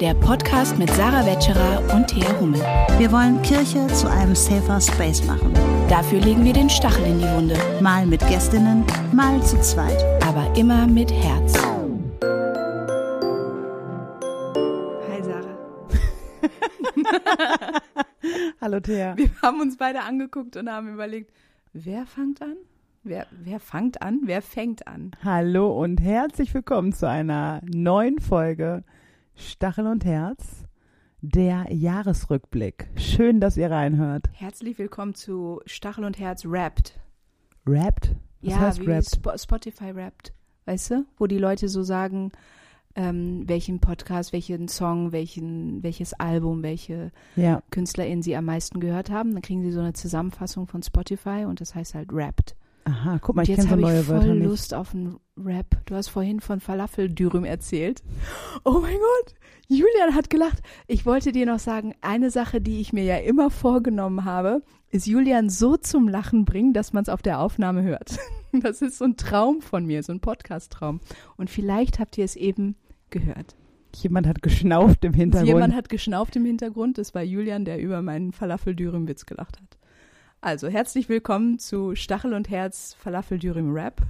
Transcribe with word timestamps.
der 0.00 0.12
Podcast 0.12 0.78
mit 0.78 0.90
Sarah 0.90 1.24
Wetscherer 1.24 1.94
und 1.94 2.06
Thea 2.08 2.38
Hummel. 2.38 2.60
Wir 2.98 3.10
wollen 3.10 3.40
Kirche 3.40 3.86
zu 3.88 4.10
einem 4.10 4.34
safer 4.34 4.78
Space 4.78 5.24
machen. 5.26 5.54
Dafür 5.88 6.20
legen 6.20 6.44
wir 6.44 6.52
den 6.52 6.68
Stachel 6.68 7.06
in 7.06 7.18
die 7.18 7.24
Wunde. 7.24 7.56
Mal 7.80 8.04
mit 8.04 8.20
Gästinnen, 8.28 8.84
mal 9.12 9.42
zu 9.42 9.58
zweit. 9.62 10.04
Aber 10.22 10.54
immer 10.54 10.86
mit 10.86 11.10
Herz. 11.10 11.56
Hi 15.08 15.22
Sarah. 15.22 15.56
Hallo 18.60 18.80
Thea. 18.80 19.16
Wir 19.16 19.30
haben 19.42 19.60
uns 19.62 19.78
beide 19.78 20.02
angeguckt 20.02 20.58
und 20.58 20.68
haben 20.68 20.92
überlegt, 20.92 21.32
wer 21.72 22.04
fängt 22.04 22.42
an? 22.42 22.56
Wer, 23.02 23.26
wer 23.30 23.60
fängt 23.60 24.02
an? 24.02 24.20
Wer 24.24 24.42
fängt 24.42 24.86
an? 24.86 25.12
Hallo 25.24 25.70
und 25.82 26.02
herzlich 26.02 26.52
willkommen 26.52 26.92
zu 26.92 27.08
einer 27.08 27.62
neuen 27.64 28.18
Folge 28.18 28.84
Stachel 29.36 29.86
und 29.86 30.04
Herz, 30.04 30.64
der 31.20 31.66
Jahresrückblick. 31.70 32.88
Schön, 32.96 33.38
dass 33.38 33.58
ihr 33.58 33.70
reinhört. 33.70 34.24
Herzlich 34.32 34.78
willkommen 34.78 35.14
zu 35.14 35.60
Stachel 35.66 36.04
und 36.04 36.18
Herz 36.18 36.44
Rapped. 36.46 36.98
Rappt? 37.66 38.16
Was 38.40 38.52
ja, 38.52 38.60
heißt 38.60 38.80
wie 38.80 38.86
Rappt? 38.86 39.06
Sp 39.12 39.36
Spotify 39.36 39.90
Rapped. 39.90 40.32
Weißt 40.64 40.90
du? 40.90 41.04
Wo 41.18 41.26
die 41.26 41.36
Leute 41.36 41.68
so 41.68 41.82
sagen, 41.82 42.32
ähm, 42.94 43.44
welchen 43.46 43.78
Podcast, 43.78 44.32
welchen 44.32 44.68
Song, 44.68 45.12
welchen, 45.12 45.82
welches 45.82 46.14
Album, 46.14 46.62
welche 46.62 47.12
Ja, 47.36 47.62
KünstlerInnen 47.70 48.22
sie 48.22 48.36
am 48.36 48.46
meisten 48.46 48.80
gehört 48.80 49.10
haben. 49.10 49.32
Dann 49.34 49.42
kriegen 49.42 49.62
sie 49.62 49.70
so 49.70 49.80
eine 49.80 49.92
Zusammenfassung 49.92 50.66
von 50.66 50.82
Spotify 50.82 51.44
und 51.46 51.60
das 51.60 51.74
heißt 51.74 51.94
halt 51.94 52.08
Rapped. 52.10 52.56
Aha, 52.86 53.18
guck 53.20 53.36
mal, 53.36 53.42
ich 53.42 53.48
jetzt 53.48 53.58
kenne 53.58 53.68
so 53.68 53.72
habe 53.72 53.82
neue 53.82 54.00
ich 54.00 54.06
voll 54.06 54.16
Wörter 54.16 54.34
nicht. 54.34 54.44
Lust 54.46 54.74
auf 54.74 54.94
einen 54.94 55.18
Rap. 55.36 55.76
Du 55.86 55.94
hast 55.94 56.08
vorhin 56.08 56.40
von 56.40 56.60
Falafeldürüm 56.60 57.44
erzählt. 57.44 58.02
Oh 58.64 58.78
mein 58.80 58.94
Gott, 58.96 59.34
Julian 59.68 60.14
hat 60.14 60.30
gelacht. 60.30 60.62
Ich 60.86 61.04
wollte 61.04 61.32
dir 61.32 61.46
noch 61.46 61.58
sagen, 61.58 61.94
eine 62.00 62.30
Sache, 62.30 62.60
die 62.60 62.80
ich 62.80 62.92
mir 62.92 63.04
ja 63.04 63.16
immer 63.16 63.50
vorgenommen 63.50 64.24
habe, 64.24 64.62
ist 64.90 65.06
Julian 65.06 65.50
so 65.50 65.76
zum 65.76 66.08
Lachen 66.08 66.44
bringen, 66.44 66.72
dass 66.72 66.92
man 66.92 67.02
es 67.02 67.08
auf 67.08 67.22
der 67.22 67.40
Aufnahme 67.40 67.82
hört. 67.82 68.18
Das 68.62 68.80
ist 68.80 68.96
so 68.96 69.04
ein 69.04 69.18
Traum 69.18 69.60
von 69.60 69.84
mir, 69.84 70.02
so 70.02 70.12
ein 70.12 70.20
Podcast-Traum. 70.20 71.00
Und 71.36 71.50
vielleicht 71.50 71.98
habt 71.98 72.16
ihr 72.16 72.24
es 72.24 72.36
eben 72.36 72.74
gehört. 73.10 73.54
Jemand 73.96 74.26
hat 74.26 74.40
geschnauft 74.40 75.04
im 75.04 75.12
Hintergrund. 75.12 75.48
Jemand 75.48 75.74
hat 75.74 75.90
geschnauft 75.90 76.36
im 76.36 76.46
Hintergrund. 76.46 76.96
Das 76.96 77.14
war 77.14 77.22
Julian, 77.22 77.66
der 77.66 77.78
über 77.78 78.00
meinen 78.00 78.32
Falafeldürüm-Witz 78.32 79.26
gelacht 79.26 79.60
hat. 79.60 79.76
Also, 80.46 80.68
herzlich 80.68 81.08
willkommen 81.08 81.58
zu 81.58 81.96
Stachel 81.96 82.32
und 82.32 82.48
Herz 82.48 82.94
Falafeldürüm-Rap. 83.00 84.00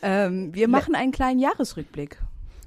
Ähm, 0.00 0.54
wir 0.54 0.68
machen 0.68 0.94
einen 0.94 1.12
kleinen 1.12 1.38
Jahresrückblick. 1.38 2.16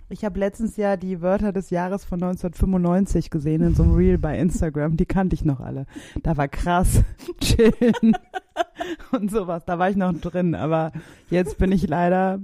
ich 0.09 0.23
habe 0.23 0.37
letztens 0.37 0.77
ja 0.77 0.95
die 0.95 1.23
Wörter 1.23 1.51
des 1.51 1.71
Jahres 1.71 2.05
von 2.05 2.21
1995 2.21 3.31
gesehen 3.31 3.63
in 3.63 3.73
so 3.73 3.81
einem 3.81 3.95
Reel 3.95 4.19
bei 4.19 4.37
Instagram. 4.37 4.95
Die 4.95 5.07
kannte 5.07 5.33
ich 5.33 5.43
noch 5.43 5.59
alle. 5.59 5.87
Da 6.21 6.37
war 6.37 6.47
krass, 6.47 7.01
chillen 7.41 8.15
und 9.11 9.31
sowas. 9.31 9.65
Da 9.65 9.79
war 9.79 9.89
ich 9.89 9.95
noch 9.95 10.13
drin. 10.13 10.53
Aber 10.53 10.91
jetzt 11.31 11.57
bin 11.57 11.71
ich 11.71 11.87
leider, 11.87 12.39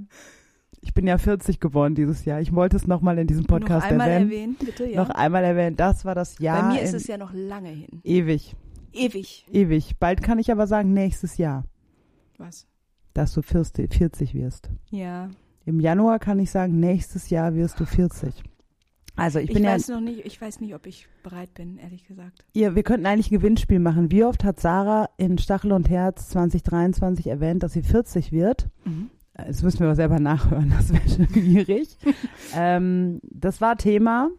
ich 0.81 0.95
bin 0.95 1.06
ja 1.06 1.20
40 1.20 1.59
geworden 1.59 1.94
dieses 1.94 2.26
Jahr. 2.26 2.42
Ich 2.42 2.56
wollte 2.56 2.76
es 2.76 2.88
nochmal 2.88 3.20
in 3.20 3.28
diesem 3.28 3.45
Podcast 3.45 3.86
noch 3.86 3.92
einmal 3.92 4.09
erwähnen. 4.09 4.31
erwähnen, 4.31 4.56
bitte, 4.59 4.89
ja. 4.89 5.00
Noch 5.00 5.11
einmal 5.11 5.44
erwähnen. 5.44 5.76
Das 5.76 6.06
war 6.06 6.16
das 6.16 6.39
Jahr. 6.39 6.70
Bei 6.70 6.73
mir 6.73 6.81
ist 6.81 6.95
es 6.95 7.06
ja 7.06 7.20
noch 7.20 7.34
lange 7.34 7.70
hin. 7.70 8.02
ewig. 8.04 8.56
Ewig. 8.94 9.45
Ewig. 9.52 9.97
Bald 9.99 10.22
kann 10.22 10.39
ich 10.39 10.52
aber 10.52 10.67
sagen, 10.67 10.94
nächstes 10.94 11.38
Jahr, 11.38 11.66
Was? 12.38 12.67
dass 13.13 13.33
du 13.33 13.41
40, 13.41 13.94
40 13.94 14.33
wirst. 14.33 14.69
Ja. 14.89 15.30
Im 15.66 15.80
Januar 15.80 16.19
kann 16.19 16.39
ich 16.39 16.52
sagen, 16.52 16.80
nächstes 16.80 17.30
Jahr 17.30 17.55
wirst 17.55 17.80
du 17.80 17.86
40. 17.86 18.43
Also 19.15 19.37
ich 19.39 19.49
Ich, 19.49 19.54
bin 19.54 19.64
ja, 19.64 19.71
weiß 19.73 19.89
noch 19.89 20.02
nicht, 20.02 20.26
ich 20.26 20.42
weiß 20.42 20.59
nicht, 20.59 20.73
ob 20.73 20.87
ich 20.87 21.08
bereit 21.21 21.54
bin, 21.54 21.77
ehrlich 21.77 22.05
gesagt. 22.08 22.43
ihr, 22.54 22.76
wir 22.76 22.81
könnten 22.83 23.05
eigentlich 23.05 23.30
ein 23.31 23.37
Gewinnspiel 23.37 23.80
machen. 23.80 24.11
Wie 24.11 24.23
oft 24.23 24.43
hat 24.43 24.59
Sarah 24.59 25.10
in 25.17 25.37
Stachel 25.37 25.71
und 25.71 25.87
Herz 25.89 26.30
2023 26.30 27.27
erwähnt, 27.27 27.61
dass 27.61 27.73
sie 27.73 27.83
40 27.83 28.31
wird? 28.31 28.70
Das 29.36 29.61
müssen 29.61 29.80
wir 29.80 29.87
aber 29.87 29.95
selber 29.95 30.20
nachhören, 30.20 30.71
das 30.71 30.92
wäre 30.92 31.27
schwierig. 31.30 31.95
ähm, 32.55 33.20
das 33.23 33.61
war 33.61 33.77
Thema, 33.77 34.30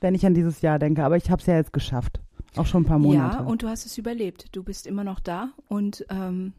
wenn 0.00 0.14
ich 0.16 0.26
an 0.26 0.34
dieses 0.34 0.60
Jahr 0.60 0.78
denke, 0.80 1.04
aber 1.04 1.16
ich 1.16 1.30
habe 1.30 1.40
es 1.40 1.46
ja 1.46 1.54
jetzt 1.56 1.72
geschafft. 1.72 2.20
Auch 2.56 2.66
schon 2.66 2.82
ein 2.82 2.86
paar 2.86 2.98
Monate. 2.98 3.38
Ja, 3.38 3.42
und 3.44 3.62
du 3.62 3.68
hast 3.68 3.86
es 3.86 3.98
überlebt. 3.98 4.46
Du 4.52 4.62
bist 4.62 4.86
immer 4.86 5.04
noch 5.04 5.20
da 5.20 5.50
und 5.68 6.04
ähm, 6.10 6.52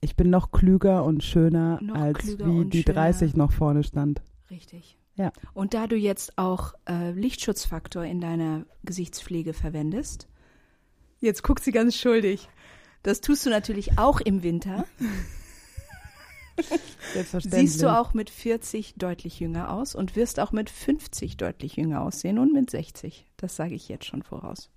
ich 0.00 0.16
bin 0.16 0.30
noch 0.30 0.50
klüger 0.50 1.04
und 1.04 1.22
schöner, 1.22 1.80
als 1.94 2.18
klüger 2.18 2.46
wie 2.46 2.64
die 2.64 2.82
schöner. 2.82 2.94
30 2.94 3.36
noch 3.36 3.52
vorne 3.52 3.84
stand. 3.84 4.20
richtig. 4.50 4.98
Ja. 5.14 5.30
Und 5.52 5.74
da 5.74 5.86
du 5.86 5.96
jetzt 5.96 6.38
auch 6.38 6.74
äh, 6.88 7.12
Lichtschutzfaktor 7.12 8.04
in 8.04 8.20
deiner 8.20 8.64
Gesichtspflege 8.82 9.52
verwendest, 9.52 10.26
jetzt 11.20 11.42
guckt 11.42 11.62
sie 11.62 11.72
ganz 11.72 11.96
schuldig. 11.96 12.48
Das 13.02 13.20
tust 13.20 13.44
du 13.44 13.50
natürlich 13.50 13.98
auch 13.98 14.20
im 14.20 14.42
Winter. 14.42 14.86
Selbstverständlich. 17.12 17.70
Siehst 17.70 17.82
du 17.82 17.94
auch 17.94 18.14
mit 18.14 18.30
40 18.30 18.94
deutlich 18.96 19.40
jünger 19.40 19.72
aus 19.72 19.94
und 19.94 20.16
wirst 20.16 20.40
auch 20.40 20.52
mit 20.52 20.70
50 20.70 21.36
deutlich 21.36 21.76
jünger 21.76 22.02
aussehen 22.02 22.38
und 22.38 22.52
mit 22.52 22.70
60. 22.70 23.26
Das 23.36 23.56
sage 23.56 23.74
ich 23.74 23.88
jetzt 23.88 24.04
schon 24.06 24.22
voraus. 24.22 24.70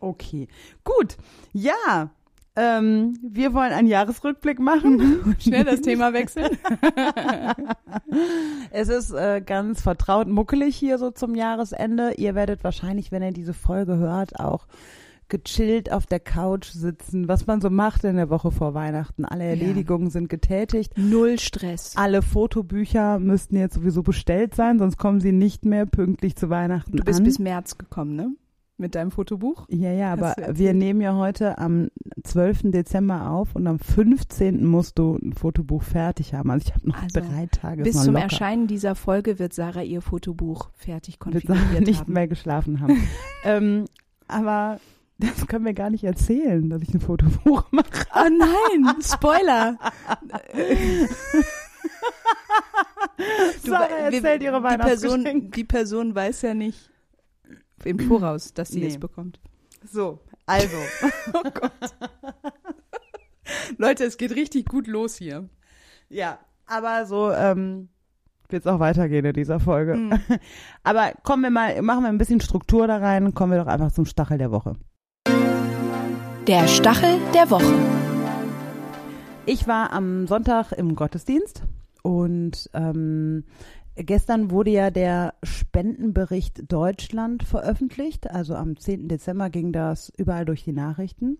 Okay, 0.00 0.48
gut. 0.84 1.16
Ja, 1.52 2.10
ähm, 2.56 3.18
wir 3.22 3.52
wollen 3.52 3.72
einen 3.72 3.88
Jahresrückblick 3.88 4.58
machen. 4.58 4.96
Mhm. 4.96 5.36
Schnell 5.40 5.64
das 5.64 5.82
Thema 5.82 6.12
wechseln. 6.12 6.56
Es 8.70 8.88
ist 8.88 9.12
äh, 9.12 9.42
ganz 9.44 9.80
vertraut 9.82 10.28
muckelig 10.28 10.76
hier 10.76 10.98
so 10.98 11.10
zum 11.10 11.34
Jahresende. 11.34 12.12
Ihr 12.16 12.34
werdet 12.34 12.64
wahrscheinlich, 12.64 13.12
wenn 13.12 13.22
ihr 13.22 13.32
diese 13.32 13.54
Folge 13.54 13.96
hört, 13.96 14.38
auch 14.40 14.66
gechillt 15.28 15.90
auf 15.90 16.06
der 16.06 16.20
Couch 16.20 16.68
sitzen, 16.70 17.26
was 17.28 17.46
man 17.46 17.60
so 17.60 17.68
macht 17.68 18.04
in 18.04 18.16
der 18.16 18.30
Woche 18.30 18.50
vor 18.52 18.74
Weihnachten. 18.74 19.24
Alle 19.24 19.44
Erledigungen 19.44 20.10
sind 20.10 20.28
getätigt. 20.28 20.92
Null 20.96 21.38
Stress. 21.38 21.94
Alle 21.96 22.22
Fotobücher 22.22 23.18
müssten 23.18 23.56
jetzt 23.56 23.74
sowieso 23.74 24.02
bestellt 24.02 24.54
sein, 24.54 24.78
sonst 24.78 24.98
kommen 24.98 25.20
sie 25.20 25.32
nicht 25.32 25.64
mehr 25.64 25.84
pünktlich 25.86 26.36
zu 26.36 26.48
Weihnachten 26.48 26.96
Du 26.96 27.04
bist 27.04 27.18
an. 27.20 27.24
bis 27.24 27.38
März 27.38 27.76
gekommen, 27.76 28.14
ne? 28.14 28.30
Mit 28.78 28.94
deinem 28.94 29.10
Fotobuch? 29.10 29.64
Ja, 29.70 29.90
ja, 29.90 30.12
aber 30.12 30.34
wir 30.52 30.74
nehmen 30.74 31.00
ja 31.00 31.14
heute 31.16 31.56
am 31.56 31.88
12. 32.24 32.72
Dezember 32.72 33.30
auf 33.30 33.54
und 33.54 33.66
am 33.66 33.78
15. 33.78 34.66
musst 34.66 34.98
du 34.98 35.16
ein 35.22 35.32
Fotobuch 35.32 35.82
fertig 35.82 36.34
haben. 36.34 36.50
Also 36.50 36.66
ich 36.68 36.74
habe 36.74 36.88
noch 36.88 37.02
Also, 37.02 37.20
drei 37.20 37.46
Tage. 37.46 37.82
Bis 37.84 38.02
zum 38.02 38.12
locker. 38.12 38.24
Erscheinen 38.24 38.66
dieser 38.66 38.94
Folge 38.94 39.38
wird 39.38 39.54
Sarah 39.54 39.82
ihr 39.82 40.02
Fotobuch 40.02 40.68
fertig 40.74 41.14
Wird 41.14 41.46
konfiguriert 41.46 41.86
nicht 41.86 42.00
haben. 42.00 42.12
mehr 42.12 42.28
geschlafen 42.28 42.80
haben. 42.80 43.08
ähm, 43.44 43.84
aber 44.28 44.78
das 45.18 45.46
können 45.46 45.64
wir 45.64 45.72
gar 45.72 45.88
nicht 45.88 46.04
erzählen, 46.04 46.68
dass 46.68 46.82
ich 46.82 46.92
ein 46.92 47.00
Fotobuch 47.00 47.64
mache. 47.70 47.86
Oh 48.14 48.28
nein, 48.28 48.94
Spoiler. 49.00 49.78
Du, 53.64 53.70
Sarah 53.70 53.88
wir- 53.88 53.96
erzählt 54.16 54.42
ihre 54.42 54.60
die 54.60 54.62
Person, 54.62 55.10
Weihnachtsgeschenke. 55.24 55.48
die 55.56 55.64
Person 55.64 56.14
weiß 56.14 56.42
ja 56.42 56.52
nicht 56.54 56.90
im 57.84 58.00
Voraus, 58.00 58.52
dass 58.54 58.70
sie 58.70 58.80
Nee. 58.80 58.86
es 58.88 58.98
bekommt. 58.98 59.38
So, 59.84 60.18
also. 60.46 60.76
Oh 61.32 61.42
Gott. 61.42 61.72
Leute, 63.78 64.04
es 64.04 64.16
geht 64.16 64.34
richtig 64.34 64.66
gut 64.66 64.86
los 64.86 65.16
hier. 65.16 65.48
ja, 66.08 66.38
aber 66.66 67.06
so 67.06 67.30
ähm, 67.30 67.88
wird 68.48 68.64
es 68.64 68.66
auch 68.66 68.80
weitergehen 68.80 69.24
in 69.24 69.32
dieser 69.34 69.60
Folge. 69.60 69.94
Hm. 69.94 70.18
Aber 70.82 71.12
kommen 71.22 71.42
wir 71.44 71.50
mal, 71.50 71.80
machen 71.82 72.02
wir 72.02 72.08
ein 72.08 72.18
bisschen 72.18 72.40
Struktur 72.40 72.86
da 72.88 72.96
rein, 72.98 73.34
kommen 73.34 73.52
wir 73.52 73.60
doch 73.60 73.68
einfach 73.70 73.92
zum 73.92 74.04
Stachel 74.04 74.38
der 74.38 74.50
Woche. 74.50 74.74
Der 76.46 76.66
Stachel 76.68 77.18
der 77.34 77.50
Woche. 77.50 77.74
Ich 79.46 79.68
war 79.68 79.92
am 79.92 80.26
Sonntag 80.26 80.72
im 80.72 80.96
Gottesdienst 80.96 81.62
und 82.02 82.68
ähm, 82.74 83.44
gestern 83.96 84.50
wurde 84.50 84.70
ja 84.70 84.90
der 84.90 85.34
Spendenbericht 85.42 86.70
Deutschland 86.70 87.42
veröffentlicht. 87.42 88.30
Also 88.30 88.54
am 88.54 88.76
10. 88.76 89.08
Dezember 89.08 89.50
ging 89.50 89.72
das 89.72 90.12
überall 90.16 90.44
durch 90.44 90.64
die 90.64 90.72
Nachrichten. 90.72 91.38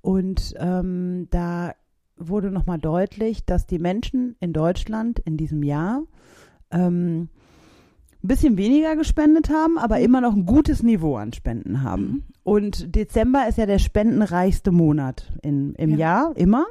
Und 0.00 0.54
ähm, 0.58 1.28
da 1.30 1.74
wurde 2.16 2.50
nochmal 2.50 2.78
deutlich, 2.78 3.44
dass 3.44 3.66
die 3.66 3.78
Menschen 3.78 4.36
in 4.40 4.52
Deutschland 4.52 5.18
in 5.20 5.36
diesem 5.36 5.62
Jahr 5.62 6.02
ähm, 6.70 7.28
ein 8.22 8.28
bisschen 8.28 8.56
weniger 8.56 8.94
gespendet 8.96 9.50
haben, 9.50 9.78
aber 9.78 9.98
immer 10.00 10.20
noch 10.20 10.34
ein 10.34 10.46
gutes 10.46 10.82
Niveau 10.82 11.16
an 11.16 11.32
Spenden 11.32 11.82
haben. 11.82 12.02
Mhm. 12.02 12.22
Und 12.44 12.94
Dezember 12.96 13.46
ist 13.48 13.58
ja 13.58 13.66
der 13.66 13.78
spendenreichste 13.78 14.70
Monat 14.72 15.32
in, 15.42 15.74
im 15.74 15.90
Ja. 15.90 15.96
Jahr, 15.96 16.36
immer. 16.36 16.66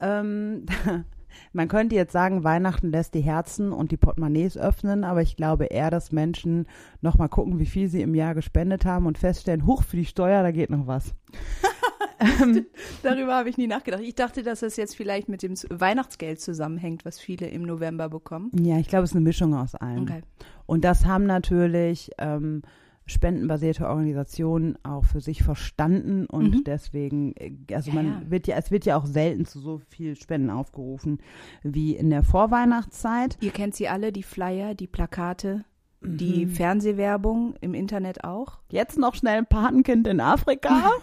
Ähm, 0.00 0.66
man 1.52 1.68
könnte 1.68 1.94
jetzt 1.94 2.12
sagen, 2.12 2.44
Weihnachten 2.44 2.90
lässt 2.90 3.14
die 3.14 3.20
Herzen 3.20 3.72
und 3.72 3.90
die 3.90 3.96
Portemonnaies 3.96 4.56
öffnen, 4.56 5.04
aber 5.04 5.22
ich 5.22 5.36
glaube 5.36 5.66
eher, 5.66 5.90
dass 5.90 6.12
Menschen 6.12 6.66
nochmal 7.00 7.28
gucken, 7.28 7.58
wie 7.58 7.66
viel 7.66 7.88
sie 7.88 8.02
im 8.02 8.14
Jahr 8.14 8.34
gespendet 8.34 8.84
haben 8.84 9.06
und 9.06 9.18
feststellen, 9.18 9.66
huch, 9.66 9.82
für 9.82 9.96
die 9.96 10.06
Steuer, 10.06 10.42
da 10.42 10.50
geht 10.50 10.70
noch 10.70 10.86
was. 10.86 11.14
Ähm, 12.20 12.66
Darüber 13.02 13.34
habe 13.34 13.48
ich 13.48 13.58
nie 13.58 13.66
nachgedacht. 13.66 14.00
Ich 14.02 14.14
dachte, 14.14 14.42
dass 14.42 14.60
das 14.60 14.76
jetzt 14.76 14.96
vielleicht 14.96 15.28
mit 15.28 15.42
dem 15.42 15.54
Weihnachtsgeld 15.68 16.40
zusammenhängt, 16.40 17.04
was 17.04 17.18
viele 17.18 17.48
im 17.48 17.62
November 17.62 18.08
bekommen. 18.08 18.50
ja, 18.54 18.78
ich 18.78 18.88
glaube, 18.88 19.04
es 19.04 19.10
ist 19.10 19.16
eine 19.16 19.24
Mischung 19.24 19.54
aus 19.54 19.74
allem. 19.74 20.04
Okay. 20.04 20.22
Und 20.64 20.84
das 20.84 21.04
haben 21.04 21.26
natürlich 21.26 22.10
ähm, 22.18 22.62
spendenbasierte 23.06 23.86
Organisationen 23.88 24.78
auch 24.82 25.04
für 25.04 25.20
sich 25.20 25.42
verstanden 25.42 26.26
und 26.26 26.50
Mhm. 26.50 26.64
deswegen, 26.64 27.34
äh, 27.36 27.52
also 27.74 27.90
Ja, 27.90 27.94
man 27.96 28.06
ja. 28.06 28.22
wird 28.30 28.46
ja, 28.46 28.56
es 28.56 28.70
wird 28.70 28.84
ja 28.86 28.96
auch 28.96 29.06
selten 29.06 29.44
zu 29.44 29.60
so 29.60 29.80
viel 29.90 30.16
Spenden 30.16 30.50
aufgerufen 30.50 31.18
wie 31.62 31.94
in 31.96 32.10
der 32.10 32.22
Vorweihnachtszeit. 32.22 33.36
Ihr 33.40 33.50
kennt 33.50 33.74
sie 33.74 33.88
alle, 33.88 34.10
die 34.12 34.22
Flyer, 34.22 34.74
die 34.74 34.86
Plakate, 34.86 35.64
die 36.00 36.46
Fernsehwerbung, 36.46 37.54
im 37.60 37.72
Internet 37.74 38.24
auch. 38.24 38.58
Jetzt 38.70 38.98
noch 38.98 39.14
schnell 39.14 39.38
ein 39.38 39.46
Patenkind 39.46 40.06
in 40.06 40.20
Afrika. 40.20 40.90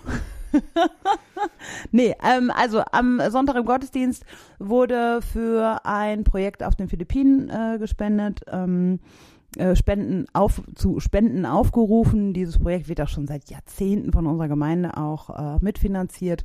nee, 1.92 2.13
ähm, 2.24 2.51
also 2.54 2.81
am 2.92 3.21
Sonntag 3.30 3.56
im 3.56 3.65
Gottesdienst 3.65 4.25
wurde 4.59 5.21
für 5.21 5.80
ein 5.86 6.24
Projekt 6.24 6.63
auf 6.63 6.75
den 6.75 6.88
Philippinen 6.89 7.50
äh, 7.50 7.77
gespendet. 7.80 8.42
Ähm, 8.51 9.00
äh, 9.57 9.75
Spenden 9.75 10.25
auf, 10.33 10.62
zu 10.75 11.00
Spenden 11.00 11.45
aufgerufen. 11.45 12.33
Dieses 12.33 12.59
Projekt 12.59 12.88
wird 12.88 13.01
auch 13.01 13.07
schon 13.07 13.27
seit 13.27 13.50
Jahrzehnten 13.50 14.12
von 14.12 14.27
unserer 14.27 14.48
Gemeinde 14.48 14.98
auch 14.98 15.30
äh, 15.30 15.57
mitfinanziert. 15.62 16.44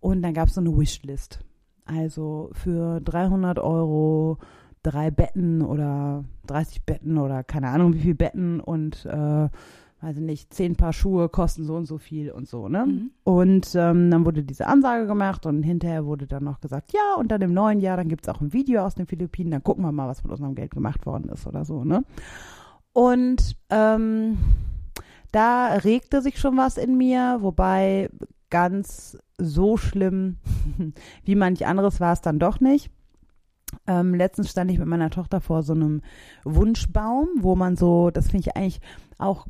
Und 0.00 0.22
dann 0.22 0.34
gab 0.34 0.48
es 0.48 0.54
so 0.54 0.60
eine 0.60 0.76
Wishlist. 0.76 1.40
Also 1.84 2.50
für 2.52 3.00
300 3.00 3.58
Euro 3.58 4.38
drei 4.82 5.10
Betten 5.10 5.62
oder 5.62 6.24
30 6.46 6.84
Betten 6.84 7.18
oder 7.18 7.42
keine 7.42 7.68
Ahnung 7.68 7.94
wie 7.94 8.00
viel 8.00 8.14
Betten 8.14 8.60
und 8.60 9.04
äh, 9.06 9.48
weiß 10.06 10.18
ich 10.18 10.22
nicht, 10.22 10.54
zehn 10.54 10.76
Paar 10.76 10.92
Schuhe 10.92 11.28
kosten 11.28 11.64
so 11.64 11.74
und 11.74 11.86
so 11.86 11.98
viel 11.98 12.30
und 12.30 12.46
so, 12.46 12.68
ne? 12.68 12.86
Mhm. 12.86 13.10
Und 13.24 13.74
ähm, 13.74 14.08
dann 14.08 14.24
wurde 14.24 14.44
diese 14.44 14.68
Ansage 14.68 15.06
gemacht 15.06 15.46
und 15.46 15.64
hinterher 15.64 16.06
wurde 16.06 16.28
dann 16.28 16.44
noch 16.44 16.60
gesagt, 16.60 16.92
ja, 16.92 17.16
und 17.18 17.28
dann 17.28 17.42
im 17.42 17.52
neuen 17.52 17.80
Jahr, 17.80 17.96
dann 17.96 18.08
gibt's 18.08 18.28
auch 18.28 18.40
ein 18.40 18.52
Video 18.52 18.84
aus 18.84 18.94
den 18.94 19.06
Philippinen, 19.06 19.50
dann 19.50 19.64
gucken 19.64 19.84
wir 19.84 19.90
mal, 19.90 20.06
was 20.06 20.22
mit 20.22 20.30
unserem 20.30 20.54
Geld 20.54 20.70
gemacht 20.70 21.06
worden 21.06 21.28
ist 21.28 21.44
oder 21.48 21.64
so, 21.64 21.82
ne? 21.82 22.04
Und 22.92 23.56
ähm, 23.68 24.38
da 25.32 25.74
regte 25.74 26.22
sich 26.22 26.38
schon 26.38 26.56
was 26.56 26.76
in 26.76 26.96
mir, 26.96 27.38
wobei 27.40 28.08
ganz 28.48 29.18
so 29.38 29.76
schlimm 29.76 30.36
wie 31.24 31.34
manch 31.34 31.66
anderes 31.66 31.98
war 31.98 32.12
es 32.12 32.20
dann 32.20 32.38
doch 32.38 32.60
nicht. 32.60 32.92
Ähm, 33.88 34.14
letztens 34.14 34.50
stand 34.52 34.70
ich 34.70 34.78
mit 34.78 34.86
meiner 34.86 35.10
Tochter 35.10 35.40
vor 35.40 35.64
so 35.64 35.72
einem 35.72 36.02
Wunschbaum, 36.44 37.28
wo 37.40 37.56
man 37.56 37.76
so, 37.76 38.10
das 38.10 38.28
finde 38.28 38.48
ich 38.48 38.56
eigentlich 38.56 38.80
auch, 39.18 39.48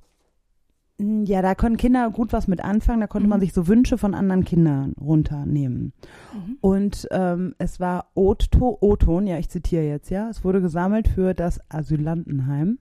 ja, 0.99 1.43
da 1.43 1.55
können 1.55 1.77
Kinder 1.77 2.11
gut 2.11 2.33
was 2.33 2.49
mit 2.49 2.63
anfangen, 2.65 3.01
da 3.01 3.07
konnte 3.07 3.29
man 3.29 3.39
Mhm. 3.39 3.43
sich 3.43 3.53
so 3.53 3.69
Wünsche 3.69 3.99
von 3.99 4.15
anderen 4.15 4.45
Kindern 4.45 4.95
runternehmen. 5.01 5.93
Mhm. 6.33 6.57
Und 6.61 7.07
ähm, 7.11 7.55
es 7.59 7.81
war 7.81 8.11
O-To- 8.15 8.79
O-Ton, 8.81 9.27
ja, 9.27 9.39
ich 9.39 9.51
zitiere 9.51 9.85
jetzt, 9.85 10.09
ja, 10.11 10.31
es 10.31 10.43
wurde 10.45 10.63
gesammelt 10.63 11.09
für 11.09 11.35
das 11.35 11.61
Asylantenheim. 11.71 12.79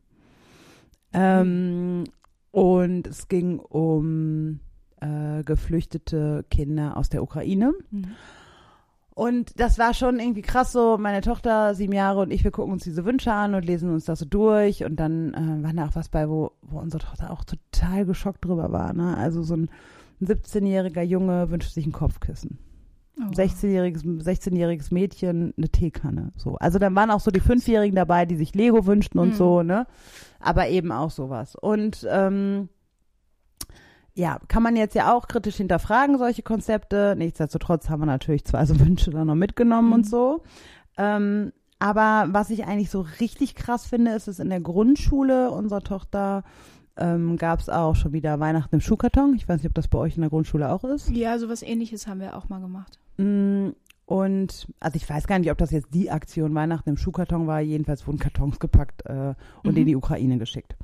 Ähm, 1.14 2.06
und 2.52 3.08
es 3.08 3.28
ging 3.28 3.60
um 3.60 4.60
äh, 5.02 5.44
geflüchtete 5.44 6.46
Kinder 6.50 6.96
aus 6.98 7.10
der 7.10 7.22
Ukraine. 7.22 7.74
Und 9.16 9.58
das 9.62 9.80
war 9.80 9.94
schon 9.94 10.20
irgendwie 10.20 10.42
krass 10.42 10.74
so. 10.74 10.98
Meine 11.00 11.22
Tochter, 11.22 11.74
sieben 11.74 11.94
Jahre 11.94 12.20
und 12.20 12.32
ich, 12.32 12.44
wir 12.44 12.52
gucken 12.52 12.74
uns 12.74 12.84
diese 12.84 13.06
Wünsche 13.06 13.32
an 13.32 13.56
und 13.56 13.64
lesen 13.66 13.90
uns 13.90 14.04
das 14.06 14.20
so 14.20 14.26
durch. 14.26 14.84
Und 14.84 14.98
dann 14.98 15.34
äh, 15.34 15.64
war 15.64 15.72
da 15.74 15.86
auch 15.88 15.96
was 15.96 16.10
bei, 16.10 16.30
wo, 16.30 16.52
wo 16.62 16.80
unsere 16.80 17.02
Tochter 17.04 17.32
auch 17.32 17.46
total 17.46 18.06
geschockt 18.06 18.44
drüber 18.44 18.74
war. 18.74 18.92
Ne? 18.94 19.16
Also 19.18 19.42
so 19.42 19.56
ein 19.56 19.70
17-jähriger 20.22 21.02
Junge 21.02 21.50
wünscht 21.50 21.74
sich 21.74 21.86
ein 21.86 21.94
Kopfkissen. 21.94 22.60
Oh. 23.18 23.32
16-jähriges 23.32 24.04
16-jähriges 24.04 24.94
Mädchen 24.94 25.54
eine 25.58 25.70
Teekanne. 25.70 26.34
So. 26.36 26.56
Also 26.58 26.78
dann 26.78 26.94
waren 26.96 27.10
auch 27.10 27.22
so 27.22 27.32
die 27.32 27.40
Fünfjährigen 27.40 27.96
dabei, 27.96 28.26
die 28.26 28.36
sich 28.36 28.54
Lego 28.54 28.86
wünschten 28.86 29.20
und 29.22 29.30
Mhm. 29.30 29.34
so, 29.36 29.64
ne? 29.64 29.88
Aber 30.42 30.68
eben 30.68 30.92
auch 30.92 31.10
sowas. 31.12 31.56
Und 31.56 32.06
ähm, 32.12 32.68
ja, 34.16 34.40
kann 34.48 34.64
man 34.64 34.76
jetzt 34.76 34.96
ja 34.96 35.14
auch 35.14 35.28
kritisch 35.28 35.58
hinterfragen, 35.58 36.18
solche 36.18 36.42
Konzepte. 36.42 37.16
Nichtsdestotrotz 37.18 37.90
haben 37.90 38.00
wir 38.02 38.06
natürlich 38.06 38.46
zwei 38.46 38.66
so 38.66 38.80
Wünsche 38.80 39.12
dann 39.12 39.28
noch 39.28 39.36
mitgenommen 39.36 39.88
Mhm. 39.90 39.94
und 39.94 40.08
so. 40.10 40.42
Ähm, 40.98 41.52
aber 41.80 42.28
was 42.32 42.50
ich 42.50 42.66
eigentlich 42.66 42.90
so 42.90 43.06
richtig 43.20 43.54
krass 43.56 43.86
finde, 43.86 44.12
ist 44.12 44.28
es 44.30 44.40
in 44.40 44.50
der 44.50 44.62
Grundschule 44.62 45.52
unserer 45.52 45.82
Tochter 45.82 46.44
ähm, 46.98 47.36
gab 47.36 47.60
es 47.60 47.68
auch 47.68 47.96
schon 47.98 48.14
wieder 48.14 48.40
Weihnachten 48.40 48.76
im 48.76 48.80
Schuhkarton. 48.82 49.34
Ich 49.36 49.50
weiß 49.50 49.58
nicht, 49.58 49.68
ob 49.68 49.74
das 49.74 49.90
bei 49.90 49.98
euch 49.98 50.16
in 50.16 50.22
der 50.22 50.30
Grundschule 50.30 50.72
auch 50.72 50.86
ist. 50.86 51.10
Ja, 51.10 51.38
sowas 51.38 51.62
ähnliches 51.62 52.08
haben 52.08 52.22
wir 52.22 52.38
auch 52.38 52.48
mal 52.48 52.62
gemacht. 52.62 52.98
Mm, 53.18 53.72
Und 54.06 54.68
also 54.80 54.96
ich 54.96 55.10
weiß 55.10 55.28
gar 55.28 55.38
nicht, 55.40 55.52
ob 55.52 55.58
das 55.58 55.72
jetzt 55.72 55.94
die 55.94 56.10
Aktion 56.10 56.56
Weihnachten 56.56 56.88
im 56.90 56.96
Schuhkarton 56.98 57.48
war. 57.48 57.60
Jedenfalls 57.60 58.08
wurden 58.08 58.20
Kartons 58.20 58.60
gepackt 58.60 59.06
äh, 59.08 59.34
und 59.64 59.74
Mhm. 59.74 59.78
in 59.78 59.86
die 59.88 59.96
Ukraine 59.98 60.38
geschickt. 60.38 60.78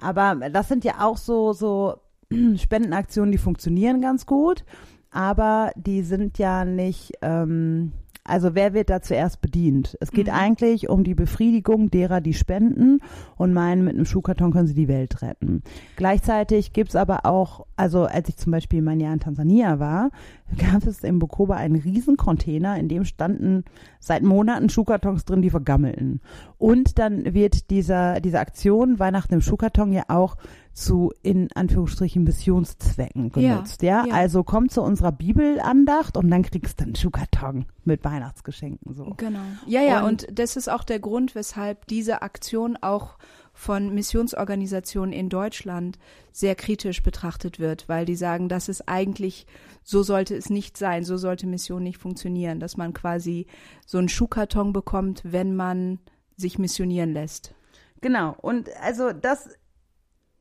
Aber 0.00 0.36
das 0.50 0.68
sind 0.68 0.84
ja 0.84 1.00
auch 1.04 1.16
so 1.16 1.52
so 1.52 1.96
Spendenaktionen, 2.56 3.32
die 3.32 3.38
funktionieren 3.38 4.00
ganz 4.00 4.26
gut, 4.26 4.64
aber 5.10 5.72
die 5.76 6.02
sind 6.02 6.38
ja 6.38 6.64
nicht. 6.64 7.12
Ähm, 7.22 7.92
also 8.24 8.54
wer 8.54 8.74
wird 8.74 8.90
da 8.90 9.00
zuerst 9.00 9.40
bedient? 9.40 9.96
Es 10.02 10.10
geht 10.10 10.26
Mhm. 10.26 10.34
eigentlich 10.34 10.90
um 10.90 11.02
die 11.02 11.14
Befriedigung 11.14 11.90
derer, 11.90 12.20
die 12.20 12.34
spenden 12.34 13.00
und 13.38 13.54
meinen, 13.54 13.84
mit 13.84 13.94
einem 13.94 14.04
Schuhkarton 14.04 14.52
können 14.52 14.66
sie 14.66 14.74
die 14.74 14.86
Welt 14.86 15.22
retten. 15.22 15.62
Gleichzeitig 15.96 16.74
gibt's 16.74 16.94
aber 16.94 17.24
auch, 17.24 17.64
also 17.76 18.04
als 18.04 18.28
ich 18.28 18.36
zum 18.36 18.52
Beispiel 18.52 18.82
mein 18.82 19.00
Jahr 19.00 19.14
in 19.14 19.20
Tansania 19.20 19.78
war, 19.78 20.10
gab 20.58 20.86
es 20.86 21.04
im 21.04 21.18
Bukoba 21.20 21.56
einen 21.56 21.76
riesen 21.76 22.18
Container, 22.18 22.78
in 22.78 22.88
dem 22.88 23.06
standen 23.06 23.64
seit 23.98 24.22
Monaten 24.22 24.68
Schuhkartons 24.68 25.24
drin, 25.24 25.40
die 25.40 25.48
vergammelten. 25.48 26.20
Und 26.58 26.98
dann 26.98 27.32
wird 27.32 27.70
dieser, 27.70 28.20
diese 28.20 28.40
Aktion 28.40 28.98
Weihnachten 28.98 29.32
im 29.32 29.40
Schuhkarton 29.40 29.90
ja 29.90 30.02
auch 30.08 30.36
zu, 30.78 31.12
in 31.22 31.50
Anführungsstrichen, 31.54 32.24
Missionszwecken 32.24 33.32
Ja, 33.36 33.54
genutzt. 33.54 33.82
Ja, 33.82 34.06
ja. 34.06 34.14
also 34.14 34.44
komm 34.44 34.68
zu 34.68 34.82
unserer 34.82 35.12
Bibelandacht 35.12 36.16
und 36.16 36.30
dann 36.30 36.42
kriegst 36.42 36.80
du 36.80 36.84
einen 36.84 36.94
Schuhkarton 36.94 37.66
mit 37.84 38.04
Weihnachtsgeschenken, 38.04 38.94
so. 38.94 39.14
Genau. 39.16 39.40
Ja, 39.66 39.82
ja, 39.82 40.00
und, 40.06 40.24
Und- 40.28 40.38
das 40.38 40.56
ist 40.56 40.68
auch 40.68 40.84
der 40.84 41.00
Grund, 41.00 41.34
weshalb 41.34 41.86
diese 41.86 42.22
Aktion 42.22 42.76
auch 42.80 43.18
von 43.52 43.92
Missionsorganisationen 43.92 45.12
in 45.12 45.28
Deutschland 45.28 45.98
sehr 46.32 46.54
kritisch 46.54 47.02
betrachtet 47.02 47.58
wird, 47.58 47.88
weil 47.88 48.04
die 48.04 48.14
sagen, 48.14 48.48
das 48.48 48.68
ist 48.68 48.88
eigentlich, 48.88 49.46
so 49.82 50.02
sollte 50.04 50.36
es 50.36 50.48
nicht 50.48 50.76
sein, 50.76 51.02
so 51.04 51.16
sollte 51.16 51.46
Mission 51.48 51.82
nicht 51.82 51.98
funktionieren, 51.98 52.60
dass 52.60 52.76
man 52.76 52.92
quasi 52.94 53.46
so 53.84 53.98
einen 53.98 54.08
Schuhkarton 54.08 54.72
bekommt, 54.72 55.22
wenn 55.24 55.56
man 55.56 55.98
sich 56.36 56.58
missionieren 56.58 57.12
lässt. 57.12 57.52
Genau. 58.00 58.36
Und 58.40 58.68
also 58.80 59.12
das 59.12 59.48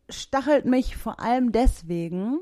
stachelt 0.09 0.65
mich 0.65 0.97
vor 0.97 1.19
allem 1.19 1.51
deswegen, 1.51 2.39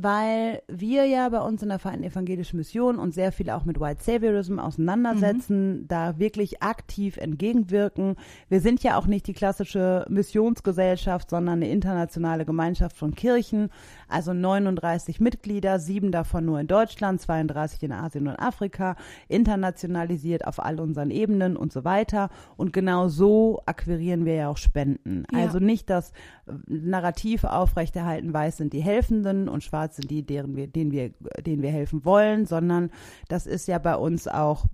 weil 0.00 0.62
wir 0.68 1.06
ja 1.06 1.28
bei 1.28 1.40
uns 1.40 1.60
in 1.62 1.70
der 1.70 1.80
Vereinten 1.80 2.04
Evangelischen 2.04 2.56
Mission 2.56 2.98
uns 2.98 3.16
sehr 3.16 3.32
viel 3.32 3.50
auch 3.50 3.64
mit 3.64 3.80
White 3.80 4.02
Saviorism 4.02 4.60
auseinandersetzen, 4.60 5.86
da 5.88 6.18
wirklich 6.18 6.62
aktiv 6.62 7.16
entgegenwirken. 7.16 8.14
Wir 8.48 8.60
sind 8.60 8.84
ja 8.84 8.96
auch 8.96 9.06
nicht 9.06 9.26
die 9.26 9.32
klassische 9.32 10.06
Missionsgesellschaft, 10.08 11.30
sondern 11.30 11.56
eine 11.58 11.70
internationale 11.70 12.44
Gemeinschaft 12.44 12.96
von 12.96 13.14
Kirchen, 13.14 13.70
also 14.08 14.32
39 14.32 15.20
Mitglieder, 15.20 15.80
sieben 15.80 16.12
davon 16.12 16.44
nur 16.44 16.60
in 16.60 16.68
Deutschland, 16.68 17.20
32 17.20 17.82
in 17.82 17.92
Asien 17.92 18.28
und 18.28 18.36
Afrika, 18.36 18.94
internationalisiert 19.26 20.46
auf 20.46 20.62
all 20.62 20.78
unseren 20.78 21.10
Ebenen 21.10 21.56
und 21.56 21.72
so 21.72 21.84
weiter. 21.84 22.30
Und 22.56 22.72
genau 22.72 23.08
so 23.08 23.62
akquirieren 23.66 24.24
wir 24.24 24.34
ja 24.34 24.48
auch 24.48 24.58
Spenden. 24.58 25.24
Ja. 25.32 25.40
Also 25.40 25.58
nicht 25.58 25.90
das 25.90 26.12
äh, 26.46 26.52
Narrativ 26.66 27.42
aufrechterhalten, 27.42 28.32
weiß 28.32 28.58
sind 28.58 28.72
die 28.72 28.80
Helfenden 28.80 29.48
und 29.48 29.64
schwarz 29.64 29.87
sind 29.96 30.10
die, 30.10 30.22
deren 30.22 30.56
wir, 30.56 30.66
denen 30.66 30.92
wir, 30.92 31.10
denen 31.44 31.62
wir 31.62 31.70
helfen 31.70 32.04
wollen, 32.04 32.46
sondern 32.46 32.90
das 33.28 33.46
ist 33.46 33.68
ja 33.68 33.78
bei 33.78 33.96
uns 33.96 34.28
auch 34.28 34.66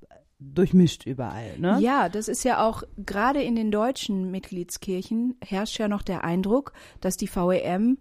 durchmischt 0.53 1.07
überall. 1.07 1.59
Ne? 1.59 1.79
Ja, 1.81 2.09
das 2.09 2.29
ist 2.29 2.45
ja 2.45 2.67
auch 2.67 2.83
gerade 2.99 3.43
in 3.43 3.57
den 3.57 3.71
deutschen 3.71 4.31
Mitgliedskirchen 4.31 5.37
herrscht 5.43 5.79
ja 5.79 5.89
noch 5.89 6.03
der 6.03 6.25
Eindruck, 6.25 6.73
dass 7.01 7.17
die 7.17 7.29
VEM 7.29 7.99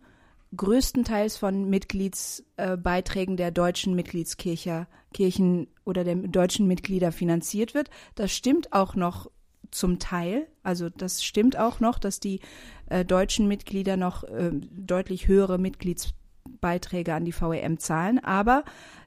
größtenteils 0.55 1.37
von 1.37 1.69
Mitgliedsbeiträgen 1.69 3.37
der 3.37 3.51
deutschen 3.51 3.95
Mitgliedskirche 3.95 4.87
Kirchen 5.13 5.67
oder 5.85 6.03
der 6.03 6.15
deutschen 6.15 6.67
Mitglieder 6.67 7.11
finanziert 7.11 7.73
wird. 7.73 7.89
Das 8.15 8.31
stimmt 8.31 8.73
auch 8.73 8.95
noch 8.95 9.29
zum 9.71 9.99
Teil. 9.99 10.47
Also 10.61 10.89
das 10.89 11.23
stimmt 11.23 11.57
auch 11.57 11.79
noch, 11.79 11.97
dass 11.97 12.19
die 12.19 12.39
äh, 12.87 13.03
deutschen 13.03 13.47
Mitglieder 13.47 13.97
noch 13.97 14.23
äh, 14.23 14.51
deutlich 14.53 15.27
höhere 15.27 15.57
Mitgliedsbeiträge 15.57 16.22
Beiträge 16.61 17.13
an 17.13 17.25
die 17.25 17.33
VEM 17.33 17.79
zahlen, 17.79 18.23
aber 18.23 18.63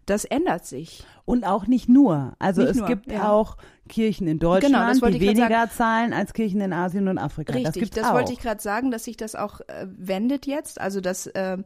das 0.06 0.24
ändert 0.24 0.64
sich. 0.64 1.04
Und 1.24 1.44
auch 1.44 1.66
nicht 1.66 1.88
nur. 1.88 2.34
Also 2.38 2.62
Nicht 2.62 2.70
es 2.70 2.76
nur, 2.76 2.86
gibt 2.86 3.10
ja. 3.10 3.28
auch 3.28 3.56
Kirchen 3.88 4.28
in 4.28 4.38
Genau, 4.38 4.54
Deutschland, 4.54 4.90
das 4.90 5.02
wollte 5.02 5.18
die 5.18 5.26
weniger 5.26 5.68
zahlen 5.70 6.12
als 6.12 6.32
Kirchen 6.32 6.60
in 6.60 6.72
Asien 6.72 7.08
und 7.08 7.18
Afrika. 7.18 7.52
das 7.52 7.74
Richtig, 7.74 7.90
das, 7.90 8.06
auch. 8.06 8.14
wollte 8.14 8.32
ich 8.32 8.38
gerade 8.38 8.62
sagen, 8.62 8.90
dass 8.90 9.04
sich 9.04 9.16
das 9.16 9.34
auch 9.34 9.60
äh, 9.62 9.86
wendet 9.88 10.46
jetzt, 10.46 10.80
also 10.80 11.00
dass 11.00 11.28
ähm, 11.34 11.64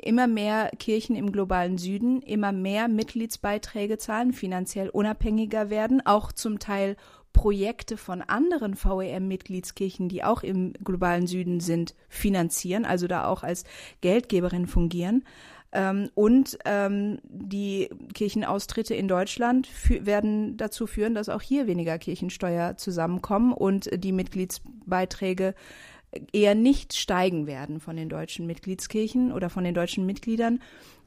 immer 0.00 0.26
mehr 0.26 0.70
Kirchen 0.78 1.16
im 1.16 1.32
globalen 1.32 1.78
Süden 1.78 2.22
immer 2.22 2.52
mehr 2.52 2.88
Mitgliedsbeiträge 2.88 3.98
zahlen, 3.98 4.32
finanziell 4.32 4.90
unabhängiger 4.90 5.70
werden, 5.70 6.04
auch 6.04 6.30
zum 6.32 6.58
Teil 6.58 6.96
Projekte 7.32 7.96
von 7.96 8.22
anderen 8.22 8.74
VEM-Mitgliedskirchen, 8.74 10.08
die 10.08 10.24
auch 10.24 10.42
im 10.42 10.72
globalen 10.84 11.26
Süden 11.26 11.60
sind, 11.60 11.94
finanzieren, 12.08 12.84
also 12.84 13.06
da 13.06 13.26
auch 13.26 13.42
als 13.42 13.64
Geldgeberin 14.00 14.66
fungieren. 14.66 15.24
Ähm, 15.70 16.08
und 16.14 16.58
ähm, 16.64 17.18
die 17.24 17.90
Kirchenaustritte 18.14 18.94
in 18.94 19.06
Deutschland 19.06 19.68
werden 19.88 20.56
dazu 20.56 20.86
führen, 20.86 21.14
dass 21.14 21.28
auch 21.28 21.42
hier 21.42 21.66
weniger 21.66 21.98
Kirchensteuer 21.98 22.76
zusammenkommen 22.76 23.52
und 23.52 23.90
die 23.92 24.12
Mitgliedsbeiträge 24.12 25.54
eher 26.32 26.54
nicht 26.54 26.94
steigen 26.94 27.46
werden 27.46 27.80
von 27.80 27.96
den 27.96 28.08
deutschen 28.08 28.46
Mitgliedskirchen 28.46 29.30
oder 29.30 29.50
von 29.50 29.64
den 29.64 29.74
deutschen 29.74 30.06
Mitgliedern. 30.06 30.60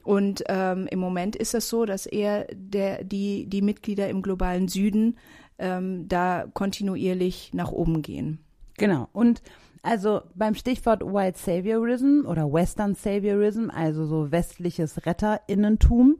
Und 0.04 0.44
ähm, 0.48 0.88
im 0.88 1.00
Moment 1.00 1.36
ist 1.36 1.54
es 1.54 1.70
so, 1.70 1.86
dass 1.86 2.06
eher 2.06 2.48
der, 2.51 3.04
die, 3.04 3.48
die 3.48 3.62
Mitglieder 3.62 4.10
im 4.10 4.22
globalen 4.22 4.68
Süden 4.68 5.18
ähm, 5.62 6.08
da 6.08 6.46
kontinuierlich 6.53 7.51
nach 7.53 7.72
oben 7.72 8.01
gehen. 8.01 8.39
Genau. 8.77 9.08
Und 9.13 9.41
also 9.84 10.22
beim 10.36 10.56
Stichwort 10.56 11.03
White 11.03 11.39
Saviorism 11.39 12.25
oder 12.27 12.51
Western 12.51 12.96
Saviorism, 12.96 13.70
also 13.70 14.06
so 14.06 14.32
westliches 14.32 15.06
Retterinnentum, 15.06 16.18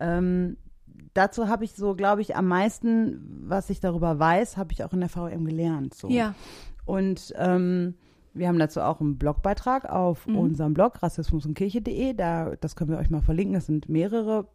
ähm, 0.00 0.56
dazu 1.14 1.48
habe 1.48 1.64
ich 1.64 1.74
so, 1.74 1.94
glaube 1.94 2.22
ich, 2.22 2.36
am 2.36 2.46
meisten, 2.46 3.44
was 3.46 3.70
ich 3.70 3.80
darüber 3.80 4.18
weiß, 4.18 4.56
habe 4.56 4.72
ich 4.72 4.84
auch 4.84 4.92
in 4.92 5.00
der 5.00 5.08
VM 5.08 5.44
gelernt. 5.44 5.94
So. 5.94 6.08
Ja. 6.08 6.34
Und 6.84 7.32
ähm, 7.36 7.94
wir 8.34 8.48
haben 8.48 8.58
dazu 8.58 8.80
auch 8.80 9.00
einen 9.00 9.18
Blogbeitrag 9.18 9.84
auf 9.90 10.26
Mhm. 10.26 10.36
unserem 10.38 10.74
Blog 10.74 11.02
rassismusundkirche.de. 11.02 12.14
Da, 12.14 12.54
das 12.60 12.76
können 12.76 12.90
wir 12.90 12.98
euch 12.98 13.10
mal 13.10 13.22
verlinken. 13.22 13.56
Es 13.56 13.66
sind 13.66 13.88
mehrere 13.88 14.46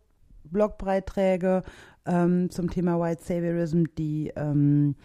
Blogbeiträge 0.53 1.63
ähm, 2.05 2.49
zum 2.49 2.69
Thema 2.69 2.99
White 2.99 3.23
Saviorism, 3.23 3.85
die 3.97 4.31
ähm, 4.35 4.95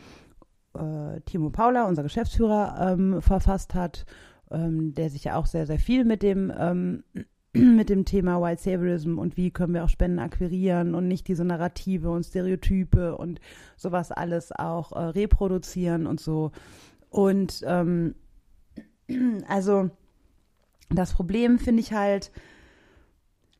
äh, 0.75 1.21
Timo 1.23 1.50
Paula, 1.50 1.87
unser 1.87 2.02
Geschäftsführer, 2.02 2.93
ähm, 2.93 3.21
verfasst 3.21 3.75
hat, 3.75 4.07
ähm, 4.50 4.95
der 4.95 5.11
sich 5.11 5.25
ja 5.25 5.37
auch 5.37 5.47
sehr, 5.47 5.67
sehr 5.67 5.78
viel 5.78 6.05
mit 6.05 6.23
dem 6.23 6.52
ähm, 6.57 7.02
mit 7.52 7.88
dem 7.88 8.05
Thema 8.05 8.40
White 8.40 8.62
Saviorism 8.62 9.19
und 9.19 9.37
wie 9.37 9.50
können 9.50 9.75
wir 9.75 9.85
auch 9.85 9.88
Spenden 9.88 10.19
akquirieren 10.19 10.95
und 10.95 11.09
nicht 11.09 11.26
diese 11.28 11.45
Narrative 11.45 12.11
und 12.11 12.25
Stereotype 12.25 13.17
und 13.17 13.40
sowas 13.76 14.12
alles 14.12 14.52
auch 14.52 14.93
äh, 14.93 15.00
reproduzieren 15.00 16.07
und 16.07 16.21
so. 16.21 16.52
Und 17.11 17.62
ähm, 17.67 18.14
also 19.49 19.90
das 20.90 21.14
Problem 21.14 21.59
finde 21.59 21.81
ich 21.81 21.93
halt, 21.93 22.31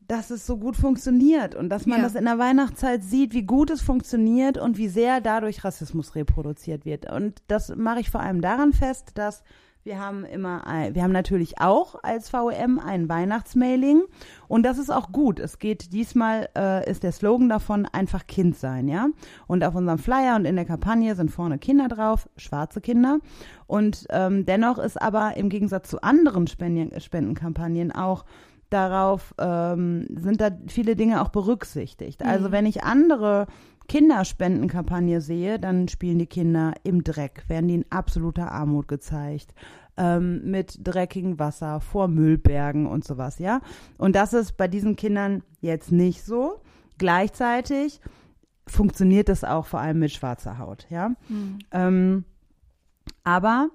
dass 0.09 0.31
es 0.31 0.47
so 0.47 0.57
gut 0.57 0.75
funktioniert 0.77 1.55
und 1.55 1.69
dass 1.69 1.87
man 1.87 1.99
Ja. 1.99 2.05
das 2.05 2.15
in 2.15 2.25
der 2.25 2.39
Weihnachtszeit 2.39 3.05
sieht, 3.05 3.35
wie 3.35 3.45
gut 3.45 3.71
es 3.71 3.83
funktioniert 3.83 4.59
und 4.59 4.79
wie 4.79 4.89
sehr 4.89 5.21
dadurch 5.21 5.65
Rassismus 5.65 6.15
reproduziert 6.15 6.85
wird. 6.85 7.11
Und 7.11 7.43
das 7.47 7.75
mache 7.77 8.01
ich 8.01 8.11
vor 8.11 8.21
allem 8.21 8.41
daran 8.41 8.73
fest, 8.73 9.13
dass 9.15 9.45
wir 9.85 9.99
haben 9.99 10.25
immer, 10.25 10.67
ein, 10.67 10.95
wir 10.95 11.03
haben 11.03 11.13
natürlich 11.13 11.61
auch 11.61 12.03
als 12.03 12.33
VEM 12.33 12.79
ein 12.79 13.09
Weihnachtsmailing 13.09 14.03
und 14.47 14.65
das 14.65 14.77
ist 14.77 14.91
auch 14.91 15.13
gut. 15.13 15.39
Es 15.39 15.59
geht 15.59 15.93
diesmal 15.93 16.49
äh, 16.57 16.91
ist 16.91 17.05
der 17.05 17.13
Slogan 17.13 17.49
davon 17.49 17.87
einfach 17.87 18.27
Kind 18.27 18.57
sein, 18.57 18.89
ja. 18.89 19.09
Und 19.47 19.65
auf 19.65 19.75
unserem 19.75 19.99
Flyer 19.99 20.37
und 20.37 20.45
in 20.45 20.57
der 20.57 20.67
Kampagne 20.67 21.15
sind 21.15 21.31
vorne 21.31 21.59
Kinder 21.59 21.89
drauf, 21.89 22.29
schwarze 22.37 22.81
Kinder. 22.81 23.19
Und 23.67 24.07
ähm, 24.11 24.45
dennoch 24.45 24.79
ist 24.79 25.01
aber 25.01 25.37
im 25.37 25.49
Gegensatz 25.49 25.89
zu 25.89 26.03
anderen 26.03 26.49
Spenden, 26.49 27.01
Spendenkampagnen 27.01 27.93
auch 27.93 28.25
darauf 28.71 29.35
ähm, 29.39 30.07
sind 30.15 30.41
da 30.41 30.51
viele 30.67 30.97
Dinge 30.97 31.23
auch 31.23 31.31
berücksichtigt. 31.31 32.25
Also 32.25 32.53
wenn 32.53 32.67
ich 32.67 32.85
andere 32.85 33.47
Kinderspendenkampagne 33.89 35.21
sehe, 35.21 35.59
dann 35.59 35.89
spielen 35.89 36.19
die 36.19 36.27
Kinder 36.27 36.75
im 36.83 37.03
Dreck, 37.05 37.45
werden 37.49 37.69
die 37.69 37.75
in 37.77 37.87
absoluter 37.91 38.53
Armut 38.53 38.87
gezeigt, 38.87 39.55
ähm, 39.97 40.43
mit 40.51 40.79
dreckigem 40.87 41.39
Wasser 41.39 41.81
vor 41.81 42.07
Müllbergen 42.07 42.87
und 42.87 43.05
sowas, 43.05 43.39
ja. 43.39 43.61
Und 43.97 44.15
das 44.15 44.35
ist 44.35 44.57
bei 44.57 44.69
diesen 44.69 44.95
Kindern 44.97 45.43
jetzt 45.61 45.91
nicht 45.91 46.23
so. 46.23 46.61
Gleichzeitig 46.99 48.01
funktioniert 48.67 49.31
das 49.31 49.43
auch 49.43 49.65
vor 49.65 49.81
allem 49.81 50.01
mit 50.01 50.13
schwarzer 50.13 50.59
Haut, 50.59 50.87
ja. 50.91 51.13
Ähm, 51.73 52.25
aber 53.25 53.71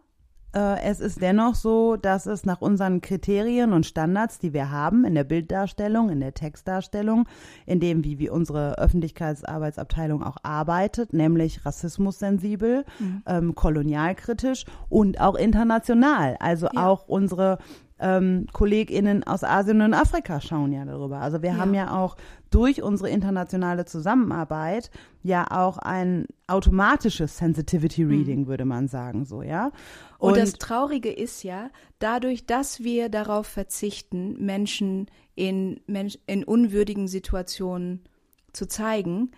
es 0.60 1.00
ist 1.00 1.22
dennoch 1.22 1.55
so, 1.55 1.95
dass 1.95 2.25
es 2.27 2.45
nach 2.45 2.62
unseren 2.62 3.01
Kriterien 3.01 3.74
und 3.74 3.86
Standards, 3.86 4.38
die 4.39 4.53
wir 4.53 4.69
haben 4.69 5.03
in 5.03 5.15
der 5.15 5.24
Bilddarstellung, 5.24 6.10
in 6.10 6.19
der 6.19 6.33
Textdarstellung, 6.33 7.27
in 7.65 7.79
dem, 7.79 8.03
wie, 8.03 8.19
wie 8.19 8.29
unsere 8.29 8.77
Öffentlichkeitsarbeitsabteilung 8.77 10.24
auch 10.24 10.38
arbeitet, 10.43 11.13
nämlich 11.13 11.65
rassismussensibel, 11.65 12.86
ähm, 13.25 13.55
kolonialkritisch 13.55 14.65
und 14.89 15.19
auch 15.19 15.36
international. 15.36 16.38
Also 16.39 16.67
Ja. 16.74 16.88
auch 16.88 17.07
unsere 17.07 17.57
ähm, 18.03 18.48
KollegInnen 18.51 19.24
aus 19.24 19.43
Asien 19.45 19.81
und 19.81 19.93
Afrika 19.93 20.41
schauen 20.41 20.74
ja 20.74 20.83
darüber. 20.83 21.19
Also 21.19 21.41
wir 21.41 21.51
Ja. 21.51 21.57
haben 21.57 21.74
ja 21.74 21.95
auch 21.98 22.17
durch 22.51 22.83
unsere 22.83 23.10
internationale 23.10 23.86
Zusammenarbeit 23.86 24.91
ja 25.24 25.48
auch 25.50 25.77
ein 25.77 26.27
automatisches 26.48 27.38
Sensitivity 27.38 28.03
Reading, 28.03 28.48
würde 28.48 28.65
man 28.65 28.88
sagen, 28.89 29.25
so, 29.25 29.41
ja. 29.41 29.72
Und, 30.19 30.38
das 30.38 30.53
Traurige 30.53 31.12
ist 31.12 31.43
ja, 31.43 31.69
dadurch, 32.00 32.45
dass 32.45 32.83
wir 32.83 33.07
darauf 33.10 33.48
verzichten, 33.48 34.43
Menschen 34.45 35.07
in, 35.36 35.79
in 36.27 36.43
unwürdigen 36.43 37.07
Situationen 37.07 38.03
zu 38.51 38.67
zeigen, 38.67 39.31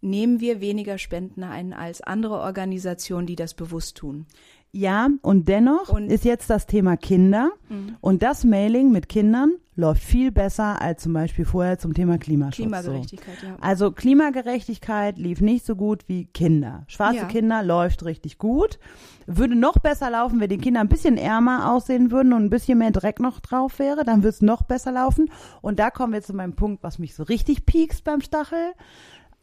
nehmen 0.00 0.40
wir 0.40 0.60
weniger 0.60 0.98
Spenden 0.98 1.42
ein 1.42 1.72
als 1.72 2.00
andere 2.00 2.38
Organisationen, 2.40 3.26
die 3.26 3.36
das 3.36 3.54
bewusst 3.54 3.96
tun. 3.96 4.26
Ja, 4.70 5.08
und 5.22 5.48
dennoch 5.48 5.88
Und- 5.88 6.10
ist 6.10 6.24
jetzt 6.26 6.50
das 6.50 6.66
Thema 6.66 6.96
Kinder 6.98 7.50
und 8.02 8.22
das 8.22 8.44
Mailing 8.44 8.92
mit 8.92 9.08
Kindern 9.08 9.52
läuft 9.76 10.02
viel 10.02 10.30
besser 10.30 10.82
als 10.82 11.02
zum 11.04 11.14
Beispiel 11.14 11.46
vorher 11.46 11.78
zum 11.78 11.94
Thema 11.94 12.18
Klimaschutz. 12.18 12.56
So. 12.58 12.62
Klimagerechtigkeit, 12.64 13.42
ja. 13.42 13.56
Also 13.62 13.92
Klimagerechtigkeit 13.92 15.16
lief 15.16 15.40
nicht 15.40 15.64
so 15.64 15.74
gut 15.74 16.02
wie 16.06 16.26
Kinder. 16.26 16.84
Schwarze 16.88 17.18
Ja. 17.18 17.24
Kinder 17.26 17.62
läuft 17.62 18.04
richtig 18.04 18.36
gut. 18.38 18.78
Würde 19.26 19.54
noch 19.56 19.78
besser 19.78 20.10
laufen, 20.10 20.38
wenn 20.40 20.50
die 20.50 20.58
Kinder 20.58 20.80
ein 20.80 20.88
bisschen 20.88 21.16
ärmer 21.16 21.72
aussehen 21.72 22.10
würden 22.10 22.32
und 22.34 22.44
ein 22.44 22.50
bisschen 22.50 22.78
mehr 22.78 22.90
Dreck 22.90 23.20
noch 23.20 23.40
drauf 23.40 23.78
wäre. 23.78 24.04
Dann 24.04 24.18
würde 24.18 24.30
es 24.30 24.42
noch 24.42 24.62
besser 24.64 24.92
laufen. 24.92 25.30
Und 25.62 25.78
da 25.78 25.90
kommen 25.90 26.12
wir 26.12 26.22
zu 26.22 26.34
meinem 26.34 26.54
Punkt, 26.54 26.82
was 26.82 26.98
mich 26.98 27.14
so 27.14 27.22
richtig 27.22 27.64
piekst 27.64 28.04
beim 28.04 28.20
Stachel. 28.20 28.72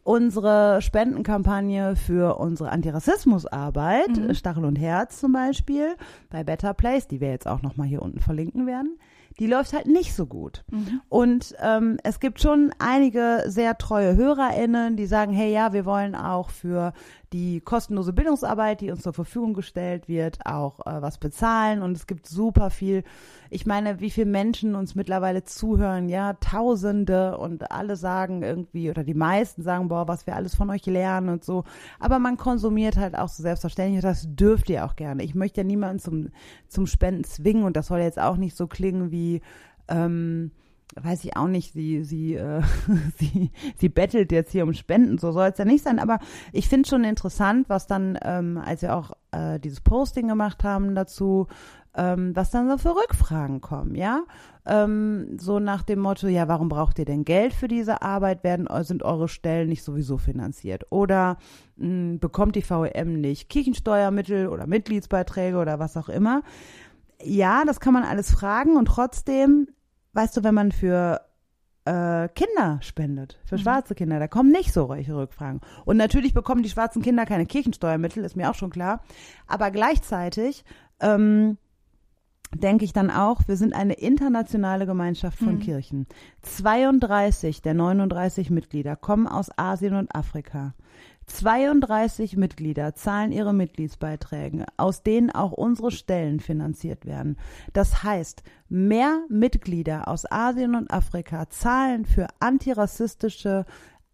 Unsere 0.06 0.82
Spendenkampagne 0.82 1.96
für 1.96 2.38
unsere 2.38 2.70
Antirassismusarbeit, 2.70 4.36
Stachel 4.36 4.64
und 4.64 4.76
Herz 4.76 5.18
zum 5.18 5.32
Beispiel, 5.32 5.96
bei 6.30 6.44
Better 6.44 6.74
Place, 6.74 7.08
die 7.08 7.20
wir 7.20 7.30
jetzt 7.30 7.48
auch 7.48 7.60
nochmal 7.60 7.88
hier 7.88 8.02
unten 8.02 8.20
verlinken 8.20 8.68
werden, 8.68 9.00
die 9.40 9.48
läuft 9.48 9.72
halt 9.72 9.88
nicht 9.88 10.14
so 10.14 10.26
gut. 10.26 10.64
Und 11.08 11.56
ähm, 11.60 11.98
es 12.04 12.20
gibt 12.20 12.40
schon 12.40 12.72
einige 12.78 13.42
sehr 13.46 13.76
treue 13.78 14.14
HörerInnen, 14.14 14.96
die 14.96 15.06
sagen, 15.06 15.32
hey 15.32 15.52
ja, 15.52 15.72
wir 15.72 15.84
wollen 15.84 16.14
auch 16.14 16.50
für 16.50 16.92
die 17.32 17.60
kostenlose 17.60 18.12
Bildungsarbeit, 18.12 18.80
die 18.80 18.90
uns 18.90 19.02
zur 19.02 19.12
Verfügung 19.12 19.54
gestellt 19.54 20.08
wird, 20.08 20.38
auch 20.44 20.80
äh, 20.80 21.02
was 21.02 21.18
bezahlen. 21.18 21.82
Und 21.82 21.96
es 21.96 22.06
gibt 22.06 22.26
super 22.26 22.70
viel, 22.70 23.02
ich 23.50 23.66
meine, 23.66 24.00
wie 24.00 24.10
viele 24.10 24.30
Menschen 24.30 24.74
uns 24.74 24.94
mittlerweile 24.94 25.44
zuhören, 25.44 26.08
ja, 26.08 26.34
Tausende 26.34 27.38
und 27.38 27.70
alle 27.70 27.96
sagen 27.96 28.42
irgendwie, 28.42 28.90
oder 28.90 29.04
die 29.04 29.14
meisten 29.14 29.62
sagen, 29.62 29.88
boah, 29.88 30.06
was 30.06 30.26
wir 30.26 30.36
alles 30.36 30.54
von 30.54 30.70
euch 30.70 30.86
lernen 30.86 31.28
und 31.28 31.44
so. 31.44 31.64
Aber 31.98 32.18
man 32.18 32.36
konsumiert 32.36 32.96
halt 32.96 33.16
auch 33.16 33.28
so 33.28 33.42
selbstverständlich, 33.42 34.02
das 34.02 34.26
dürft 34.28 34.70
ihr 34.70 34.84
auch 34.84 34.96
gerne. 34.96 35.24
Ich 35.24 35.34
möchte 35.34 35.60
ja 35.60 35.64
niemanden 35.64 35.98
zum, 35.98 36.28
zum 36.68 36.86
Spenden 36.86 37.24
zwingen 37.24 37.64
und 37.64 37.76
das 37.76 37.88
soll 37.88 38.00
jetzt 38.00 38.20
auch 38.20 38.36
nicht 38.36 38.56
so 38.56 38.66
klingen 38.66 39.10
wie, 39.10 39.40
ähm, 39.88 40.52
weiß 40.94 41.24
ich 41.24 41.36
auch 41.36 41.48
nicht, 41.48 41.72
sie, 41.72 42.04
sie, 42.04 42.34
äh, 42.34 42.62
sie, 43.18 43.50
sie 43.76 43.88
bettelt 43.88 44.32
jetzt 44.32 44.52
hier 44.52 44.64
um 44.64 44.72
Spenden, 44.72 45.18
so 45.18 45.32
soll 45.32 45.48
es 45.48 45.58
ja 45.58 45.64
nicht 45.64 45.84
sein. 45.84 45.98
Aber 45.98 46.18
ich 46.52 46.68
finde 46.68 46.88
schon 46.88 47.04
interessant, 47.04 47.68
was 47.68 47.86
dann, 47.86 48.18
ähm, 48.22 48.58
als 48.58 48.82
wir 48.82 48.96
auch 48.96 49.12
äh, 49.32 49.58
dieses 49.58 49.80
Posting 49.80 50.28
gemacht 50.28 50.64
haben 50.64 50.94
dazu, 50.94 51.48
ähm, 51.96 52.36
was 52.36 52.50
dann 52.50 52.68
so 52.68 52.78
für 52.78 52.94
Rückfragen 52.94 53.60
kommen, 53.60 53.94
ja. 53.94 54.22
Ähm, 54.66 55.38
so 55.38 55.58
nach 55.60 55.82
dem 55.82 56.00
Motto, 56.00 56.26
ja, 56.28 56.48
warum 56.48 56.68
braucht 56.68 56.98
ihr 56.98 57.04
denn 57.04 57.24
Geld 57.24 57.54
für 57.54 57.68
diese 57.68 58.02
Arbeit? 58.02 58.44
Werden, 58.44 58.68
sind 58.84 59.02
eure 59.02 59.28
Stellen 59.28 59.68
nicht 59.68 59.82
sowieso 59.82 60.18
finanziert? 60.18 60.84
Oder 60.90 61.38
mh, 61.76 62.18
bekommt 62.18 62.56
die 62.56 62.68
VEM 62.68 63.20
nicht 63.20 63.48
Kirchensteuermittel 63.48 64.48
oder 64.48 64.66
Mitgliedsbeiträge 64.66 65.56
oder 65.56 65.78
was 65.78 65.96
auch 65.96 66.08
immer? 66.08 66.42
Ja, 67.22 67.64
das 67.64 67.80
kann 67.80 67.94
man 67.94 68.02
alles 68.02 68.30
fragen 68.30 68.76
und 68.76 68.86
trotzdem 68.86 69.68
weißt 70.16 70.36
du, 70.36 70.44
wenn 70.44 70.54
man 70.54 70.72
für 70.72 71.20
äh, 71.84 72.28
Kinder 72.30 72.78
spendet, 72.80 73.38
für 73.44 73.54
Mhm. 73.56 73.60
schwarze 73.60 73.94
Kinder, 73.94 74.18
da 74.18 74.26
kommen 74.26 74.50
nicht 74.50 74.72
so 74.72 74.88
solche 74.88 75.14
Rückfragen. 75.16 75.60
Und 75.84 75.96
natürlich 75.96 76.34
bekommen 76.34 76.64
die 76.64 76.68
schwarzen 76.68 77.00
Kinder 77.00 77.26
keine 77.26 77.46
Kirchensteuermittel, 77.46 78.24
ist 78.24 78.34
mir 78.36 78.50
auch 78.50 78.54
schon 78.56 78.70
klar. 78.70 79.02
Aber 79.46 79.70
gleichzeitig 79.70 80.64
ähm, 80.98 81.58
denke 82.54 82.84
ich 82.84 82.92
dann 82.92 83.10
auch, 83.10 83.42
wir 83.46 83.56
sind 83.56 83.72
eine 83.74 83.92
internationale 83.94 84.86
Gemeinschaft 84.86 85.38
von 85.38 85.54
Mhm. 85.56 85.60
Kirchen. 85.60 86.06
32 86.42 87.62
der 87.62 87.74
39 87.74 88.50
Mitglieder 88.50 88.96
kommen 88.96 89.26
aus 89.28 89.50
Asien 89.56 89.94
und 89.94 90.12
Afrika. 90.14 90.74
32 91.26 92.36
Mitglieder 92.36 92.94
zahlen 92.94 93.32
ihre 93.32 93.52
Mitgliedsbeiträge, 93.52 94.64
aus 94.76 95.02
denen 95.02 95.30
auch 95.30 95.52
unsere 95.52 95.90
Stellen 95.90 96.40
finanziert 96.40 97.04
werden. 97.04 97.36
Das 97.72 98.02
heißt, 98.02 98.42
mehr 98.68 99.24
Mitglieder 99.28 100.08
aus 100.08 100.30
Asien 100.30 100.74
und 100.74 100.90
Afrika 100.90 101.50
zahlen 101.50 102.04
für 102.04 102.28
antirassistische 102.38 103.66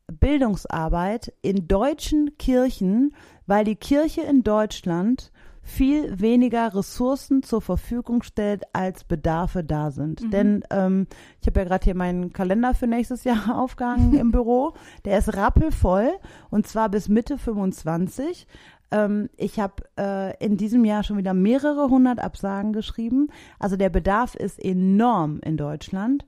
Bildungsarbeit 0.07 1.33
in 1.43 1.69
deutschen 1.69 2.37
Kirchen, 2.39 3.15
weil 3.47 3.65
die 3.65 3.77
Kirche 3.77 4.23
in 4.23 4.43
Deutschland 4.43 5.33
viel 5.63 6.21
weniger 6.21 6.75
Ressourcen 6.75 7.43
zur 7.43 7.63
Verfügung 7.63 8.23
stellt, 8.23 8.65
als 8.73 9.05
Bedarfe 9.05 9.63
da 9.63 9.91
sind. 9.91 10.33
Denn 10.33 10.65
ähm, 10.71 11.07
ich 11.41 11.47
habe 11.47 11.61
ja 11.61 11.67
gerade 11.67 11.85
hier 11.85 11.95
meinen 11.95 12.33
Kalender 12.33 12.75
für 12.75 12.87
nächstes 12.87 13.25
Jahr 13.25 13.59
aufgehangen 13.59 14.15
im 14.15 14.31
Büro. 14.33 14.75
Der 15.05 15.19
ist 15.19 15.35
rappelvoll 15.37 16.11
und 16.51 16.67
zwar 16.67 16.89
bis 16.89 17.09
Mitte 17.09 17.39
25. 17.39 18.47
Ähm, 18.91 19.31
ich 19.37 19.61
habe 19.61 19.85
äh, 19.99 20.37
in 20.45 20.57
diesem 20.57 20.85
Jahr 20.85 21.05
schon 21.05 21.17
wieder 21.17 21.35
mehrere 21.35 21.89
hundert 21.89 22.19
Absagen 22.19 22.73
geschrieben. 22.73 23.29
Also 23.59 23.77
der 23.77 23.89
Bedarf 23.89 24.35
ist 24.35 24.63
enorm 24.63 25.41
in 25.45 25.57
Deutschland. 25.57 26.27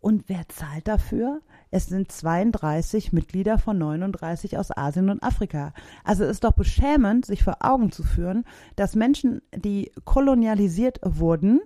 Und 0.00 0.28
wer 0.28 0.48
zahlt 0.48 0.86
dafür? 0.86 1.40
Es 1.70 1.86
sind 1.86 2.10
32 2.10 3.12
Mitglieder 3.12 3.58
von 3.58 3.78
39 3.78 4.56
aus 4.58 4.76
Asien 4.76 5.10
und 5.10 5.22
Afrika. 5.22 5.72
Also 6.04 6.24
es 6.24 6.32
ist 6.32 6.44
doch 6.44 6.52
beschämend, 6.52 7.26
sich 7.26 7.44
vor 7.44 7.56
Augen 7.60 7.92
zu 7.92 8.02
führen, 8.02 8.44
dass 8.76 8.94
Menschen, 8.94 9.42
die 9.54 9.92
kolonialisiert 10.04 11.00
wurden, 11.02 11.60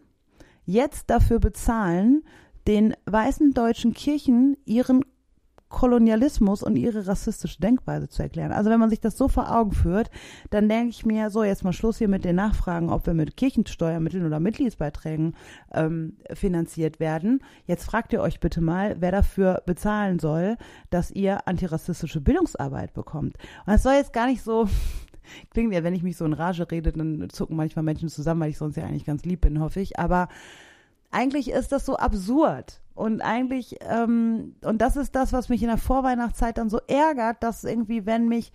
jetzt 0.64 1.10
dafür 1.10 1.38
bezahlen, 1.38 2.24
den 2.66 2.94
weißen 3.06 3.52
deutschen 3.52 3.92
Kirchen 3.92 4.56
ihren 4.64 5.04
Kolonialismus 5.72 6.62
und 6.62 6.76
ihre 6.76 7.06
rassistische 7.08 7.60
Denkweise 7.60 8.08
zu 8.08 8.22
erklären. 8.22 8.52
Also 8.52 8.70
wenn 8.70 8.78
man 8.78 8.90
sich 8.90 9.00
das 9.00 9.18
so 9.18 9.26
vor 9.26 9.50
Augen 9.50 9.72
führt, 9.72 10.10
dann 10.50 10.68
denke 10.68 10.90
ich 10.90 11.04
mir, 11.04 11.30
so 11.30 11.42
jetzt 11.42 11.64
mal 11.64 11.72
Schluss 11.72 11.98
hier 11.98 12.08
mit 12.08 12.24
den 12.24 12.36
Nachfragen, 12.36 12.90
ob 12.90 13.06
wir 13.06 13.14
mit 13.14 13.36
Kirchensteuermitteln 13.36 14.24
oder 14.24 14.38
Mitgliedsbeiträgen 14.38 15.34
ähm, 15.72 16.16
finanziert 16.32 17.00
werden. 17.00 17.42
Jetzt 17.66 17.84
fragt 17.84 18.12
ihr 18.12 18.20
euch 18.20 18.38
bitte 18.38 18.60
mal, 18.60 18.96
wer 19.00 19.10
dafür 19.10 19.62
bezahlen 19.66 20.20
soll, 20.20 20.56
dass 20.90 21.10
ihr 21.10 21.48
antirassistische 21.48 22.20
Bildungsarbeit 22.20 22.94
bekommt. 22.94 23.36
Und 23.66 23.72
das 23.72 23.82
soll 23.82 23.94
jetzt 23.94 24.12
gar 24.12 24.26
nicht 24.26 24.42
so 24.42 24.68
klingt 25.50 25.72
ja, 25.72 25.82
wenn 25.84 25.94
ich 25.94 26.02
mich 26.02 26.16
so 26.16 26.24
in 26.24 26.32
Rage 26.32 26.70
rede, 26.70 26.92
dann 26.92 27.28
zucken 27.30 27.56
manchmal 27.56 27.84
Menschen 27.84 28.08
zusammen, 28.08 28.40
weil 28.42 28.50
ich 28.50 28.58
sonst 28.58 28.76
ja 28.76 28.84
eigentlich 28.84 29.04
ganz 29.04 29.24
lieb 29.24 29.40
bin, 29.40 29.60
hoffe 29.60 29.80
ich. 29.80 29.98
Aber 29.98 30.28
eigentlich 31.12 31.50
ist 31.50 31.72
das 31.72 31.86
so 31.86 31.96
absurd. 31.96 32.80
Und 32.94 33.22
eigentlich, 33.22 33.76
ähm, 33.88 34.56
und 34.64 34.82
das 34.82 34.96
ist 34.96 35.14
das, 35.14 35.32
was 35.32 35.48
mich 35.48 35.62
in 35.62 35.68
der 35.68 35.78
Vorweihnachtszeit 35.78 36.58
dann 36.58 36.68
so 36.68 36.80
ärgert, 36.88 37.42
dass 37.42 37.64
irgendwie, 37.64 38.04
wenn 38.04 38.28
mich 38.28 38.52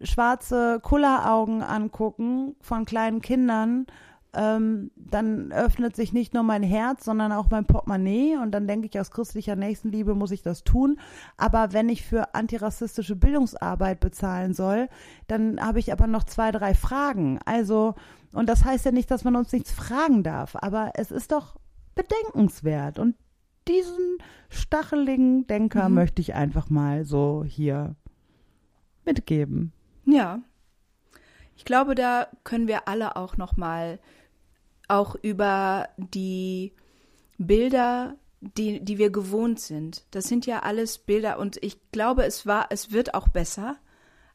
schwarze 0.00 0.80
Kulleraugen 0.80 1.62
angucken 1.62 2.54
von 2.60 2.84
kleinen 2.84 3.20
Kindern, 3.20 3.86
ähm, 4.34 4.90
dann 4.96 5.52
öffnet 5.52 5.96
sich 5.96 6.12
nicht 6.12 6.34
nur 6.34 6.42
mein 6.42 6.62
Herz, 6.62 7.04
sondern 7.04 7.32
auch 7.32 7.48
mein 7.50 7.64
Portemonnaie 7.64 8.36
und 8.36 8.52
dann 8.52 8.66
denke 8.66 8.86
ich, 8.86 9.00
aus 9.00 9.10
christlicher 9.10 9.56
Nächstenliebe 9.56 10.14
muss 10.14 10.30
ich 10.30 10.42
das 10.42 10.64
tun. 10.64 11.00
Aber 11.38 11.72
wenn 11.72 11.88
ich 11.88 12.04
für 12.04 12.34
antirassistische 12.34 13.16
Bildungsarbeit 13.16 14.00
bezahlen 14.00 14.52
soll, 14.52 14.88
dann 15.28 15.58
habe 15.60 15.78
ich 15.78 15.92
aber 15.92 16.06
noch 16.06 16.24
zwei, 16.24 16.52
drei 16.52 16.74
Fragen. 16.74 17.40
Also, 17.46 17.94
und 18.32 18.48
das 18.48 18.64
heißt 18.64 18.84
ja 18.84 18.92
nicht, 18.92 19.10
dass 19.10 19.24
man 19.24 19.34
uns 19.34 19.50
nichts 19.52 19.72
fragen 19.72 20.22
darf, 20.22 20.56
aber 20.60 20.92
es 20.94 21.10
ist 21.10 21.32
doch 21.32 21.56
bedenkenswert 21.98 22.98
und 22.98 23.16
diesen 23.66 24.18
stacheligen 24.48 25.46
Denker 25.46 25.88
Mhm. 25.88 25.94
möchte 25.96 26.22
ich 26.22 26.34
einfach 26.34 26.70
mal 26.70 27.04
so 27.04 27.44
hier 27.46 27.96
mitgeben. 29.04 29.72
Ja. 30.06 30.40
Ich 31.56 31.64
glaube, 31.64 31.94
da 31.94 32.28
können 32.44 32.68
wir 32.68 32.88
alle 32.88 33.16
auch 33.16 33.36
noch 33.36 33.56
mal 33.56 33.98
auch 34.86 35.16
über 35.20 35.88
die 35.96 36.72
Bilder, 37.36 38.14
die, 38.40 38.82
die 38.82 38.96
wir 38.98 39.10
gewohnt 39.10 39.60
sind. 39.60 40.04
Das 40.12 40.24
sind 40.28 40.46
ja 40.46 40.60
alles 40.60 40.98
Bilder 40.98 41.38
und 41.38 41.62
ich 41.62 41.90
glaube, 41.90 42.24
es 42.24 42.46
war, 42.46 42.66
es 42.70 42.92
wird 42.92 43.14
auch 43.14 43.28
besser. 43.28 43.76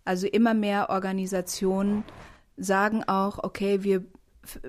Also 0.06 0.28
immer 0.28 0.54
mehr 0.54 0.90
Organisationen 0.90 2.04
sagen 2.58 3.04
auch, 3.06 3.40
okay, 3.42 3.84
wir, 3.84 4.04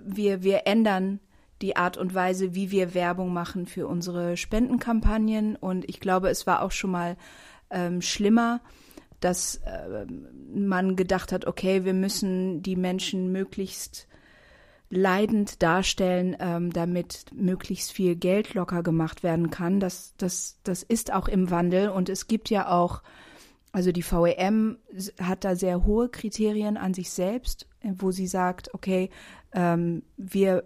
wir, 0.01 0.43
wir 0.45 0.67
ändern 0.67 1.19
die 1.63 1.77
Art 1.77 1.97
und 1.97 2.15
Weise, 2.15 2.55
wie 2.55 2.71
wir 2.71 2.95
Werbung 2.95 3.33
machen 3.33 3.67
für 3.67 3.87
unsere 3.87 4.37
Spendenkampagnen. 4.37 5.57
Und 5.57 5.89
ich 5.89 6.01
glaube, 6.01 6.29
es 6.29 6.47
war 6.47 6.63
auch 6.63 6.73
schon 6.73 6.91
mal 6.91 7.17
ähm, 7.71 8.03
schlimmer, 8.03 8.61
dass 9.21 9.57
äh, 9.65 10.07
man 10.55 10.97
gedacht 10.97 11.33
hat, 11.33 11.47
okay, 11.47 11.85
wir 11.85 11.95
müssen 11.95 12.63
die 12.63 12.77
Menschen 12.77 13.33
möglichst 13.33 14.07
leidend 14.91 15.63
darstellen, 15.63 16.37
ähm, 16.39 16.73
damit 16.73 17.27
möglichst 17.35 17.93
viel 17.93 18.17
Geld 18.17 18.55
locker 18.55 18.83
gemacht 18.83 19.23
werden 19.23 19.51
kann. 19.51 19.81
Das, 19.81 20.15
das, 20.19 20.59
das 20.63 20.83
ist 20.83 21.13
auch 21.13 21.27
im 21.29 21.51
Wandel 21.51 21.89
und 21.89 22.09
es 22.09 22.27
gibt 22.27 22.51
ja 22.51 22.71
auch, 22.71 23.03
also 23.73 23.93
die 23.93 24.05
VEM 24.05 24.79
hat 25.21 25.45
da 25.45 25.57
sehr 25.57 25.85
hohe 25.85 26.09
Kriterien 26.09 26.77
an 26.77 26.95
sich 26.95 27.11
selbst, 27.11 27.67
wo 27.83 28.13
sie 28.13 28.27
sagt, 28.27 28.73
okay, 28.75 29.11
ähm, 29.53 30.03
wir 30.17 30.65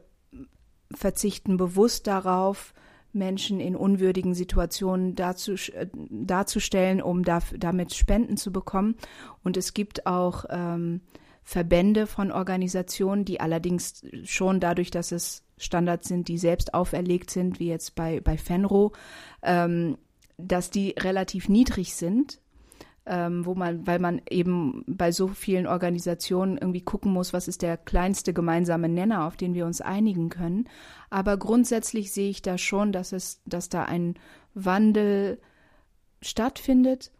verzichten 0.93 1.57
bewusst 1.57 2.07
darauf, 2.07 2.75
Menschen 3.13 3.59
in 3.59 3.75
unwürdigen 3.75 4.35
Situationen 4.35 5.15
dazu, 5.15 5.55
darzustellen, 5.95 7.03
um 7.03 7.25
damit 7.25 7.95
Spenden 7.95 8.37
zu 8.37 8.53
bekommen. 8.53 8.97
Und 9.43 9.57
es 9.57 9.75
gibt 9.75 10.07
auch 10.07 10.45
ähm, 10.51 11.01
Verbände 11.43 12.07
von 12.07 12.31
Organisationen, 12.31 13.25
die 13.25 13.41
allerdings 13.41 14.03
schon 14.25 14.61
dadurch, 14.61 14.91
dass 14.91 15.13
es 15.13 15.43
Standards 15.57 16.09
sind, 16.09 16.29
die 16.29 16.39
selbst 16.39 16.75
auferlegt 16.75 17.31
sind, 17.31 17.59
wie 17.59 17.69
jetzt 17.69 17.95
bei, 17.95 18.21
bei 18.21 18.37
Fenro, 18.37 18.93
ähm, 19.43 19.97
dass 20.37 20.71
die 20.71 20.95
relativ 20.99 21.49
niedrig 21.49 21.95
sind, 21.95 22.41
ähm, 23.09 23.47
wo 23.47 23.55
man, 23.55 23.87
weil 23.87 23.99
man 23.99 24.21
eben 24.29 24.85
bei 24.87 25.11
so 25.11 25.29
vielen 25.29 25.67
Organisationen 25.67 26.59
irgendwie 26.59 26.83
gucken 26.83 27.13
muss, 27.13 27.33
was 27.33 27.49
ist 27.49 27.63
der 27.63 27.77
kleinste 27.77 28.35
gemeinsame 28.35 28.89
Nenner, 28.89 29.27
auf 29.27 29.37
den 29.37 29.55
wir 29.55 29.67
uns 29.67 29.81
einigen 29.81 30.29
können. 30.29 30.69
Aber 31.09 31.39
grundsätzlich 31.39 32.13
sehe 32.13 32.29
ich 32.29 32.43
da 32.43 32.59
schon, 32.59 32.93
dass 32.93 33.13
es, 33.13 33.41
dass 33.47 33.71
da 33.71 33.85
ein 33.85 34.15
Wandel 34.55 35.41
stattfindet. 36.21 37.11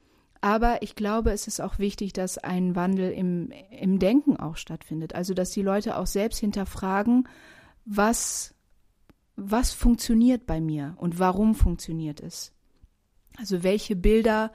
Aber 0.41 0.83
ich 0.83 0.95
glaube, 0.95 1.33
es 1.33 1.47
ist 1.47 1.61
auch 1.61 1.79
wichtig, 1.79 2.13
dass 2.13 2.39
ein 2.39 2.77
Wandel 2.77 3.11
im, 3.11 3.51
im 3.71 3.99
Denken 3.99 4.37
auch 4.37 4.57
stattfindet. 4.57 5.15
Also, 5.15 5.35
dass 5.35 5.51
die 5.51 5.63
Leute 5.63 5.97
auch 5.97 6.07
selbst 6.07 6.39
hinterfragen, 6.39 7.27
was, 7.87 8.55
was 9.37 9.73
funktioniert 9.73 10.47
bei 10.47 10.61
mir 10.61 10.95
und 10.99 11.19
warum 11.19 11.55
funktioniert 11.55 12.21
es. 12.21 12.53
Also, 13.39 13.63
welche 13.63 13.97
Bilder 13.97 14.53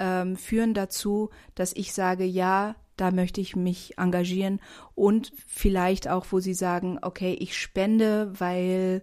ähm, 0.00 0.36
führen 0.36 0.74
dazu, 0.74 1.30
dass 1.54 1.72
ich 1.76 1.92
sage, 1.92 2.24
ja, 2.24 2.74
da 2.96 3.10
möchte 3.10 3.40
ich 3.40 3.54
mich 3.54 3.98
engagieren 3.98 4.60
und 4.94 5.32
vielleicht 5.46 6.08
auch, 6.08 6.26
wo 6.30 6.40
sie 6.40 6.54
sagen, 6.54 6.98
okay, 7.02 7.36
ich 7.38 7.56
spende, 7.56 8.32
weil 8.38 9.02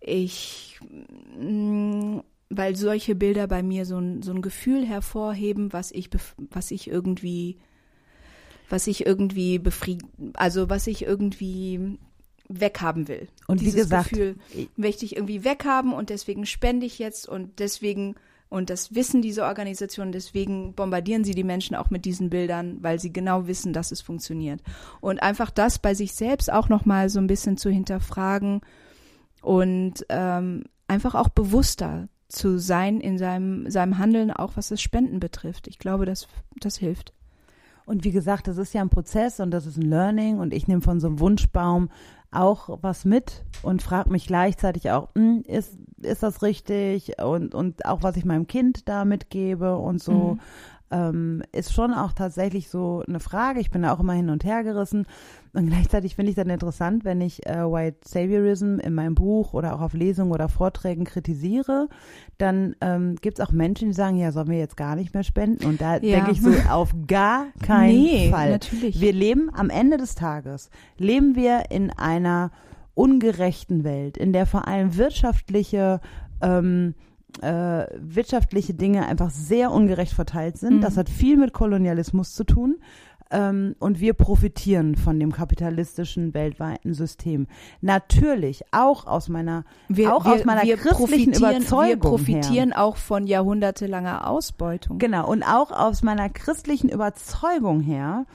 ich, 0.00 0.80
mh, 1.38 2.22
weil 2.48 2.76
solche 2.76 3.14
Bilder 3.14 3.48
bei 3.48 3.62
mir 3.62 3.86
so 3.86 3.98
ein, 3.98 4.22
so 4.22 4.32
ein 4.32 4.40
Gefühl 4.42 4.86
hervorheben, 4.86 5.72
was 5.72 5.90
ich, 5.90 6.10
was 6.50 6.70
ich 6.70 6.88
irgendwie, 6.88 7.58
was 8.68 8.86
ich 8.86 9.04
irgendwie 9.04 9.58
befrieden, 9.58 10.32
also 10.34 10.70
was 10.70 10.86
ich 10.86 11.02
irgendwie 11.02 11.98
weghaben 12.48 13.08
will. 13.08 13.28
Und 13.48 13.60
Dieses 13.60 13.74
wie 13.74 13.78
gesagt, 13.78 14.10
Gefühl 14.10 14.36
möchte 14.76 15.04
ich 15.04 15.16
irgendwie 15.16 15.44
weghaben 15.44 15.92
und 15.92 16.10
deswegen 16.10 16.46
spende 16.46 16.86
ich 16.86 16.98
jetzt 16.98 17.28
und 17.28 17.58
deswegen 17.58 18.14
und 18.48 18.70
das 18.70 18.94
wissen 18.94 19.22
diese 19.22 19.44
Organisationen, 19.44 20.12
deswegen 20.12 20.74
bombardieren 20.74 21.24
sie 21.24 21.34
die 21.34 21.44
Menschen 21.44 21.74
auch 21.74 21.90
mit 21.90 22.04
diesen 22.04 22.30
Bildern, 22.30 22.78
weil 22.82 23.00
sie 23.00 23.12
genau 23.12 23.46
wissen, 23.46 23.72
dass 23.72 23.90
es 23.90 24.00
funktioniert. 24.00 24.62
Und 25.00 25.22
einfach 25.22 25.50
das 25.50 25.78
bei 25.78 25.94
sich 25.94 26.14
selbst 26.14 26.52
auch 26.52 26.68
nochmal 26.68 27.08
so 27.08 27.18
ein 27.18 27.26
bisschen 27.26 27.56
zu 27.56 27.70
hinterfragen 27.70 28.60
und 29.42 30.06
ähm, 30.08 30.64
einfach 30.86 31.14
auch 31.14 31.28
bewusster 31.28 32.08
zu 32.28 32.58
sein 32.58 33.00
in 33.00 33.18
seinem, 33.18 33.70
seinem 33.70 33.98
Handeln, 33.98 34.30
auch 34.30 34.56
was 34.56 34.68
das 34.68 34.80
Spenden 34.80 35.20
betrifft. 35.20 35.66
Ich 35.68 35.78
glaube, 35.78 36.04
das, 36.04 36.28
das 36.60 36.76
hilft. 36.76 37.12
Und 37.86 38.04
wie 38.04 38.12
gesagt, 38.12 38.48
das 38.48 38.56
ist 38.56 38.72
ja 38.72 38.80
ein 38.80 38.88
Prozess 38.88 39.40
und 39.40 39.50
das 39.50 39.66
ist 39.66 39.76
ein 39.76 39.88
Learning 39.88 40.38
und 40.38 40.54
ich 40.54 40.68
nehme 40.68 40.80
von 40.80 41.00
so 41.00 41.06
einem 41.06 41.20
Wunschbaum 41.20 41.90
auch 42.30 42.78
was 42.82 43.04
mit 43.04 43.44
und 43.62 43.82
frage 43.82 44.10
mich 44.10 44.26
gleichzeitig 44.26 44.90
auch, 44.90 45.08
hm, 45.14 45.42
ist, 45.46 45.78
ist 46.02 46.22
das 46.22 46.42
richtig? 46.42 47.20
Und, 47.22 47.54
und 47.54 47.86
auch 47.86 48.02
was 48.02 48.16
ich 48.16 48.24
meinem 48.24 48.46
Kind 48.46 48.88
da 48.88 49.04
mitgebe 49.04 49.76
und 49.76 50.02
so. 50.02 50.12
Mhm. 50.12 50.40
Ähm, 50.94 51.42
ist 51.50 51.72
schon 51.72 51.92
auch 51.92 52.12
tatsächlich 52.12 52.68
so 52.68 53.02
eine 53.08 53.18
Frage. 53.18 53.58
Ich 53.58 53.72
bin 53.72 53.82
da 53.82 53.92
auch 53.92 53.98
immer 53.98 54.12
hin 54.12 54.30
und 54.30 54.44
her 54.44 54.62
gerissen. 54.62 55.06
Und 55.52 55.66
gleichzeitig 55.66 56.14
finde 56.14 56.30
ich 56.30 56.36
dann 56.36 56.50
interessant, 56.50 57.04
wenn 57.04 57.20
ich 57.20 57.44
äh, 57.46 57.64
White 57.64 57.98
Saviorism 58.04 58.78
in 58.78 58.94
meinem 58.94 59.16
Buch 59.16 59.54
oder 59.54 59.74
auch 59.74 59.80
auf 59.80 59.94
Lesungen 59.94 60.30
oder 60.32 60.48
Vorträgen 60.48 61.04
kritisiere, 61.04 61.88
dann 62.38 62.76
ähm, 62.80 63.16
gibt 63.20 63.40
es 63.40 63.44
auch 63.44 63.50
Menschen, 63.50 63.88
die 63.88 63.94
sagen, 63.94 64.16
ja, 64.18 64.30
sollen 64.30 64.48
wir 64.50 64.58
jetzt 64.58 64.76
gar 64.76 64.94
nicht 64.94 65.14
mehr 65.14 65.24
spenden? 65.24 65.64
Und 65.64 65.80
da 65.82 65.94
Ja. 65.94 66.00
denke 66.00 66.30
ich 66.30 66.40
so, 66.42 66.50
auf 66.70 66.94
gar 67.08 67.46
keinen 67.60 68.02
Nee, 68.02 68.30
Fall. 68.30 68.50
natürlich. 68.50 69.00
Wir 69.00 69.12
leben 69.12 69.50
am 69.52 69.70
Ende 69.70 69.96
des 69.96 70.14
Tages, 70.14 70.70
leben 70.96 71.34
wir 71.34 71.70
in 71.70 71.90
einer 71.90 72.52
ungerechten 72.94 73.82
Welt, 73.82 74.16
in 74.16 74.32
der 74.32 74.46
vor 74.46 74.68
allem 74.68 74.96
wirtschaftliche 74.96 76.00
ähm, 76.40 76.94
äh, 77.40 77.86
wirtschaftliche 77.98 78.74
Dinge 78.74 79.06
einfach 79.06 79.30
sehr 79.30 79.70
ungerecht 79.70 80.12
verteilt 80.12 80.58
sind. 80.58 80.76
Mhm. 80.76 80.80
Das 80.80 80.96
hat 80.96 81.08
viel 81.08 81.36
mit 81.36 81.52
Kolonialismus 81.52 82.34
zu 82.34 82.44
tun. 82.44 82.76
Ähm, 83.30 83.74
und 83.78 84.00
wir 84.00 84.12
profitieren 84.12 84.96
von 84.96 85.18
dem 85.18 85.32
kapitalistischen 85.32 86.34
weltweiten 86.34 86.94
System. 86.94 87.46
Natürlich 87.80 88.62
auch 88.70 89.06
aus 89.06 89.28
meiner, 89.28 89.64
auch 90.06 90.26
aus 90.26 90.44
meiner 90.44 90.60
christlichen 90.76 91.32
profitieren, 91.32 91.56
Überzeugung 91.62 91.88
Wir 91.88 91.98
profitieren 91.98 92.72
her. 92.72 92.84
auch 92.84 92.96
von 92.96 93.26
jahrhundertelanger 93.26 94.28
Ausbeutung. 94.28 94.98
Genau, 94.98 95.28
und 95.28 95.42
auch 95.42 95.70
aus 95.70 96.02
meiner 96.02 96.28
christlichen 96.28 96.90
Überzeugung 96.90 97.80
her 97.80 98.26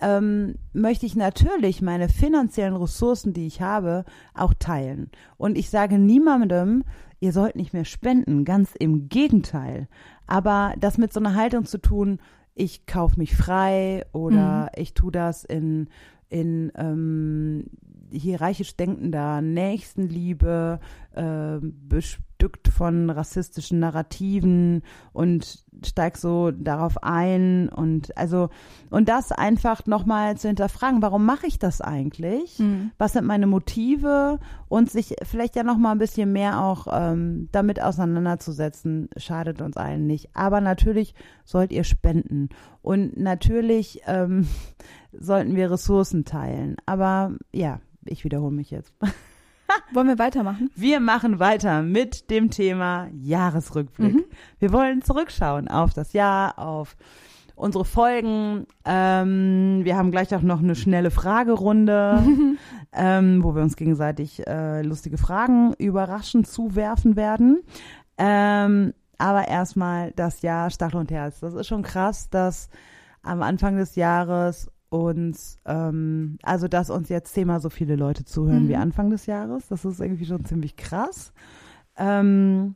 ähm, 0.00 0.56
möchte 0.72 1.06
ich 1.06 1.16
natürlich 1.16 1.82
meine 1.82 2.08
finanziellen 2.08 2.76
Ressourcen, 2.76 3.32
die 3.32 3.46
ich 3.46 3.60
habe, 3.60 4.04
auch 4.34 4.54
teilen. 4.58 5.10
Und 5.36 5.58
ich 5.58 5.70
sage 5.70 5.98
niemandem, 5.98 6.84
ihr 7.20 7.32
sollt 7.32 7.56
nicht 7.56 7.72
mehr 7.72 7.84
spenden, 7.84 8.44
ganz 8.44 8.74
im 8.78 9.08
Gegenteil. 9.08 9.88
Aber 10.26 10.74
das 10.78 10.98
mit 10.98 11.12
so 11.12 11.20
einer 11.20 11.34
Haltung 11.34 11.64
zu 11.64 11.78
tun, 11.78 12.20
ich 12.54 12.86
kaufe 12.86 13.18
mich 13.18 13.36
frei 13.36 14.04
oder 14.12 14.70
ich 14.76 14.94
tue 14.94 15.12
das 15.12 15.44
in, 15.44 15.88
in 16.28 16.72
ähm, 16.76 17.66
hierarchisch 18.10 18.76
denkender 18.76 19.40
Nächstenliebe, 19.40 20.80
äh, 21.14 21.58
bestückt 21.60 22.68
von 22.68 23.10
rassistischen 23.10 23.80
Narrativen 23.80 24.82
und 25.12 25.64
steig 25.84 26.16
so 26.16 26.50
darauf 26.50 27.02
ein 27.02 27.68
und 27.68 28.16
also 28.16 28.50
und 28.90 29.08
das 29.08 29.32
einfach 29.32 29.86
nochmal 29.86 30.36
zu 30.36 30.48
hinterfragen, 30.48 31.02
warum 31.02 31.26
mache 31.26 31.46
ich 31.46 31.58
das 31.58 31.80
eigentlich? 31.80 32.58
Mhm. 32.58 32.92
Was 32.98 33.14
sind 33.14 33.26
meine 33.26 33.46
Motive 33.46 34.38
und 34.68 34.90
sich 34.90 35.16
vielleicht 35.22 35.56
ja 35.56 35.62
nochmal 35.62 35.92
ein 35.92 35.98
bisschen 35.98 36.32
mehr 36.32 36.62
auch 36.62 36.86
ähm, 36.90 37.48
damit 37.52 37.82
auseinanderzusetzen, 37.82 39.08
schadet 39.16 39.60
uns 39.60 39.76
allen 39.76 40.06
nicht. 40.06 40.30
Aber 40.34 40.60
natürlich 40.60 41.14
sollt 41.44 41.72
ihr 41.72 41.84
spenden 41.84 42.48
und 42.82 43.16
natürlich 43.16 44.02
ähm, 44.06 44.46
sollten 45.18 45.56
wir 45.56 45.70
Ressourcen 45.70 46.24
teilen. 46.24 46.76
Aber 46.86 47.32
ja, 47.52 47.80
ich 48.04 48.24
wiederhole 48.24 48.54
mich 48.54 48.70
jetzt. 48.70 48.92
Wollen 49.92 50.08
wir 50.08 50.18
weitermachen? 50.18 50.70
Wir 50.74 51.00
machen 51.00 51.38
weiter 51.38 51.82
mit 51.82 52.30
dem 52.30 52.50
Thema 52.50 53.08
Jahresrückblick. 53.12 54.14
Mhm. 54.14 54.24
Wir 54.58 54.72
wollen 54.72 55.02
zurückschauen 55.02 55.68
auf 55.68 55.92
das 55.92 56.14
Jahr, 56.14 56.58
auf 56.58 56.96
unsere 57.54 57.84
Folgen. 57.84 58.66
Ähm, 58.84 59.80
wir 59.82 59.96
haben 59.96 60.10
gleich 60.10 60.34
auch 60.34 60.42
noch 60.42 60.60
eine 60.60 60.74
schnelle 60.74 61.10
Fragerunde, 61.10 62.22
ähm, 62.92 63.44
wo 63.44 63.54
wir 63.54 63.62
uns 63.62 63.76
gegenseitig 63.76 64.46
äh, 64.46 64.82
lustige 64.82 65.18
Fragen 65.18 65.74
überraschend 65.74 66.46
zuwerfen 66.46 67.16
werden. 67.16 67.62
Ähm, 68.16 68.94
aber 69.18 69.48
erstmal 69.48 70.12
das 70.12 70.42
Jahr 70.42 70.70
Stachel 70.70 71.00
und 71.00 71.10
Herz. 71.10 71.40
Das 71.40 71.54
ist 71.54 71.66
schon 71.66 71.82
krass, 71.82 72.30
dass 72.30 72.68
am 73.22 73.42
Anfang 73.42 73.76
des 73.76 73.96
Jahres 73.96 74.70
uns, 74.90 75.58
ähm, 75.66 76.38
also 76.42 76.66
dass 76.68 76.88
uns 76.90 77.08
jetzt 77.08 77.34
zehnmal 77.34 77.60
so 77.60 77.68
viele 77.70 77.96
Leute 77.96 78.24
zuhören 78.24 78.64
Mhm. 78.64 78.68
wie 78.68 78.76
Anfang 78.76 79.10
des 79.10 79.26
Jahres. 79.26 79.68
Das 79.68 79.84
ist 79.84 80.00
irgendwie 80.00 80.24
schon 80.26 80.44
ziemlich 80.44 80.76
krass. 80.76 81.32
Ähm, 81.96 82.74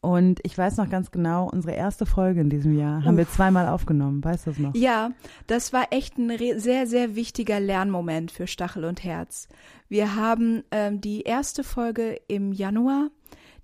und 0.00 0.40
ich 0.42 0.56
weiß 0.56 0.78
noch 0.78 0.88
ganz 0.90 1.10
genau, 1.10 1.48
unsere 1.48 1.74
erste 1.74 2.06
Folge 2.06 2.40
in 2.40 2.50
diesem 2.50 2.76
Jahr 2.76 3.04
haben 3.04 3.16
wir 3.16 3.24
Uff. 3.24 3.32
zweimal 3.34 3.68
aufgenommen. 3.68 4.22
Weißt 4.24 4.46
du 4.46 4.50
das 4.50 4.58
noch? 4.58 4.74
Ja, 4.74 5.10
das 5.46 5.72
war 5.72 5.86
echt 5.90 6.18
ein 6.18 6.32
sehr, 6.58 6.86
sehr 6.86 7.14
wichtiger 7.14 7.60
Lernmoment 7.60 8.30
für 8.30 8.46
Stachel 8.46 8.84
und 8.84 9.04
Herz. 9.04 9.48
Wir 9.88 10.16
haben 10.16 10.64
ähm, 10.70 11.00
die 11.00 11.22
erste 11.22 11.62
Folge 11.62 12.18
im 12.26 12.52
Januar, 12.52 13.08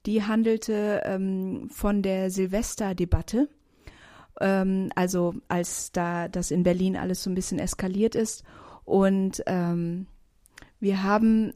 die 0.07 0.23
handelte 0.23 1.03
ähm, 1.05 1.68
von 1.71 2.03
der 2.03 2.31
Silvesterdebatte. 2.31 3.49
Ähm, 4.40 4.90
also 4.95 5.35
als 5.49 5.92
da 5.92 6.29
das 6.29 6.51
in 6.51 6.62
Berlin 6.62 6.97
alles 6.97 7.23
so 7.23 7.31
ein 7.31 7.35
bisschen 7.35 7.59
eskaliert 7.59 8.14
ist. 8.14 8.45
Und 8.85 9.42
ähm, 9.47 10.07
wir 10.81 11.03
haben 11.03 11.55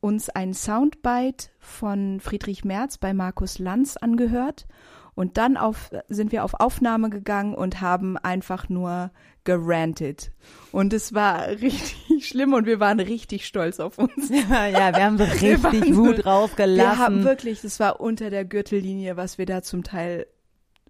uns 0.00 0.28
ein 0.30 0.54
Soundbite 0.54 1.48
von 1.58 2.20
Friedrich 2.20 2.64
Merz 2.64 2.98
bei 2.98 3.12
Markus 3.12 3.58
Lanz 3.58 3.96
angehört 3.96 4.66
und 5.14 5.36
dann 5.36 5.56
auf, 5.56 5.90
sind 6.08 6.32
wir 6.32 6.44
auf 6.44 6.54
Aufnahme 6.54 7.10
gegangen 7.10 7.54
und 7.54 7.80
haben 7.80 8.16
einfach 8.16 8.68
nur 8.68 9.10
gerantet. 9.44 10.32
Und 10.72 10.92
es 10.92 11.12
war 11.12 11.48
richtig 11.48 12.26
schlimm 12.26 12.54
und 12.54 12.66
wir 12.66 12.80
waren 12.80 13.00
richtig 13.00 13.46
stolz 13.46 13.80
auf 13.80 13.98
uns. 13.98 14.30
Ja, 14.50 14.66
ja 14.66 14.94
wir 14.96 15.04
haben 15.04 15.18
so 15.18 15.24
Wir 15.40 15.62
richtig 15.64 15.94
so- 15.94 16.06
Wut 16.06 16.24
rausgelassen. 16.24 16.90
Wir 16.90 16.98
haben 16.98 17.24
wirklich, 17.24 17.60
das 17.60 17.80
war 17.80 18.00
unter 18.00 18.30
der 18.30 18.44
Gürtellinie, 18.44 19.16
was 19.16 19.36
wir 19.38 19.46
da 19.46 19.62
zum 19.62 19.84
Teil 19.84 20.26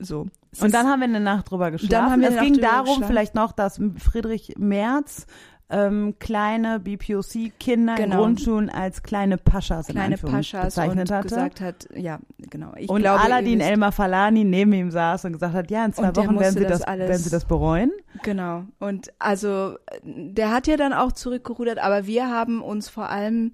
so. 0.00 0.26
Und 0.60 0.74
dann 0.74 0.88
haben 0.88 1.00
wir 1.00 1.04
eine 1.04 1.20
Nacht 1.20 1.50
drüber 1.50 1.70
geschlafen. 1.70 1.90
Dann 1.92 2.10
haben 2.10 2.20
wir 2.22 2.30
es 2.30 2.40
ging 2.40 2.60
darum 2.60 2.86
geschlafen. 2.86 3.04
vielleicht 3.06 3.34
noch, 3.34 3.52
dass 3.52 3.80
Friedrich 3.98 4.54
Merz 4.58 5.26
ähm, 5.72 6.16
kleine 6.18 6.80
BPOC-Kinder 6.80 7.94
in 7.96 8.02
Genau. 8.04 8.16
Grundschulen 8.16 8.70
als 8.70 9.04
kleine 9.04 9.36
Paschas 9.38 9.88
in 9.88 9.94
kleine 9.94 10.16
Anführungs- 10.16 10.30
Paschas 10.32 10.64
bezeichnet 10.74 11.10
und 11.10 11.16
hatte. 11.16 11.28
gesagt 11.28 11.60
hat, 11.60 11.88
ja, 11.94 12.18
genau. 12.38 12.72
Ich 12.76 12.88
und 12.88 13.02
glaube, 13.02 13.20
Aladin 13.20 13.60
Elmar 13.60 13.92
Falani 13.92 14.42
neben 14.42 14.72
ihm 14.72 14.90
saß 14.90 15.26
und 15.26 15.34
gesagt 15.34 15.54
hat, 15.54 15.70
ja, 15.70 15.84
in 15.84 15.92
zwei 15.92 16.14
Wochen 16.16 16.40
werden 16.40 16.54
sie 16.54 16.64
das 16.66 16.80
das, 16.80 16.88
werden 16.98 17.18
sie 17.18 17.30
das 17.30 17.44
bereuen. 17.44 17.92
Genau. 18.24 18.64
Und 18.80 19.12
also 19.20 19.76
der 20.02 20.50
hat 20.50 20.66
ja 20.66 20.76
dann 20.76 20.92
auch 20.92 21.12
zurückgerudert, 21.12 21.78
aber 21.78 22.06
wir 22.06 22.28
haben 22.28 22.62
uns 22.62 22.88
vor 22.88 23.08
allem 23.08 23.52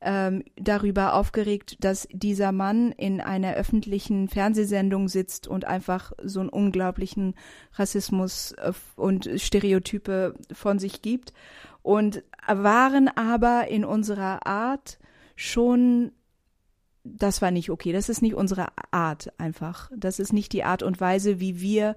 ähm, 0.00 0.44
darüber 0.56 1.14
aufgeregt, 1.14 1.76
dass 1.82 2.06
dieser 2.12 2.52
Mann 2.52 2.92
in 2.92 3.20
einer 3.20 3.54
öffentlichen 3.54 4.28
Fernsehsendung 4.28 5.08
sitzt 5.08 5.48
und 5.48 5.64
einfach 5.64 6.12
so 6.22 6.40
einen 6.40 6.50
unglaublichen 6.50 7.34
Rassismus 7.74 8.52
äh, 8.52 8.72
und 8.96 9.28
Stereotype 9.36 10.34
von 10.52 10.78
sich 10.78 11.02
gibt 11.02 11.32
und 11.82 12.22
waren 12.46 13.08
aber 13.08 13.68
in 13.68 13.84
unserer 13.84 14.46
Art 14.46 14.98
schon 15.36 16.12
das 17.04 17.42
war 17.42 17.50
nicht 17.50 17.70
okay. 17.70 17.92
Das 17.92 18.08
ist 18.08 18.22
nicht 18.22 18.34
unsere 18.34 18.68
Art 18.90 19.28
einfach. 19.38 19.90
Das 19.94 20.18
ist 20.18 20.32
nicht 20.32 20.52
die 20.54 20.64
Art 20.64 20.82
und 20.82 21.00
Weise, 21.00 21.38
wie 21.38 21.60
wir 21.60 21.96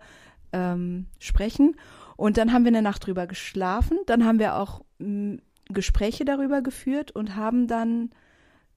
ähm, 0.51 1.07
sprechen. 1.17 1.77
Und 2.17 2.37
dann 2.37 2.51
haben 2.51 2.65
wir 2.65 2.71
eine 2.71 2.81
Nacht 2.81 3.07
drüber 3.07 3.25
geschlafen. 3.25 3.99
Dann 4.05 4.25
haben 4.25 4.39
wir 4.39 4.57
auch 4.57 4.83
Gespräche 5.69 6.25
darüber 6.25 6.61
geführt 6.61 7.11
und 7.11 7.35
haben 7.35 7.67
dann 7.67 8.11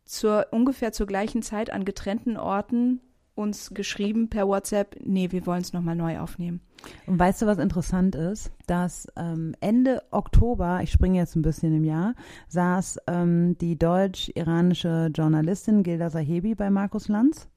zur 0.05 0.49
ungefähr 0.51 0.93
zur 0.93 1.07
gleichen 1.07 1.43
Zeit 1.43 1.73
an 1.73 1.85
getrennten 1.85 2.37
Orten 2.37 3.01
uns 3.35 3.71
geschrieben 3.73 4.29
per 4.29 4.47
WhatsApp, 4.47 4.97
nee, 5.03 5.31
wir 5.31 5.47
wollen 5.47 5.63
es 5.63 5.73
nochmal 5.73 5.97
neu 5.97 6.19
aufnehmen. 6.19 6.61
Und 7.07 7.19
weißt 7.19 7.43
du, 7.43 7.47
was 7.47 7.59
interessant 7.59 8.15
ist? 8.15 8.51
Dass 8.67 9.07
ähm, 9.17 9.55
Ende 9.61 10.03
Oktober, 10.11 10.81
ich 10.83 10.91
springe 10.91 11.19
jetzt 11.19 11.37
ein 11.37 11.43
bisschen 11.43 11.75
im 11.75 11.85
Jahr, 11.85 12.15
saß 12.49 12.99
ähm, 13.07 13.57
die 13.59 13.79
deutsch-iranische 13.79 15.11
Journalistin 15.15 15.83
Gilda 15.83 16.11
Sahebi 16.11 16.55
bei 16.55 16.71
Markus 16.71 17.09
Lanz 17.09 17.49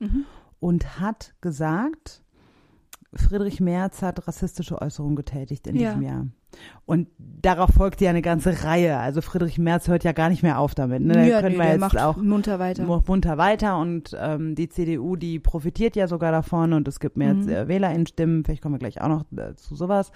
und 0.60 1.00
hat 1.00 1.34
gesagt, 1.42 2.23
Friedrich 3.16 3.60
Merz 3.60 4.02
hat 4.02 4.28
rassistische 4.28 4.82
Äußerungen 4.82 5.16
getätigt 5.16 5.68
in 5.68 5.76
Ja. 5.76 5.90
diesem 5.90 6.02
Jahr. 6.04 6.28
Und 6.86 7.08
darauf 7.18 7.72
folgt 7.72 8.00
ja 8.02 8.12
eine 8.12 8.22
ganze 8.22 8.64
Reihe. 8.64 8.98
Also 9.00 9.22
Friedrich 9.22 9.58
Merz 9.58 9.88
hört 9.88 10.04
ja 10.04 10.12
gar 10.12 10.30
nicht 10.30 10.44
mehr 10.44 10.60
auf 10.60 10.76
damit. 10.76 11.02
Ne? 11.02 11.14
Da 11.14 11.24
ja, 11.24 11.42
können 11.42 11.58
nee, 11.58 11.64
wir 11.64 11.72
jetzt 11.72 11.80
macht 11.80 11.98
auch 12.00 12.18
munter 12.18 12.60
weiter. 12.60 12.84
mu- 12.86 13.02
munter 13.08 13.38
weiter 13.40 13.78
und 13.80 14.16
ähm, 14.20 14.54
die 14.54 14.70
CDU, 14.70 15.16
die 15.16 15.40
profitiert 15.40 15.96
ja 15.96 16.08
sogar 16.08 16.32
davon 16.32 16.74
und 16.74 16.88
es 16.88 17.00
gibt 17.00 17.18
mehr 17.18 17.34
Mhm. 17.34 17.50
äh, 17.50 17.68
WählerInnen-Stimmen, 17.68 18.44
vielleicht 18.46 18.62
kommen 18.62 18.76
wir 18.76 18.80
gleich 18.80 19.02
auch 19.02 19.08
noch 19.08 19.24
äh, 19.36 19.56
zu 19.56 19.76
sowas. 19.76 20.12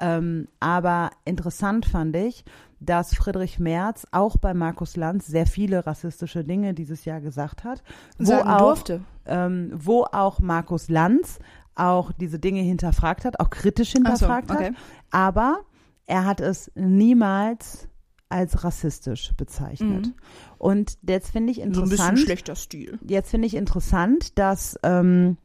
Ähm, 0.00 0.48
aber 0.58 1.10
interessant 1.24 1.86
fand 1.86 2.16
ich, 2.16 2.44
dass 2.80 3.14
Friedrich 3.14 3.58
Merz 3.60 4.06
auch 4.10 4.36
bei 4.38 4.52
Markus 4.52 4.96
Lanz 4.96 5.26
sehr 5.26 5.46
viele 5.46 5.86
rassistische 5.86 6.44
Dinge 6.44 6.74
dieses 6.74 7.04
Jahr 7.04 7.20
gesagt 7.20 7.62
hat, 7.62 7.82
wo 8.18 8.24
Sagen 8.24 8.48
auch, 8.48 8.58
durfte. 8.74 9.00
ähm, 9.26 9.70
wo 9.74 10.04
auch 10.10 10.40
Markus 10.40 10.88
Lanz 10.88 11.38
auch 11.74 12.12
diese 12.12 12.38
Dinge 12.38 12.60
hinterfragt 12.60 13.24
hat, 13.24 13.40
auch 13.40 13.50
kritisch 13.50 13.92
hinterfragt 13.92 14.50
okay. 14.50 14.66
hat. 14.68 14.74
Aber 15.10 15.60
er 16.06 16.24
hat 16.24 16.40
es 16.40 16.70
niemals 16.74 17.88
als 18.28 18.64
rassistisch 18.64 19.32
bezeichnet. 19.36 20.06
Mhm. 20.06 20.14
Und 20.58 20.98
jetzt 21.02 21.30
finde 21.30 21.50
ich 21.52 21.56
So 21.58 21.62
ein 21.62 21.70
bisschen 21.70 21.84
interessant, 21.84 22.18
schlechter 22.20 22.56
Stil. 22.56 22.98
jetzt 23.06 23.30
finde 23.30 23.46
ich 23.46 23.54
interessant, 23.54 24.38
dass 24.38 24.78
ähm, 24.82 25.36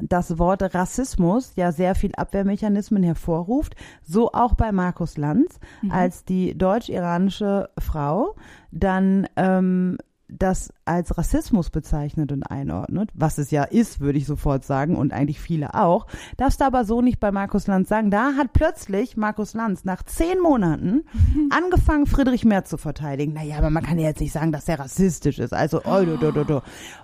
das 0.00 0.38
Wort 0.38 0.62
Rassismus 0.74 1.52
ja 1.56 1.72
sehr 1.72 1.94
viel 1.94 2.12
Abwehrmechanismen 2.14 3.02
hervorruft, 3.02 3.74
so 4.02 4.32
auch 4.32 4.54
bei 4.54 4.72
Markus 4.72 5.18
Lanz, 5.18 5.58
Mhm. 5.82 5.90
als 5.90 6.24
die 6.24 6.56
deutsch-iranische 6.56 7.68
Frau 7.78 8.34
dann 8.70 9.28
ähm, 9.36 9.98
das 10.30 10.72
als 10.84 11.16
Rassismus 11.16 11.70
bezeichnet 11.70 12.32
und 12.32 12.44
einordnet, 12.44 13.10
was 13.14 13.38
es 13.38 13.50
ja 13.50 13.64
ist, 13.64 14.00
würde 14.00 14.18
ich 14.18 14.26
sofort 14.26 14.64
sagen, 14.64 14.96
und 14.96 15.12
eigentlich 15.12 15.40
viele 15.40 15.74
auch, 15.74 16.06
darfst 16.36 16.60
du 16.60 16.64
aber 16.64 16.84
so 16.84 17.02
nicht 17.02 17.20
bei 17.20 17.32
Markus 17.32 17.66
Lanz 17.66 17.88
sagen. 17.88 18.10
Da 18.10 18.34
hat 18.36 18.52
plötzlich 18.52 19.16
Markus 19.16 19.54
Lanz 19.54 19.84
nach 19.84 20.02
zehn 20.02 20.40
Monaten 20.40 21.04
angefangen, 21.50 22.06
Friedrich 22.06 22.44
Merz 22.44 22.70
zu 22.70 22.76
verteidigen. 22.76 23.32
Naja, 23.32 23.58
aber 23.58 23.70
man 23.70 23.82
kann 23.82 23.98
ja 23.98 24.08
jetzt 24.08 24.20
nicht 24.20 24.32
sagen, 24.32 24.52
dass 24.52 24.68
er 24.68 24.78
rassistisch 24.78 25.38
ist. 25.38 25.52
Also, 25.52 25.80
oh, 25.84 26.04
do, 26.04 26.16
do, 26.16 26.30
do, 26.32 26.44
do. 26.44 26.62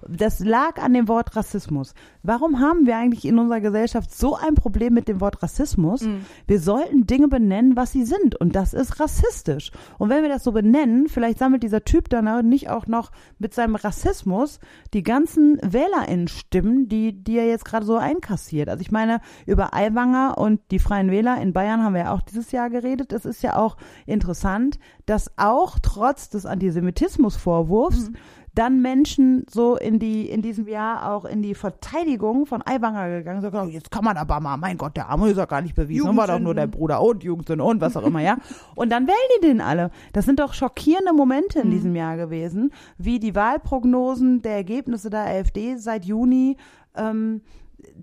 das 0.09 0.41
lag 0.41 0.79
an 0.83 0.95
dem 0.95 1.09
Wort 1.09 1.37
Rassismus. 1.37 1.95
Warum 2.23 2.61
haben 2.61 2.87
wir 2.87 2.97
eigentlich 2.97 3.25
in 3.25 3.39
unserer 3.39 3.61
Gesellschaft 3.61 4.15
so 4.15 4.37
ein 4.37 4.55
Problem 4.55 4.95
mit 4.95 5.09
dem 5.09 5.21
Wort 5.21 5.43
Rassismus? 5.43 6.07
Wir 6.47 6.61
sollten 6.61 7.07
Dinge 7.07 7.29
benennen, 7.29 7.77
was 7.77 7.93
sie 7.93 8.05
sind. 8.05 8.37
Und 8.37 8.57
das 8.57 8.75
ist 8.75 9.01
rassistisch. 9.01 9.71
Und 9.99 10.11
wenn 10.11 10.23
wir 10.23 10.29
das 10.29 10.45
so 10.45 10.53
benennen, 10.53 11.09
vielleicht 11.09 11.39
sammelt 11.39 11.63
dieser 11.63 11.85
Typ 11.85 12.09
dann 12.09 12.27
nicht 12.49 12.69
auch 12.69 12.87
noch 12.87 13.11
mit 13.39 13.55
seinem 13.55 13.75
Rassismus 13.75 14.61
die 14.95 15.03
ganzen 15.03 15.59
WählerInnen-Stimmen, 15.63 16.89
die, 16.89 17.13
die 17.13 17.39
er 17.39 17.47
jetzt 17.47 17.65
gerade 17.65 17.87
so 17.87 17.97
einkassiert. 17.97 18.69
Also 18.69 18.81
ich 18.81 18.91
meine, 18.91 19.21
über 19.47 19.75
Aiwanger 19.75 20.39
und 20.39 20.61
die 20.71 20.79
Freien 20.79 21.11
Wähler 21.11 21.41
in 21.41 21.53
Bayern 21.53 21.83
haben 21.83 21.95
wir 21.95 22.03
ja 22.03 22.13
auch 22.13 22.23
dieses 22.23 22.53
Jahr 22.53 22.71
geredet. 22.71 23.13
Es 23.13 23.25
ist 23.25 23.43
ja 23.43 23.57
auch 23.57 23.77
interessant, 24.07 24.79
dass 25.07 25.31
auch 25.37 25.79
trotz 25.81 26.29
des 26.29 26.47
Antisemitismusvorwurfs 26.47 28.11
dann 28.57 28.81
Menschen 28.81 29.45
so 29.51 29.77
in 29.77 29.99
die 29.99 30.29
in 30.29 30.43
diesem 30.43 30.67
Jahr 30.67 31.13
auch 31.13 31.25
in 31.27 31.43
die 31.43 31.55
Verteidigung 31.55 32.47
von 32.47 32.63
Aiwanger 32.65 33.09
gegangen 33.11 33.43
sind. 33.43 33.53
So, 33.53 33.65
jetzt 33.65 33.91
kann 33.91 34.03
man 34.03 34.17
aber 34.17 34.41
mal, 34.41 34.57
mein 34.57 34.79
Gott, 34.79 34.97
der 34.97 35.09
Arme 35.09 35.31
ist 35.31 35.37
ja 35.37 35.45
gar 35.45 35.61
nicht 35.61 35.75
bewiesen, 35.75 36.17
war 36.17 36.27
doch 36.27 36.39
nur 36.39 36.55
der 36.55 36.67
Bruder 36.67 37.03
und 37.03 37.23
Jugendsünde 37.23 37.63
und 37.63 37.81
was 37.81 37.97
auch 37.97 38.05
immer, 38.05 38.21
ja. 38.21 38.39
Und 38.75 38.91
dann 38.91 39.07
wählen 39.07 39.17
die 39.37 39.47
den 39.47 39.61
alle. 39.61 39.91
Das 40.15 40.25
sind 40.25 40.41
doch 40.41 40.55
schockierende 40.55 41.13
Momente 41.13 41.61
in 41.61 41.71
diesem 41.71 41.95
Jahr 41.95 42.17
gewesen, 42.17 42.73
wie 42.97 43.19
die 43.19 43.35
Wahlprognosen 43.35 44.41
der 44.41 44.55
Ergebnisse 44.55 45.11
der 45.11 45.27
AfD 45.27 45.77
seit 45.77 46.07
Juni 46.07 46.57
ähm, 46.97 47.43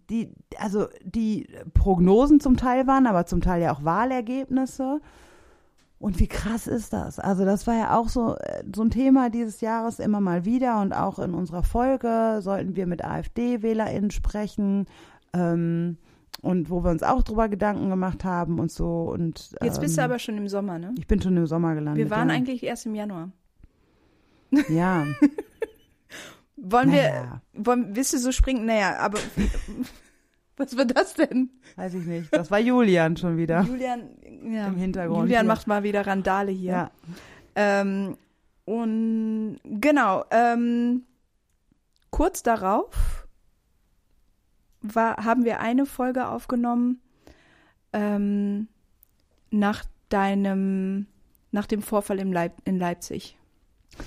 die, 0.10 0.30
also 0.58 0.88
die 1.04 1.48
Prognosen 1.74 2.40
zum 2.40 2.58
Teil 2.58 2.88
waren, 2.88 3.08
aber 3.08 3.26
zum 3.26 3.42
Teil 3.42 3.62
ja 3.62 3.74
auch 3.74 3.84
Wahlergebnisse. 3.84 5.02
Und 6.04 6.20
wie 6.20 6.28
krass 6.28 6.68
ist 6.68 6.92
das? 6.92 7.18
Also 7.18 7.46
das 7.46 7.66
war 7.66 7.76
ja 7.76 7.98
auch 7.98 8.10
so, 8.10 8.36
äh, 8.36 8.66
so 8.76 8.82
ein 8.82 8.90
Thema 8.90 9.30
dieses 9.30 9.62
Jahres 9.62 10.00
immer 10.00 10.20
mal 10.20 10.44
wieder 10.44 10.82
und 10.82 10.92
auch 10.92 11.18
in 11.18 11.34
unserer 11.34 11.64
Folge 11.64 12.40
sollten 12.42 12.76
wir 12.76 12.88
mit 12.88 13.06
AfD-WählerInnen 13.06 14.12
sprechen 14.12 14.88
ähm, 15.32 15.96
und 16.42 16.70
wo 16.70 16.84
wir 16.84 16.92
uns 16.92 17.04
auch 17.04 17.24
drüber 17.24 17.48
Gedanken 17.48 17.90
gemacht 17.90 18.26
haben 18.26 18.60
und 18.60 18.70
so. 18.70 19.04
Und, 19.04 19.56
Jetzt 19.62 19.80
bist 19.80 19.96
du 19.96 20.02
ähm, 20.02 20.06
aber 20.06 20.20
schon 20.20 20.38
im 20.38 20.50
Sommer, 20.50 20.78
ne? 20.78 20.94
Ich 20.98 21.08
bin 21.08 21.22
schon 21.22 21.38
im 21.38 21.48
Sommer 21.48 21.74
gelandet. 21.74 22.04
Wir 22.04 22.12
waren 22.12 22.28
ja. 22.28 22.36
eigentlich 22.36 22.64
erst 22.64 22.86
im 22.86 22.96
Januar. 22.96 23.32
Ja, 24.68 25.06
Wollen 26.58 26.90
Naja. 26.90 27.42
wir, 27.54 27.66
wollen, 27.66 27.96
willst 27.96 28.14
du 28.14 28.18
so 28.18 28.32
springen? 28.32 28.66
Naja, 28.66 28.98
aber 29.00 29.20
was 30.58 30.78
war 30.78 30.86
das 30.86 31.14
denn? 31.16 31.50
weiß 31.76 31.94
ich 31.96 32.06
nicht. 32.06 32.34
Das 32.34 32.52
war 32.52 32.60
Julian 32.60 33.18
schon 33.18 33.38
wieder. 33.38 33.62
Julian, 33.62 34.10
ja. 34.52 34.68
Im 34.68 34.76
Hintergrund 34.76 35.22
Julian 35.22 35.46
hier. 35.46 35.48
macht 35.48 35.68
mal 35.68 35.84
wieder 35.84 36.06
Randale 36.06 36.52
hier. 36.52 36.72
Ja. 36.72 36.92
Ähm, 37.56 38.18
und 38.66 39.60
genau, 39.64 40.24
ähm, 40.32 41.04
kurz 42.12 42.44
darauf 42.44 43.28
war, 44.82 45.18
haben 45.18 45.44
wir 45.46 45.60
eine 45.60 45.86
Folge 45.86 46.28
aufgenommen 46.28 47.02
ähm, 47.92 48.68
nach 49.50 49.84
deinem, 50.10 51.08
nach 51.52 51.68
dem 51.68 51.82
Vorfall 51.82 52.20
im 52.20 52.32
Leip 52.32 52.54
in 52.66 52.80
Leipzig. 52.80 53.38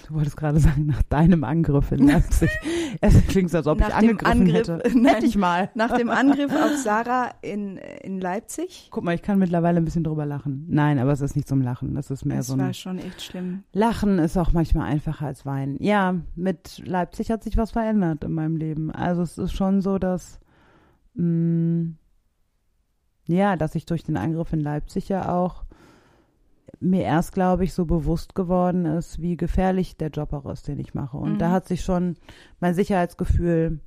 Du 0.08 0.14
wolltest 0.14 0.36
gerade 0.36 0.58
sagen, 0.58 0.86
nach 0.86 1.02
deinem 1.04 1.44
Angriff 1.44 1.92
in 1.92 2.06
Leipzig. 2.08 2.50
es 3.00 3.26
klingt 3.28 3.50
so, 3.50 3.58
als 3.58 3.66
ob 3.66 3.78
Nach 3.78 3.88
ich 3.88 3.94
angegriffen 3.94 4.40
Angriff- 4.42 4.68
hätte. 4.68 4.82
Nein. 4.98 5.14
Hätte 5.14 5.26
ich 5.26 5.36
mal. 5.36 5.70
Nach 5.74 5.96
dem 5.96 6.10
Angriff 6.10 6.50
auf 6.52 6.76
Sarah 6.76 7.30
in, 7.42 7.76
in 7.76 8.20
Leipzig. 8.20 8.88
Guck 8.90 9.04
mal, 9.04 9.14
ich 9.14 9.22
kann 9.22 9.38
mittlerweile 9.38 9.78
ein 9.78 9.84
bisschen 9.84 10.02
drüber 10.04 10.26
lachen. 10.26 10.66
Nein, 10.68 10.98
aber 10.98 11.12
es 11.12 11.20
ist 11.20 11.36
nicht 11.36 11.46
zum 11.48 11.60
Lachen. 11.62 11.94
Das 11.94 12.10
ist 12.10 12.24
mehr 12.24 12.38
Das 12.38 12.48
so 12.48 12.58
war 12.58 12.66
ein 12.66 12.74
schon 12.74 12.98
echt 12.98 13.22
schlimm. 13.22 13.62
Lachen 13.72 14.18
ist 14.18 14.36
auch 14.36 14.52
manchmal 14.52 14.90
einfacher 14.90 15.26
als 15.26 15.46
weinen. 15.46 15.76
Ja, 15.80 16.14
mit 16.34 16.82
Leipzig 16.84 17.30
hat 17.30 17.44
sich 17.44 17.56
was 17.56 17.70
verändert 17.72 18.24
in 18.24 18.32
meinem 18.32 18.56
Leben. 18.56 18.90
Also 18.90 19.22
es 19.22 19.38
ist 19.38 19.52
schon 19.52 19.80
so, 19.82 19.98
dass 19.98 20.40
mh, 21.14 21.92
ja, 23.28 23.56
dass 23.56 23.74
ich 23.74 23.86
durch 23.86 24.04
den 24.04 24.16
Angriff 24.16 24.52
in 24.52 24.60
Leipzig 24.60 25.08
ja 25.08 25.32
auch 25.34 25.65
mir 26.80 27.02
erst, 27.02 27.32
glaube 27.32 27.64
ich, 27.64 27.72
so 27.72 27.84
bewusst 27.86 28.34
geworden 28.34 28.84
ist, 28.84 29.20
wie 29.20 29.36
gefährlich 29.36 29.96
der 29.96 30.08
Job 30.10 30.32
auch 30.32 30.46
ist, 30.50 30.68
den 30.68 30.78
ich 30.78 30.94
mache. 30.94 31.16
Und 31.16 31.34
Mhm. 31.34 31.38
da 31.38 31.50
hat 31.50 31.66
sich 31.66 31.82
schon 31.82 32.16
mein 32.60 32.74
Sicherheitsgefühl 32.74 33.80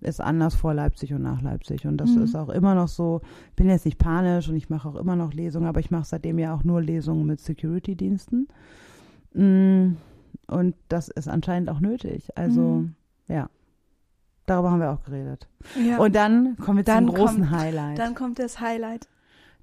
ist 0.00 0.20
anders 0.20 0.56
vor 0.56 0.74
Leipzig 0.74 1.14
und 1.14 1.22
nach 1.22 1.42
Leipzig. 1.42 1.86
Und 1.86 1.96
das 1.98 2.10
Mhm. 2.10 2.22
ist 2.24 2.34
auch 2.34 2.48
immer 2.48 2.74
noch 2.74 2.88
so. 2.88 3.20
Ich 3.50 3.54
bin 3.54 3.68
jetzt 3.68 3.84
nicht 3.84 3.98
panisch 3.98 4.48
und 4.48 4.56
ich 4.56 4.68
mache 4.68 4.88
auch 4.88 4.96
immer 4.96 5.14
noch 5.14 5.32
Lesungen, 5.32 5.68
aber 5.68 5.78
ich 5.78 5.92
mache 5.92 6.04
seitdem 6.06 6.40
ja 6.40 6.52
auch 6.54 6.64
nur 6.64 6.82
Lesungen 6.82 7.24
mit 7.26 7.38
Security-Diensten. 7.40 8.48
Mm, 9.34 9.96
Und 10.48 10.74
das 10.88 11.08
ist 11.08 11.28
anscheinend 11.28 11.70
auch 11.70 11.80
nötig. 11.80 12.36
Also, 12.36 12.60
Mhm. 12.60 12.94
ja. 13.28 13.48
Darüber 14.46 14.72
haben 14.72 14.80
wir 14.80 14.90
auch 14.90 15.02
geredet. 15.04 15.48
Ja. 15.82 15.98
Und 15.98 16.14
dann 16.16 16.56
kommen 16.56 16.78
wir 16.78 16.84
Dann 16.84 17.06
zum 17.06 17.14
großen 17.14 17.38
kommt- 17.42 17.50
Highlight. 17.52 17.98
dann 17.98 18.14
kommt 18.16 18.38
das 18.40 18.60
Highlight. 18.60 19.08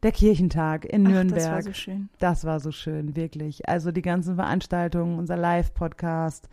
Der 0.03 0.11
Kirchentag 0.11 0.85
in 0.85 1.05
Ach, 1.07 1.11
Nürnberg. 1.11 1.39
das 1.39 1.51
war 1.51 1.61
so 1.61 1.73
schön. 1.73 2.09
Das 2.19 2.43
war 2.45 2.59
so 2.59 2.71
schön, 2.71 3.15
wirklich. 3.15 3.67
Also 3.67 3.91
die 3.91 4.01
ganzen 4.01 4.35
Veranstaltungen, 4.35 5.19
unser 5.19 5.37
Live-Podcast, 5.37 6.49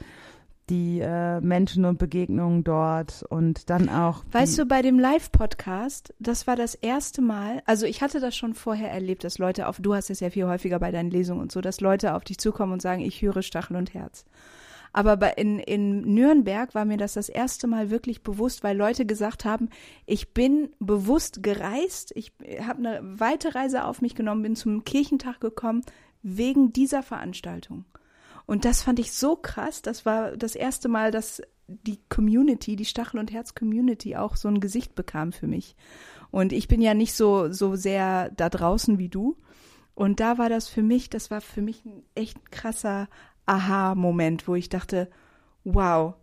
die 0.69 1.01
äh, 1.01 1.41
Menschen 1.41 1.85
und 1.85 1.99
Begegnungen 1.99 2.65
dort 2.65 3.23
und 3.29 3.71
dann 3.71 3.89
auch. 3.89 4.25
Weißt 4.33 4.59
du, 4.59 4.67
bei 4.67 4.83
dem 4.83 4.99
Live-Podcast, 4.99 6.13
das 6.19 6.47
war 6.47 6.57
das 6.57 6.75
erste 6.75 7.23
Mal, 7.23 7.63
also 7.67 7.87
ich 7.87 8.03
hatte 8.03 8.19
das 8.21 8.37
schon 8.37 8.55
vorher 8.55 8.91
erlebt, 8.91 9.23
dass 9.23 9.39
Leute 9.39 9.69
auf, 9.69 9.79
du 9.81 9.95
hast 9.95 10.11
es 10.11 10.21
ja 10.21 10.31
viel 10.31 10.47
häufiger 10.47 10.81
bei 10.81 10.91
deinen 10.91 11.11
Lesungen 11.11 11.41
und 11.41 11.53
so, 11.53 11.61
dass 11.61 11.81
Leute 11.81 12.15
auf 12.15 12.25
dich 12.25 12.39
zukommen 12.39 12.73
und 12.73 12.83
sagen, 12.83 13.03
ich 13.03 13.23
höre 13.23 13.43
Stachel 13.43 13.77
und 13.77 13.95
Herz. 13.95 14.25
Aber 14.97 15.19
bei, 15.19 15.33
in, 15.33 15.59
in 15.59 16.15
Nürnberg 16.15 16.75
war 16.75 16.87
mir 16.87 16.97
das 16.97 17.13
das 17.13 17.29
erste 17.29 17.67
Mal 17.67 17.91
wirklich 17.91 18.23
bewusst, 18.23 18.65
weil 18.65 18.75
Leute 18.75 19.05
gesagt 19.05 19.45
haben, 19.45 19.69
ich 20.07 20.33
bin 20.33 20.71
bewusst 20.79 21.43
gereist, 21.43 22.13
ich 22.15 22.33
habe 22.63 22.79
eine 22.79 23.21
weite 23.21 23.55
Reise 23.55 23.85
auf 23.85 24.01
mich 24.01 24.15
genommen, 24.15 24.41
bin 24.41 24.57
zum 24.57 24.85
Kirchentag 24.85 25.39
gekommen, 25.39 25.83
wegen 26.23 26.73
dieser 26.73 27.03
Veranstaltung. 27.03 27.85
Und 28.47 28.65
das 28.65 28.81
fand 28.81 28.99
ich 28.99 29.13
so 29.13 29.37
krass. 29.37 29.83
Das 29.83 30.07
war 30.07 30.35
das 30.35 30.55
erste 30.55 30.89
Mal, 30.89 31.11
dass 31.11 31.43
die 31.67 32.01
Community, 32.09 32.75
die 32.75 32.87
Stachel- 32.87 33.21
und 33.21 33.31
Herz-Community 33.31 34.17
auch 34.17 34.35
so 34.35 34.49
ein 34.49 34.61
Gesicht 34.61 34.95
bekam 34.95 35.31
für 35.31 35.47
mich. 35.47 35.77
Und 36.31 36.55
ich 36.55 36.69
bin 36.69 36.81
ja 36.81 36.95
nicht 36.95 37.13
so, 37.13 37.53
so 37.53 37.77
sehr 37.77 38.31
da 38.31 38.49
draußen 38.49 38.99
wie 38.99 39.11
du. 39.11 39.37
Und 39.95 40.21
da 40.21 40.39
war 40.39 40.49
das 40.49 40.69
für 40.69 40.83
mich, 40.83 41.11
das 41.11 41.31
war 41.31 41.43
für 41.43 41.61
mich 41.61 41.85
ein 41.85 42.03
echt 42.15 42.51
krasser 42.51 43.09
Aha-Moment, 43.47 44.47
wo 44.49 44.55
ich 44.55 44.69
dachte, 44.69 45.09
wow, 45.65 46.15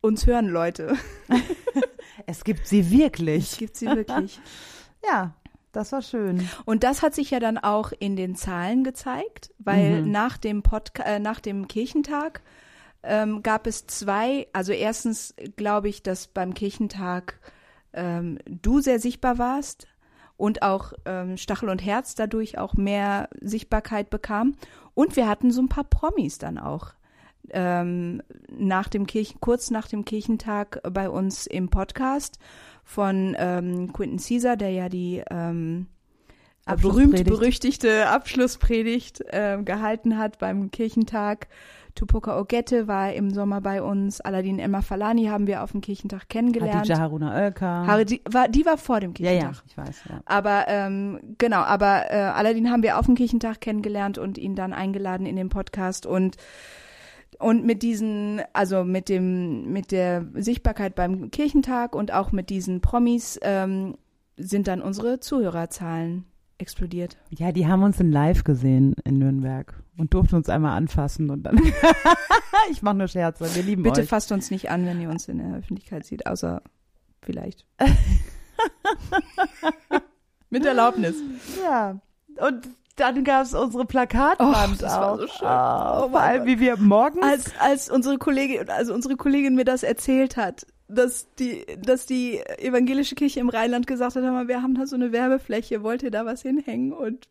uns 0.00 0.26
hören 0.26 0.48
Leute. 0.48 0.96
es 2.26 2.44
gibt 2.44 2.66
sie 2.66 2.90
wirklich. 2.90 3.52
Es 3.52 3.58
gibt 3.58 3.76
sie 3.76 3.86
wirklich. 3.86 4.40
Ja, 5.06 5.34
das 5.70 5.92
war 5.92 6.02
schön. 6.02 6.48
Und 6.64 6.82
das 6.82 7.02
hat 7.02 7.14
sich 7.14 7.30
ja 7.30 7.38
dann 7.38 7.58
auch 7.58 7.92
in 7.96 8.16
den 8.16 8.34
Zahlen 8.34 8.82
gezeigt, 8.82 9.52
weil 9.58 10.02
Mhm. 10.02 10.10
nach 10.10 10.36
dem 10.36 10.62
Podca 10.64 11.04
äh, 11.04 11.18
nach 11.20 11.38
dem 11.38 11.68
Kirchentag 11.68 12.40
ähm, 13.04 13.42
gab 13.44 13.68
es 13.68 13.86
zwei, 13.86 14.48
also 14.52 14.72
erstens 14.72 15.34
glaube 15.54 15.88
ich, 15.88 16.02
dass 16.02 16.26
beim 16.26 16.54
Kirchentag 16.54 17.38
ähm, 17.92 18.38
du 18.46 18.80
sehr 18.80 18.98
sichtbar 18.98 19.38
warst 19.38 19.86
und 20.36 20.62
auch 20.62 20.92
ähm, 21.04 21.36
Stachel 21.36 21.68
und 21.68 21.84
Herz 21.84 22.14
dadurch 22.14 22.58
auch 22.58 22.74
mehr 22.74 23.28
Sichtbarkeit 23.40 24.10
bekam. 24.10 24.54
Und 24.94 25.16
wir 25.16 25.28
hatten 25.28 25.50
so 25.50 25.60
ein 25.60 25.68
paar 25.68 25.84
Promis 25.84 26.38
dann 26.38 26.58
auch 26.58 26.94
ähm, 27.50 28.22
nach 28.50 28.88
dem 28.88 29.06
Kirchen, 29.06 29.40
kurz 29.40 29.70
nach 29.70 29.88
dem 29.88 30.04
Kirchentag 30.04 30.80
bei 30.92 31.08
uns 31.08 31.46
im 31.46 31.68
Podcast 31.68 32.38
von 32.84 33.36
ähm, 33.38 33.92
Quentin 33.92 34.18
Caesar, 34.18 34.56
der 34.56 34.70
ja 34.70 34.88
die 34.88 35.22
ähm, 35.30 35.86
berühmt 36.80 37.22
berüchtigte 37.24 38.08
Abschlusspredigt 38.08 39.20
äh, 39.28 39.58
gehalten 39.64 40.18
hat 40.18 40.38
beim 40.38 40.70
Kirchentag. 40.70 41.48
Tupoka 41.96 42.38
Ogette 42.38 42.86
war 42.86 43.12
im 43.12 43.30
Sommer 43.30 43.60
bei 43.60 43.82
uns. 43.82 44.20
Aladin 44.20 44.60
Emma 44.60 44.82
Falani 44.82 45.26
haben 45.26 45.46
wir 45.46 45.64
auf 45.64 45.72
dem 45.72 45.80
Kirchentag 45.80 46.28
kennengelernt. 46.28 46.76
Hadija 46.76 46.98
Haruna 46.98 47.34
Oelka. 47.34 47.86
Haridi, 47.86 48.20
war, 48.30 48.48
die 48.48 48.64
war 48.64 48.78
vor 48.78 49.00
dem 49.00 49.14
ja, 49.18 49.30
Kirchentag. 49.30 49.54
ja, 49.56 49.62
ich 49.66 49.76
weiß. 49.78 50.04
Ja. 50.08 50.20
Aber 50.26 50.64
ähm, 50.68 51.34
genau, 51.38 51.62
aber 51.62 52.10
äh, 52.10 52.16
Aladdin 52.16 52.70
haben 52.70 52.82
wir 52.82 52.98
auf 52.98 53.06
dem 53.06 53.16
Kirchentag 53.16 53.60
kennengelernt 53.60 54.18
und 54.18 54.38
ihn 54.38 54.54
dann 54.54 54.72
eingeladen 54.72 55.26
in 55.26 55.34
den 55.34 55.48
Podcast 55.48 56.06
und 56.06 56.36
und 57.38 57.64
mit 57.64 57.82
diesen, 57.82 58.40
also 58.54 58.84
mit 58.84 59.10
dem, 59.10 59.70
mit 59.70 59.92
der 59.92 60.24
Sichtbarkeit 60.34 60.94
beim 60.94 61.30
Kirchentag 61.30 61.94
und 61.94 62.12
auch 62.12 62.32
mit 62.32 62.48
diesen 62.48 62.80
Promis 62.80 63.38
ähm, 63.42 63.98
sind 64.38 64.68
dann 64.68 64.80
unsere 64.80 65.20
Zuhörerzahlen 65.20 66.24
explodiert. 66.58 67.16
Ja, 67.30 67.52
die 67.52 67.66
haben 67.66 67.82
uns 67.82 68.00
in 68.00 68.10
Live 68.10 68.44
gesehen 68.44 68.94
in 69.04 69.18
Nürnberg 69.18 69.74
und 69.96 70.14
durften 70.14 70.36
uns 70.36 70.48
einmal 70.48 70.76
anfassen 70.76 71.30
und 71.30 71.42
dann. 71.42 71.60
ich 72.70 72.82
mache 72.82 72.96
nur 72.96 73.08
Scherze, 73.08 73.54
wir 73.54 73.62
lieben 73.62 73.82
Bitte 73.82 74.02
euch. 74.02 74.08
fasst 74.08 74.32
uns 74.32 74.50
nicht 74.50 74.70
an, 74.70 74.86
wenn 74.86 75.00
ihr 75.00 75.10
uns 75.10 75.28
in 75.28 75.38
der 75.38 75.56
Öffentlichkeit 75.56 76.04
seht, 76.04 76.26
außer 76.26 76.62
vielleicht. 77.22 77.66
mit 80.50 80.64
Erlaubnis. 80.64 81.16
Ja. 81.62 82.00
Und 82.38 82.68
dann 82.96 83.24
gab 83.24 83.44
es 83.44 83.54
unsere 83.54 83.84
Plakatwand 83.84 84.72
Och, 84.72 84.78
das 84.78 84.92
war 84.92 85.12
auch. 85.12 85.18
so 85.20 85.26
schön. 85.26 85.46
Oh, 85.46 86.06
Oh 86.06 86.08
vor 86.10 86.20
allem, 86.20 86.46
wie 86.46 86.58
wir 86.60 86.76
morgens. 86.78 87.22
als 87.24 87.52
als 87.60 87.90
unsere 87.90 88.18
Kollegin 88.18 88.68
also 88.70 88.94
unsere 88.94 89.16
Kollegin 89.16 89.54
mir 89.54 89.64
das 89.64 89.82
erzählt 89.82 90.36
hat, 90.36 90.66
dass 90.88 91.32
die 91.34 91.64
dass 91.80 92.06
die 92.06 92.40
evangelische 92.58 93.14
Kirche 93.14 93.40
im 93.40 93.48
Rheinland 93.48 93.86
gesagt 93.86 94.16
hat, 94.16 94.22
wir 94.48 94.62
haben 94.62 94.74
da 94.74 94.86
so 94.86 94.96
eine 94.96 95.12
Werbefläche, 95.12 95.82
wollt 95.82 96.02
ihr 96.02 96.10
da 96.10 96.24
was 96.26 96.42
hinhängen 96.42 96.92
und 96.92 97.28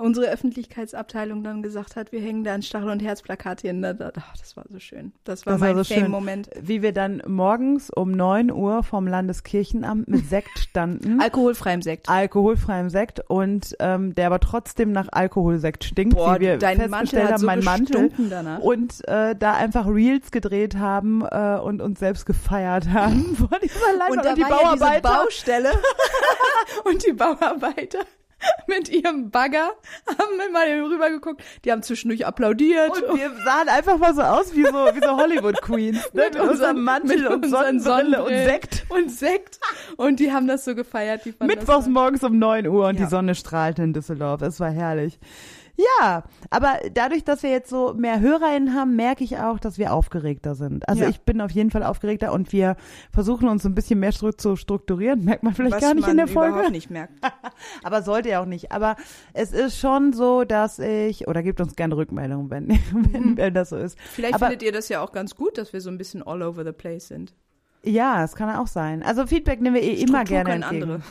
unsere 0.00 0.26
Öffentlichkeitsabteilung 0.30 1.42
dann 1.44 1.62
gesagt 1.62 1.96
hat, 1.96 2.12
wir 2.12 2.20
hängen 2.20 2.44
da 2.44 2.54
ein 2.54 2.62
Stachel- 2.62 2.90
und 2.90 3.00
Herzplakat 3.02 3.60
hin. 3.60 3.82
Das 3.82 4.56
war 4.56 4.64
so 4.70 4.78
schön. 4.78 5.12
Das 5.24 5.44
war 5.46 5.52
Das 5.54 5.60
war 5.60 5.68
mein 5.68 5.76
so 5.76 5.84
schön. 5.84 6.02
Fame-Moment. 6.04 6.50
wie 6.60 6.82
wir 6.82 6.92
dann 6.92 7.22
morgens 7.26 7.90
um 7.90 8.10
9 8.12 8.50
Uhr 8.50 8.82
vom 8.82 9.06
Landeskirchenamt 9.06 10.08
mit 10.08 10.28
Sekt 10.28 10.58
standen. 10.58 11.20
Alkoholfreiem 11.22 11.82
Sekt. 11.82 12.08
alkoholfreiem 12.08 12.88
Sekt 12.90 13.20
und 13.28 13.76
ähm, 13.80 14.14
der 14.14 14.26
aber 14.26 14.40
trotzdem 14.40 14.92
nach 14.92 15.08
Alkoholsekt 15.12 15.84
stinkt, 15.84 16.14
Boah, 16.16 16.36
wie 16.36 16.40
wir 16.40 16.58
dein 16.58 16.88
Mantel 16.90 17.22
hat 17.24 17.32
haben, 17.32 17.38
so 17.40 17.46
mein 17.46 17.60
Mantel. 17.64 18.10
danach. 18.30 18.60
Und 18.60 19.06
äh, 19.08 19.34
da 19.36 19.54
einfach 19.54 19.86
Reels 19.86 20.30
gedreht 20.30 20.76
haben 20.76 21.22
äh, 21.30 21.58
und 21.62 21.82
uns 21.82 21.98
selbst 21.98 22.26
gefeiert 22.26 22.88
haben 22.90 23.36
vor 23.36 23.58
dieser 23.62 23.92
Leinwand. 23.98 24.10
Und 24.16 24.24
da 24.24 24.34
die 24.34 24.42
war 24.42 24.50
ja 24.50 24.56
Bauarbeiter. 24.56 25.08
Baustelle 25.22 25.70
und 26.84 27.06
die 27.06 27.12
Bauarbeiter 27.12 27.98
mit 28.66 28.88
ihrem 28.88 29.30
Bagger 29.30 29.70
haben 30.06 30.52
mal 30.52 30.66
rübergeguckt. 30.68 31.42
Die 31.64 31.72
haben 31.72 31.82
zwischendurch 31.82 32.26
applaudiert. 32.26 32.90
und 32.90 33.18
wir 33.18 33.30
sahen 33.44 33.68
einfach 33.68 33.98
mal 33.98 34.14
so 34.14 34.22
aus 34.22 34.54
wie 34.54 34.64
so, 34.64 34.72
wie 34.72 35.00
so 35.00 35.16
Hollywood 35.16 35.60
Queens. 35.62 36.12
Ne? 36.12 36.24
Mit, 36.32 36.40
unserem 36.40 36.82
Mantel 36.82 37.18
mit 37.18 37.28
und 37.28 37.48
Sonnenbrille 37.48 38.22
und 38.24 38.30
Sekt. 38.30 38.84
Und 38.88 39.10
Sekt. 39.10 39.60
Und 39.96 40.20
die 40.20 40.32
haben 40.32 40.46
das 40.46 40.64
so 40.64 40.74
gefeiert. 40.74 41.24
Die 41.24 41.34
Mittwochs 41.40 41.86
morgens 41.86 42.22
um 42.24 42.38
9 42.38 42.66
Uhr 42.66 42.88
und 42.88 42.98
Ja. 42.98 43.04
die 43.04 43.10
Sonne 43.10 43.34
strahlte 43.34 43.82
in 43.82 43.92
Düsseldorf. 43.92 44.42
Es 44.42 44.60
war 44.60 44.70
herrlich. 44.70 45.18
Ja, 46.00 46.24
aber 46.50 46.78
dadurch, 46.92 47.24
dass 47.24 47.42
wir 47.42 47.50
jetzt 47.50 47.70
so 47.70 47.94
mehr 47.94 48.20
HörerInnen 48.20 48.74
haben, 48.74 48.94
merke 48.94 49.24
ich 49.24 49.38
auch, 49.38 49.58
dass 49.58 49.78
wir 49.78 49.92
aufgeregter 49.94 50.54
sind. 50.54 50.86
Also 50.88 51.04
Ja. 51.04 51.08
ich 51.08 51.22
bin 51.22 51.40
auf 51.40 51.50
jeden 51.50 51.70
Fall 51.70 51.82
aufgeregter 51.82 52.32
und 52.32 52.52
wir 52.52 52.76
versuchen 53.10 53.48
uns 53.48 53.64
ein 53.64 53.74
bisschen 53.74 53.98
mehr 53.98 54.12
zu 54.12 54.56
strukturieren. 54.56 55.24
Merkt 55.24 55.42
man 55.42 55.54
vielleicht 55.54 55.76
Was 55.76 55.80
gar 55.82 55.94
nicht 55.94 56.06
in 56.08 56.18
der 56.18 56.28
Folge. 56.28 56.52
überhaupt 56.54 56.72
nicht 56.72 56.90
merkt. 56.90 57.14
Aber 57.82 58.02
sollte 58.02 58.28
ja 58.28 58.42
auch 58.42 58.46
nicht. 58.46 58.70
Aber 58.70 58.96
es 59.32 59.52
ist 59.52 59.78
schon 59.78 60.12
so, 60.12 60.44
dass 60.44 60.78
ich, 60.78 61.26
oder 61.26 61.42
gebt 61.42 61.60
uns 61.60 61.74
gerne 61.74 61.96
Rückmeldungen, 61.96 62.50
wenn, 62.50 62.68
wenn, 63.12 63.36
wenn 63.38 63.54
das 63.54 63.70
so 63.70 63.76
ist. 63.76 63.98
Vielleicht 63.98 64.34
Aber- 64.34 64.46
findet 64.48 64.62
ihr 64.62 64.72
das 64.72 64.88
ja 64.90 65.00
auch 65.02 65.12
ganz 65.12 65.34
gut, 65.34 65.56
dass 65.56 65.72
wir 65.72 65.80
so 65.80 65.88
ein 65.90 65.96
bisschen 65.98 66.22
all 66.22 66.42
over 66.42 66.64
the 66.64 66.72
place 66.72 67.08
sind. 67.08 67.34
Ja, 67.84 68.22
es 68.22 68.34
kann 68.34 68.54
auch 68.54 68.68
sein. 68.68 69.02
Also 69.02 69.26
Feedback 69.26 69.60
nehmen 69.60 69.74
wir 69.74 69.82
eh 69.82 69.94
immer 69.94 70.24
Struktur 70.24 70.44
gerne 70.44 70.50
können 70.50 70.62
entgegen. 70.62 70.92
andere. 70.92 71.02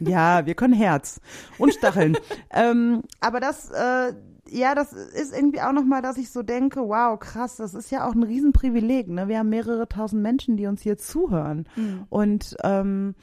Ja, 0.00 0.46
wir 0.46 0.54
können 0.54 0.74
Herz 0.74 1.20
und 1.58 1.74
Stacheln. 1.74 2.16
ähm, 2.50 3.02
aber 3.20 3.40
das, 3.40 3.70
äh, 3.70 4.12
ja, 4.48 4.74
das 4.74 4.92
ist 4.92 5.34
irgendwie 5.34 5.60
auch 5.60 5.72
nochmal, 5.72 6.02
dass 6.02 6.16
ich 6.16 6.30
so 6.30 6.42
denke, 6.42 6.80
wow, 6.80 7.18
krass, 7.18 7.56
das 7.56 7.74
ist 7.74 7.90
ja 7.90 8.08
auch 8.08 8.14
ein 8.14 8.22
Riesenprivileg. 8.22 9.08
Ne? 9.08 9.28
Wir 9.28 9.38
haben 9.38 9.48
mehrere 9.48 9.88
tausend 9.88 10.22
Menschen, 10.22 10.56
die 10.56 10.66
uns 10.66 10.82
hier 10.82 10.98
zuhören. 10.98 11.66
Und 12.08 12.56
ähm, 12.62 13.14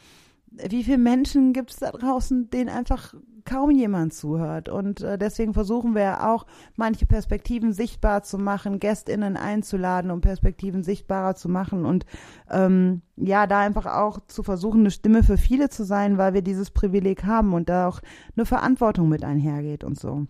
wie 0.51 0.83
viele 0.83 0.97
Menschen 0.97 1.53
gibt 1.53 1.71
es 1.71 1.77
da 1.77 1.91
draußen, 1.91 2.49
denen 2.49 2.69
einfach 2.69 3.13
kaum 3.47 3.71
jemand 3.71 4.13
zuhört. 4.13 4.69
Und 4.69 5.01
äh, 5.01 5.17
deswegen 5.17 5.55
versuchen 5.55 5.95
wir 5.95 6.27
auch, 6.27 6.45
manche 6.75 7.07
Perspektiven 7.07 7.73
sichtbar 7.73 8.21
zu 8.21 8.37
machen, 8.37 8.79
GästInnen 8.79 9.37
einzuladen, 9.37 10.11
um 10.11 10.21
Perspektiven 10.21 10.83
sichtbarer 10.83 11.33
zu 11.33 11.49
machen 11.49 11.85
und 11.85 12.05
ähm, 12.51 13.01
ja, 13.15 13.47
da 13.47 13.61
einfach 13.61 13.87
auch 13.87 14.19
zu 14.27 14.43
versuchen, 14.43 14.81
eine 14.81 14.91
Stimme 14.91 15.23
für 15.23 15.37
viele 15.37 15.69
zu 15.69 15.83
sein, 15.83 16.19
weil 16.19 16.35
wir 16.35 16.43
dieses 16.43 16.69
Privileg 16.69 17.23
haben 17.23 17.53
und 17.53 17.69
da 17.69 17.87
auch 17.87 18.01
eine 18.35 18.45
Verantwortung 18.45 19.09
mit 19.09 19.23
einhergeht 19.23 19.83
und 19.83 19.97
so. 19.99 20.27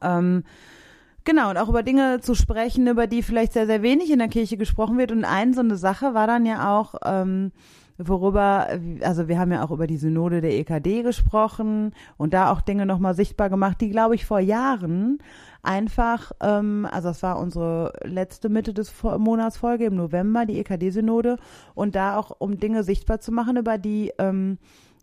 Ähm, 0.00 0.44
Genau, 1.26 1.48
und 1.48 1.56
auch 1.56 1.70
über 1.70 1.82
Dinge 1.82 2.20
zu 2.20 2.34
sprechen, 2.34 2.86
über 2.86 3.06
die 3.06 3.22
vielleicht 3.22 3.54
sehr, 3.54 3.66
sehr 3.66 3.80
wenig 3.80 4.10
in 4.10 4.18
der 4.18 4.28
Kirche 4.28 4.58
gesprochen 4.58 4.98
wird. 4.98 5.10
Und 5.10 5.24
eine 5.24 5.54
so 5.54 5.60
eine 5.60 5.76
Sache 5.76 6.12
war 6.12 6.26
dann 6.26 6.44
ja 6.44 6.78
auch, 6.78 6.96
ähm, 7.02 7.50
worüber, 7.98 8.68
also 9.02 9.28
wir 9.28 9.38
haben 9.38 9.52
ja 9.52 9.64
auch 9.64 9.70
über 9.70 9.86
die 9.86 9.96
Synode 9.96 10.40
der 10.40 10.54
EKD 10.54 11.02
gesprochen 11.02 11.92
und 12.16 12.34
da 12.34 12.50
auch 12.50 12.60
Dinge 12.60 12.86
nochmal 12.86 13.14
sichtbar 13.14 13.50
gemacht, 13.50 13.80
die, 13.80 13.90
glaube 13.90 14.14
ich, 14.14 14.26
vor 14.26 14.40
Jahren 14.40 15.18
einfach, 15.62 16.32
ähm, 16.40 16.86
also 16.90 17.08
es 17.08 17.22
war 17.22 17.38
unsere 17.38 17.92
letzte 18.04 18.48
Mitte 18.48 18.74
des 18.74 18.92
Monatsfolge 19.02 19.86
im 19.86 19.94
November, 19.94 20.44
die 20.46 20.58
EKD-Synode, 20.58 21.38
und 21.74 21.94
da 21.94 22.16
auch, 22.16 22.32
um 22.38 22.58
Dinge 22.58 22.82
sichtbar 22.82 23.20
zu 23.20 23.32
machen, 23.32 23.56
über 23.56 23.78
die 23.78 24.12
ähm, 24.18 24.58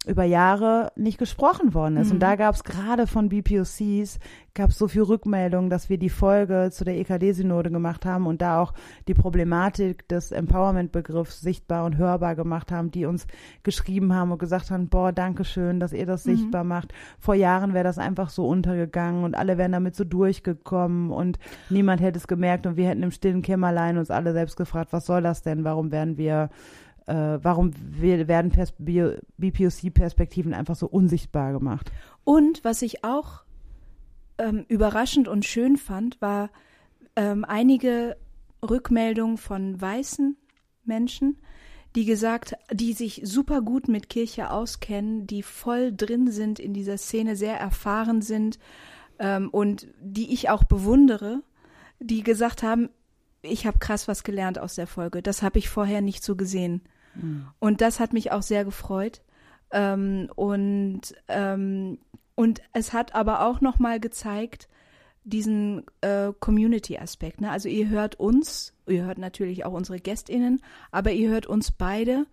über 0.07 0.23
Jahre 0.23 0.91
nicht 0.95 1.19
gesprochen 1.19 1.75
worden 1.75 1.97
ist. 1.97 2.11
Und 2.11 2.19
da 2.19 2.35
gab 2.35 2.55
es 2.55 2.63
gerade 2.63 3.05
von 3.05 3.29
BPOCs, 3.29 4.17
gab 4.55 4.71
es 4.71 4.77
so 4.77 4.87
viel 4.87 5.03
Rückmeldungen, 5.03 5.69
dass 5.69 5.89
wir 5.89 5.99
die 5.99 6.09
Folge 6.09 6.69
zu 6.71 6.83
der 6.83 6.97
EKD-Synode 6.97 7.69
gemacht 7.69 8.03
haben 8.03 8.25
und 8.25 8.41
da 8.41 8.59
auch 8.59 8.73
die 9.07 9.13
Problematik 9.13 10.07
des 10.07 10.31
Empowerment-Begriffs 10.31 11.41
sichtbar 11.41 11.85
und 11.85 11.97
hörbar 11.97 12.35
gemacht 12.35 12.71
haben, 12.71 12.89
die 12.89 13.05
uns 13.05 13.27
geschrieben 13.61 14.15
haben 14.15 14.31
und 14.31 14.39
gesagt 14.39 14.71
haben, 14.71 14.89
boah, 14.89 15.11
danke 15.11 15.45
schön, 15.45 15.79
dass 15.79 15.93
ihr 15.93 16.07
das 16.07 16.23
sichtbar 16.23 16.63
macht. 16.63 16.93
Vor 17.19 17.35
Jahren 17.35 17.75
wäre 17.75 17.83
das 17.83 17.99
einfach 17.99 18.29
so 18.29 18.47
untergegangen 18.47 19.23
und 19.23 19.35
alle 19.35 19.59
wären 19.59 19.71
damit 19.71 19.95
so 19.95 20.03
durchgekommen 20.03 21.11
und 21.11 21.37
niemand 21.69 22.01
hätte 22.01 22.17
es 22.17 22.27
gemerkt 22.27 22.65
und 22.65 22.75
wir 22.75 22.87
hätten 22.87 23.03
im 23.03 23.11
stillen 23.11 23.43
Kämmerlein 23.43 23.99
uns 23.99 24.09
alle 24.09 24.33
selbst 24.33 24.57
gefragt, 24.57 24.93
was 24.93 25.05
soll 25.05 25.21
das 25.21 25.43
denn? 25.43 25.63
Warum 25.63 25.91
werden 25.91 26.17
wir 26.17 26.49
äh, 27.11 27.43
warum 27.43 27.73
werden 27.99 28.51
Pers 28.51 28.73
BPOC-Perspektiven 28.77 30.53
einfach 30.53 30.75
so 30.75 30.87
unsichtbar 30.87 31.51
gemacht? 31.51 31.91
Und 32.23 32.63
was 32.63 32.81
ich 32.81 33.03
auch 33.03 33.43
ähm, 34.37 34.65
überraschend 34.69 35.27
und 35.27 35.43
schön 35.43 35.75
fand, 35.75 36.21
war 36.21 36.49
ähm, 37.17 37.43
einige 37.43 38.15
Rückmeldungen 38.67 39.37
von 39.37 39.79
weißen 39.79 40.37
Menschen, 40.85 41.37
die 41.95 42.05
gesagt, 42.05 42.55
die 42.71 42.93
sich 42.93 43.21
super 43.25 43.61
gut 43.61 43.89
mit 43.89 44.07
Kirche 44.07 44.49
auskennen, 44.49 45.27
die 45.27 45.43
voll 45.43 45.91
drin 45.93 46.31
sind 46.31 46.59
in 46.59 46.73
dieser 46.73 46.97
Szene, 46.97 47.35
sehr 47.35 47.59
erfahren 47.59 48.21
sind 48.21 48.57
ähm, 49.19 49.49
und 49.49 49.87
die 49.99 50.31
ich 50.31 50.49
auch 50.49 50.63
bewundere, 50.63 51.43
die 51.99 52.23
gesagt 52.23 52.63
haben, 52.63 52.89
ich 53.41 53.65
habe 53.65 53.79
krass 53.79 54.07
was 54.07 54.23
gelernt 54.23 54.59
aus 54.59 54.75
der 54.75 54.87
Folge. 54.87 55.21
Das 55.21 55.41
habe 55.41 55.59
ich 55.59 55.67
vorher 55.67 55.99
nicht 55.99 56.23
so 56.23 56.37
gesehen. 56.37 56.81
Und 57.59 57.81
das 57.81 57.99
hat 57.99 58.13
mich 58.13 58.31
auch 58.31 58.41
sehr 58.41 58.65
gefreut. 58.65 59.21
Ähm, 59.71 60.29
und, 60.35 61.01
ähm, 61.27 61.99
und 62.35 62.61
es 62.73 62.93
hat 62.93 63.15
aber 63.15 63.45
auch 63.45 63.61
nochmal 63.61 63.99
gezeigt, 63.99 64.67
diesen 65.23 65.85
äh, 66.01 66.31
Community-Aspekt. 66.39 67.41
Ne? 67.41 67.51
Also 67.51 67.69
ihr 67.69 67.89
hört 67.89 68.15
uns, 68.15 68.73
ihr 68.87 69.05
hört 69.05 69.17
natürlich 69.17 69.65
auch 69.65 69.73
unsere 69.73 69.99
GästInnen, 69.99 70.61
aber 70.91 71.11
ihr 71.11 71.29
hört 71.29 71.45
uns 71.45 71.71
beide. 71.71 72.25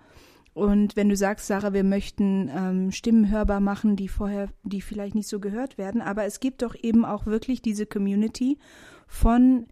Und 0.55 0.97
wenn 0.97 1.09
du 1.09 1.17
sagst, 1.17 1.47
Sarah, 1.47 1.73
wir 1.73 1.85
möchten 1.85 2.51
ähm, 2.53 2.91
Stimmen 2.91 3.31
hörbar 3.31 3.61
machen, 3.61 3.95
die 3.95 4.09
vorher, 4.09 4.49
die 4.65 4.81
vielleicht 4.81 5.15
nicht 5.15 5.29
so 5.29 5.39
gehört 5.39 5.79
werden, 5.79 6.01
aber 6.01 6.25
es 6.25 6.41
gibt 6.41 6.63
doch 6.63 6.75
eben 6.75 7.05
auch 7.05 7.27
wirklich 7.27 7.63
diese 7.63 7.87
Community 7.87 8.59
von 9.07 9.69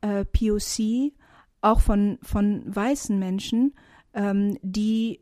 äh, 0.00 0.24
POC, 0.24 1.12
auch 1.60 1.80
von, 1.80 2.18
von 2.22 2.62
weißen 2.66 3.16
Menschen, 3.18 3.74
ähm, 4.14 4.58
die 4.62 5.20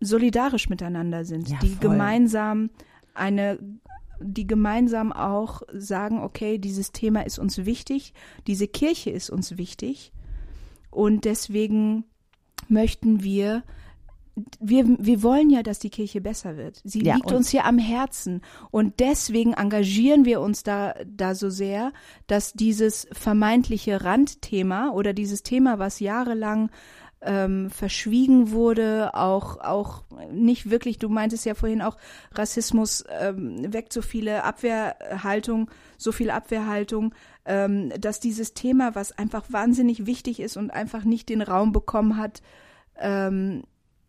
solidarisch 0.00 0.68
miteinander 0.68 1.24
sind, 1.24 1.48
Ja, 1.48 1.58
die 1.60 1.70
voll. 1.70 1.90
gemeinsam 1.90 2.70
eine 3.14 3.58
die 4.20 4.48
gemeinsam 4.48 5.12
auch 5.12 5.62
sagen, 5.72 6.20
okay, 6.20 6.58
dieses 6.58 6.90
Thema 6.90 7.24
ist 7.24 7.38
uns 7.38 7.64
wichtig, 7.64 8.12
diese 8.48 8.66
Kirche 8.66 9.10
ist 9.10 9.30
uns 9.30 9.56
wichtig 9.58 10.12
und 10.90 11.24
deswegen 11.24 12.02
möchten 12.68 13.22
wir 13.22 13.62
wir, 14.60 14.84
wir 14.98 15.22
wollen 15.22 15.50
ja, 15.50 15.62
dass 15.62 15.78
die 15.78 15.90
Kirche 15.90 16.20
besser 16.20 16.56
wird. 16.56 16.80
Sie 16.84 17.02
Ja, 17.02 17.14
liegt 17.14 17.32
uns 17.32 17.52
ja 17.52 17.64
am 17.64 17.78
Herzen. 17.78 18.42
Und 18.70 19.00
deswegen 19.00 19.52
engagieren 19.54 20.24
wir 20.24 20.40
uns 20.40 20.62
da, 20.62 20.94
da 21.06 21.34
so 21.34 21.50
sehr, 21.50 21.92
dass 22.26 22.52
dieses 22.52 23.06
vermeintliche 23.12 24.04
Randthema 24.04 24.90
oder 24.90 25.12
dieses 25.12 25.42
Thema, 25.42 25.78
was 25.78 26.00
jahrelang 26.00 26.70
ähm, 27.20 27.70
verschwiegen 27.70 28.52
wurde, 28.52 29.10
auch, 29.14 29.58
auch 29.58 30.04
nicht 30.30 30.70
wirklich, 30.70 30.98
du 30.98 31.08
meintest 31.08 31.44
ja 31.46 31.54
vorhin 31.54 31.82
auch, 31.82 31.96
Rassismus 32.32 33.04
ähm, 33.20 33.72
weckt 33.72 33.92
so 33.92 34.02
viele 34.02 34.44
Abwehrhaltung, 34.44 35.70
so 35.96 36.12
viel 36.12 36.30
Abwehrhaltung, 36.30 37.14
ähm, 37.44 37.92
dass 37.98 38.20
dieses 38.20 38.54
Thema, 38.54 38.94
was 38.94 39.12
einfach 39.12 39.46
wahnsinnig 39.48 40.06
wichtig 40.06 40.38
ist 40.38 40.56
und 40.56 40.70
einfach 40.70 41.04
nicht 41.04 41.28
den 41.28 41.42
Raum 41.42 41.72
bekommen 41.72 42.16
hat, 42.16 42.42
ähm, 43.00 43.64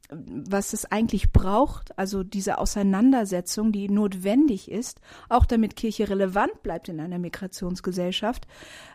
was 0.10 0.74
es 0.74 0.86
eigentlich 0.86 1.32
braucht, 1.32 1.98
also 1.98 2.24
diese 2.24 2.58
Auseinandersetzung, 2.58 3.72
die 3.72 3.90
notwendig 3.90 4.72
ist, 4.72 5.02
auch 5.30 5.46
damit 5.46 5.76
Kirche 5.76 6.10
relevant 6.10 6.64
bleibt 6.64 6.90
in 6.90 7.00
einer 7.00 7.20
Migrationsgesellschaft, 7.20 8.48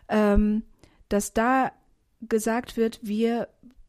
ähm, 0.09 0.63
dass 1.07 1.33
da 1.33 1.71
gesagt 2.21 2.75
wird, 2.75 2.99
wir 3.01 3.47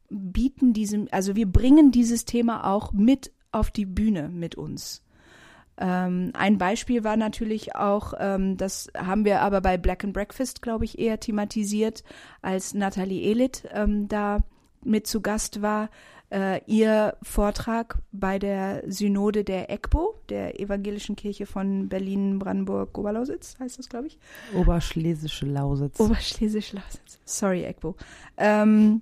bieten 0.09 0.73
diesem, 0.73 1.07
also 1.11 1.35
wir 1.35 1.51
bringen 1.51 1.91
dieses 1.91 2.25
Thema 2.25 2.65
auch 2.71 2.93
mit 2.93 3.31
auf 3.51 3.71
die 3.71 3.85
Bühne 3.85 4.29
mit 4.29 4.55
uns. 4.55 5.03
Ähm, 5.79 6.31
ein 6.33 6.57
Beispiel 6.57 7.03
war 7.03 7.17
natürlich 7.17 7.75
auch, 7.75 8.13
ähm, 8.17 8.57
das 8.57 8.89
haben 8.97 9.25
wir 9.25 9.41
aber 9.41 9.61
bei 9.61 9.77
Black 9.77 10.03
and 10.03 10.13
Breakfast, 10.13 10.61
glaube 10.61 10.85
ich, 10.85 10.97
eher 10.97 11.19
thematisiert, 11.19 12.03
als 12.41 12.73
Nathalie 12.73 13.29
Elit 13.29 13.67
ähm, 13.71 14.07
da 14.07 14.39
mit 14.83 15.07
zu 15.07 15.21
Gast 15.21 15.61
war. 15.61 15.89
Äh, 16.29 16.61
ihr 16.65 17.15
Vortrag 17.21 17.99
bei 18.11 18.37
der 18.37 18.83
Synode 18.87 19.43
der 19.43 19.69
EGBO, 19.69 20.15
der 20.29 20.59
Evangelischen 20.59 21.15
Kirche 21.15 21.45
von 21.45 21.87
Berlin-Brandenburg-Oberlausitz, 21.87 23.57
heißt 23.59 23.79
das, 23.79 23.87
glaube 23.87 24.07
ich. 24.07 24.19
Oberschlesische 24.53 25.45
Lausitz. 25.45 25.99
Oberschlesisch-Lausitz. 25.99 27.19
Sorry, 27.23 27.63
EGBO. 27.63 27.95
Ähm, 28.35 29.01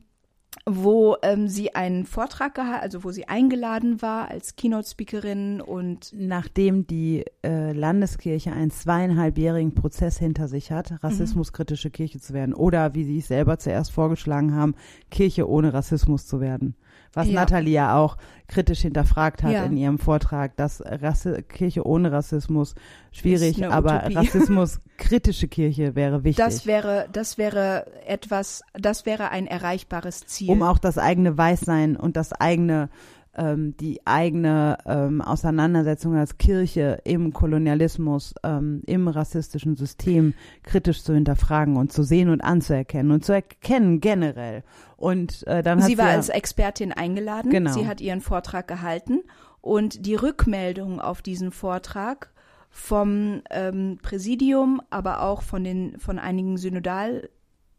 wo 0.65 1.15
ähm, 1.21 1.47
sie 1.47 1.75
einen 1.75 2.05
Vortrag 2.05 2.55
gehalten, 2.55 2.81
also 2.81 3.03
wo 3.03 3.11
sie 3.11 3.27
eingeladen 3.27 4.01
war 4.01 4.29
als 4.29 4.55
Keynote-Speakerin 4.55 5.61
und 5.61 6.11
Nachdem 6.15 6.87
die 6.87 7.23
äh, 7.43 7.71
Landeskirche 7.71 8.51
einen 8.51 8.71
zweieinhalbjährigen 8.71 9.75
Prozess 9.75 10.17
hinter 10.17 10.47
sich 10.47 10.71
hat, 10.71 11.03
rassismuskritische 11.03 11.91
Kirche 11.91 12.19
zu 12.19 12.33
werden 12.33 12.53
oder 12.53 12.95
wie 12.95 13.03
sie 13.03 13.19
es 13.19 13.27
selber 13.27 13.59
zuerst 13.59 13.91
vorgeschlagen 13.91 14.55
haben, 14.55 14.75
Kirche 15.11 15.47
ohne 15.47 15.73
Rassismus 15.73 16.25
zu 16.25 16.39
werden. 16.39 16.75
Was 17.15 17.27
Ja. 17.27 17.33
Nathalie 17.33 17.73
ja 17.73 17.97
auch 17.97 18.17
kritisch 18.47 18.81
hinterfragt 18.81 19.41
hat 19.41 19.53
Ja. 19.53 19.63
in 19.63 19.75
ihrem 19.75 19.97
Vortrag, 19.97 20.55
dass 20.57 20.83
Rasse, 20.85 21.41
Kirche 21.41 21.85
ohne 21.87 22.11
Rassismus 22.11 22.75
schwierig, 23.11 23.65
aber 23.65 24.01
Utopie. 24.05 24.15
Rassismuskritische 24.15 25.47
Kirche 25.47 25.95
wäre 25.95 26.23
wichtig. 26.23 26.43
das 26.45 26.65
wäre, 26.67 27.07
das 27.11 27.37
wäre 27.37 27.85
etwas, 28.05 28.61
das 28.73 29.05
wäre 29.05 29.29
ein 29.29 29.47
erreichbares 29.47 30.25
Ziel. 30.27 30.49
um 30.51 30.61
auch 30.61 30.77
das 30.77 30.97
eigene 30.97 31.37
Weißsein 31.37 31.95
und 31.95 32.15
das 32.17 32.33
eigene, 32.33 32.89
ähm, 33.35 33.75
die 33.77 34.05
eigene 34.05 34.77
ähm, 34.85 35.21
Auseinandersetzung 35.21 36.15
als 36.15 36.37
Kirche 36.37 37.01
im 37.03 37.33
Kolonialismus, 37.33 38.33
ähm, 38.43 38.81
im 38.85 39.07
rassistischen 39.07 39.75
System 39.75 40.33
kritisch 40.63 41.03
zu 41.03 41.13
hinterfragen 41.13 41.77
und 41.77 41.91
zu 41.91 42.03
sehen 42.03 42.29
und 42.29 42.41
anzuerkennen 42.41 43.11
und 43.11 43.25
zu 43.25 43.33
erkennen 43.33 43.99
generell. 44.01 44.63
Und 44.97 45.45
äh, 45.47 45.61
dann 45.63 45.79
hat 45.81 45.87
sie 45.87 45.97
war 45.97 46.09
ja- 46.09 46.15
als 46.15 46.29
Expertin 46.29 46.91
eingeladen. 46.91 47.51
Genau. 47.51 47.71
Sie 47.71 47.87
hat 47.87 48.01
ihren 48.01 48.21
Vortrag 48.21 48.67
gehalten 48.67 49.21
und 49.61 50.05
die 50.05 50.15
Rückmeldung 50.15 50.99
auf 50.99 51.21
diesen 51.21 51.51
Vortrag 51.51 52.31
vom 52.69 53.41
ähm, 53.51 53.99
Präsidium, 54.01 54.81
aber 54.89 55.21
auch 55.21 55.41
von 55.41 55.63
den 55.63 55.97
von 55.97 56.19
einigen 56.19 56.57
Synodal, 56.57 57.29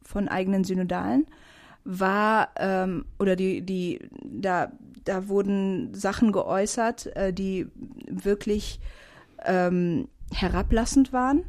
von 0.03 0.29
eigenen 0.29 0.65
Synodalen 0.65 1.27
war 1.85 2.49
ähm, 2.57 3.05
oder 3.19 3.37
die 3.37 3.61
die 3.63 4.01
da 4.25 4.73
da 5.07 5.29
wurden 5.29 5.95
Sachen 5.95 6.33
geäußert, 6.33 7.17
äh, 7.17 7.33
die 7.33 7.69
wirklich 8.07 8.81
ähm, 9.45 10.09
herablassend 10.33 11.13
waren 11.13 11.45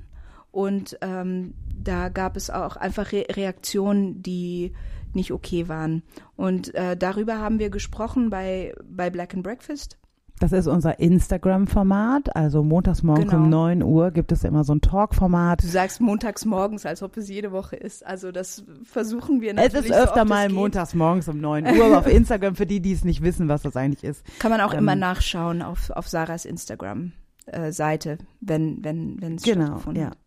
und 0.52 0.98
ähm, 1.02 1.54
da 1.80 2.10
gab 2.10 2.36
es 2.36 2.50
auch 2.50 2.76
einfach 2.78 3.12
Re 3.12 3.26
Reaktionen, 3.30 4.24
die 4.24 4.74
nicht 5.14 5.32
okay 5.32 5.68
waren. 5.68 6.04
Und 6.36 6.74
äh, 6.76 6.98
darüber 6.98 7.40
haben 7.40 7.60
wir 7.60 7.70
gesprochen 7.70 8.30
bei, 8.30 8.74
bei 8.84 9.10
Black 9.10 9.34
and 9.34 9.44
Breakfast. 9.44 9.98
Das 10.40 10.52
ist 10.52 10.68
unser 10.68 11.00
Instagram-Format. 11.00 12.36
Also 12.36 12.64
montags 12.64 13.02
morgens 13.02 13.32
Genau. 13.32 13.44
um 13.44 13.50
9 13.50 13.82
Uhr 13.84 14.12
gibt 14.12 14.32
es 14.32 14.44
immer 14.44 14.64
so 14.64 14.74
ein 14.76 14.82
Talk-Format. 14.82 15.64
Du 15.64 15.68
sagst 15.68 16.00
montags 16.00 16.46
morgens, 16.46 16.86
als 16.86 17.02
ob 17.02 17.18
es 17.18 17.28
jede 17.28 17.52
Woche 17.52 17.76
ist. 17.76 18.06
Also 18.06 18.32
das 18.32 18.64
versuchen 18.84 19.42
wir 19.42 19.50
Es 19.52 19.56
natürlich 19.74 19.90
ist 19.92 19.98
öfter 19.98 20.22
so 20.22 20.26
mal 20.30 20.48
es 20.48 20.54
montags 20.54 20.94
morgens 20.94 21.28
um 21.28 21.40
9 21.42 21.66
Uhr 21.78 21.86
aber 21.86 21.98
auf 22.00 22.08
Instagram, 22.08 22.56
für 22.56 22.68
die, 22.68 22.80
die 22.82 22.92
es 22.92 23.04
nicht 23.04 23.24
wissen, 23.24 23.48
was 23.48 23.64
das 23.64 23.76
eigentlich 23.76 24.04
ist. 24.04 24.24
Kann 24.40 24.52
man 24.52 24.62
auch 24.62 24.74
Ähm, 24.74 24.80
immer 24.80 24.96
nachschauen 24.96 25.62
auf, 25.64 25.90
auf 25.90 26.08
Sarahs 26.08 26.46
Instagram-Seite, 26.46 28.18
wenn 28.42 28.84
wenn 28.84 29.20
wenn 29.22 29.36
es 29.36 29.44
Genau, 29.44 29.66
stattgefunden 29.66 30.04
ja. 30.04 30.10
hat. 30.12 30.18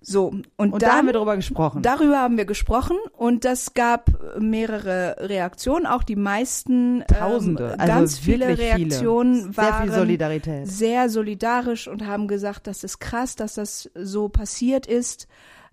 So, 0.00 0.28
und, 0.28 0.46
Und 0.56 0.74
da 0.82 0.88
dann, 0.88 0.96
haben 0.96 1.06
wir 1.06 1.12
drüber 1.12 1.34
gesprochen. 1.36 1.82
Darüber 1.82 2.20
haben 2.20 2.36
wir 2.36 2.44
gesprochen 2.44 2.96
und 3.16 3.44
das 3.44 3.74
gab 3.74 4.10
mehrere 4.38 5.16
Reaktionen, 5.18 5.86
auch 5.86 6.04
die 6.04 6.16
meisten, 6.16 7.02
Tausende, 7.08 7.72
ähm, 7.72 7.80
also 7.80 7.92
ganz 7.92 8.18
viele 8.18 8.46
wirklich 8.48 8.72
viele. 8.72 8.84
Reaktionen 8.84 9.52
Sehr 9.52 9.56
waren 9.56 9.82
viel 9.88 9.92
Solidarität. 9.92 10.68
sehr 10.68 11.08
solidarisch 11.10 11.88
und 11.88 12.06
haben 12.06 12.28
gesagt, 12.28 12.68
das 12.68 12.84
ist 12.84 13.00
krass, 13.00 13.34
dass 13.34 13.54
das 13.54 13.90
so 13.94 14.28
passiert 14.28 14.86
ist. 14.86 15.26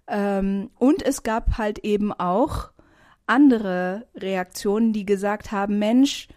Ähm, 0.07 0.71
und 0.80 1.03
es 1.03 1.21
gab 1.21 1.59
halt 1.59 1.80
eben 1.80 2.11
auch 2.11 2.71
andere 3.28 4.07
Reaktionen, 4.15 4.91
die 4.91 5.05
gesagt 5.05 5.51
haben, 5.51 5.78
Mensch, 5.78 6.28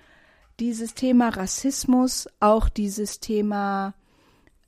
dieses 0.60 0.94
Thema 0.94 1.30
Rassismus, 1.30 2.28
auch 2.40 2.68
dieses 2.68 3.20
Thema 3.20 3.94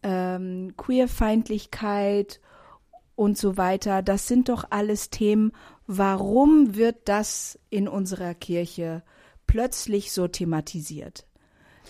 ähm, 0.02 0.72
Queerfeindlichkeit 0.76 2.40
und 3.20 3.36
so 3.36 3.58
weiter, 3.58 4.00
das 4.00 4.26
sind 4.26 4.48
doch 4.48 4.64
alles 4.70 5.10
Themen. 5.10 5.52
Warum 5.86 6.74
wird 6.74 6.96
das 7.04 7.58
in 7.68 7.86
unserer 7.86 8.32
Kirche 8.32 9.02
plötzlich 9.46 10.12
so 10.12 10.26
thematisiert? 10.26 11.26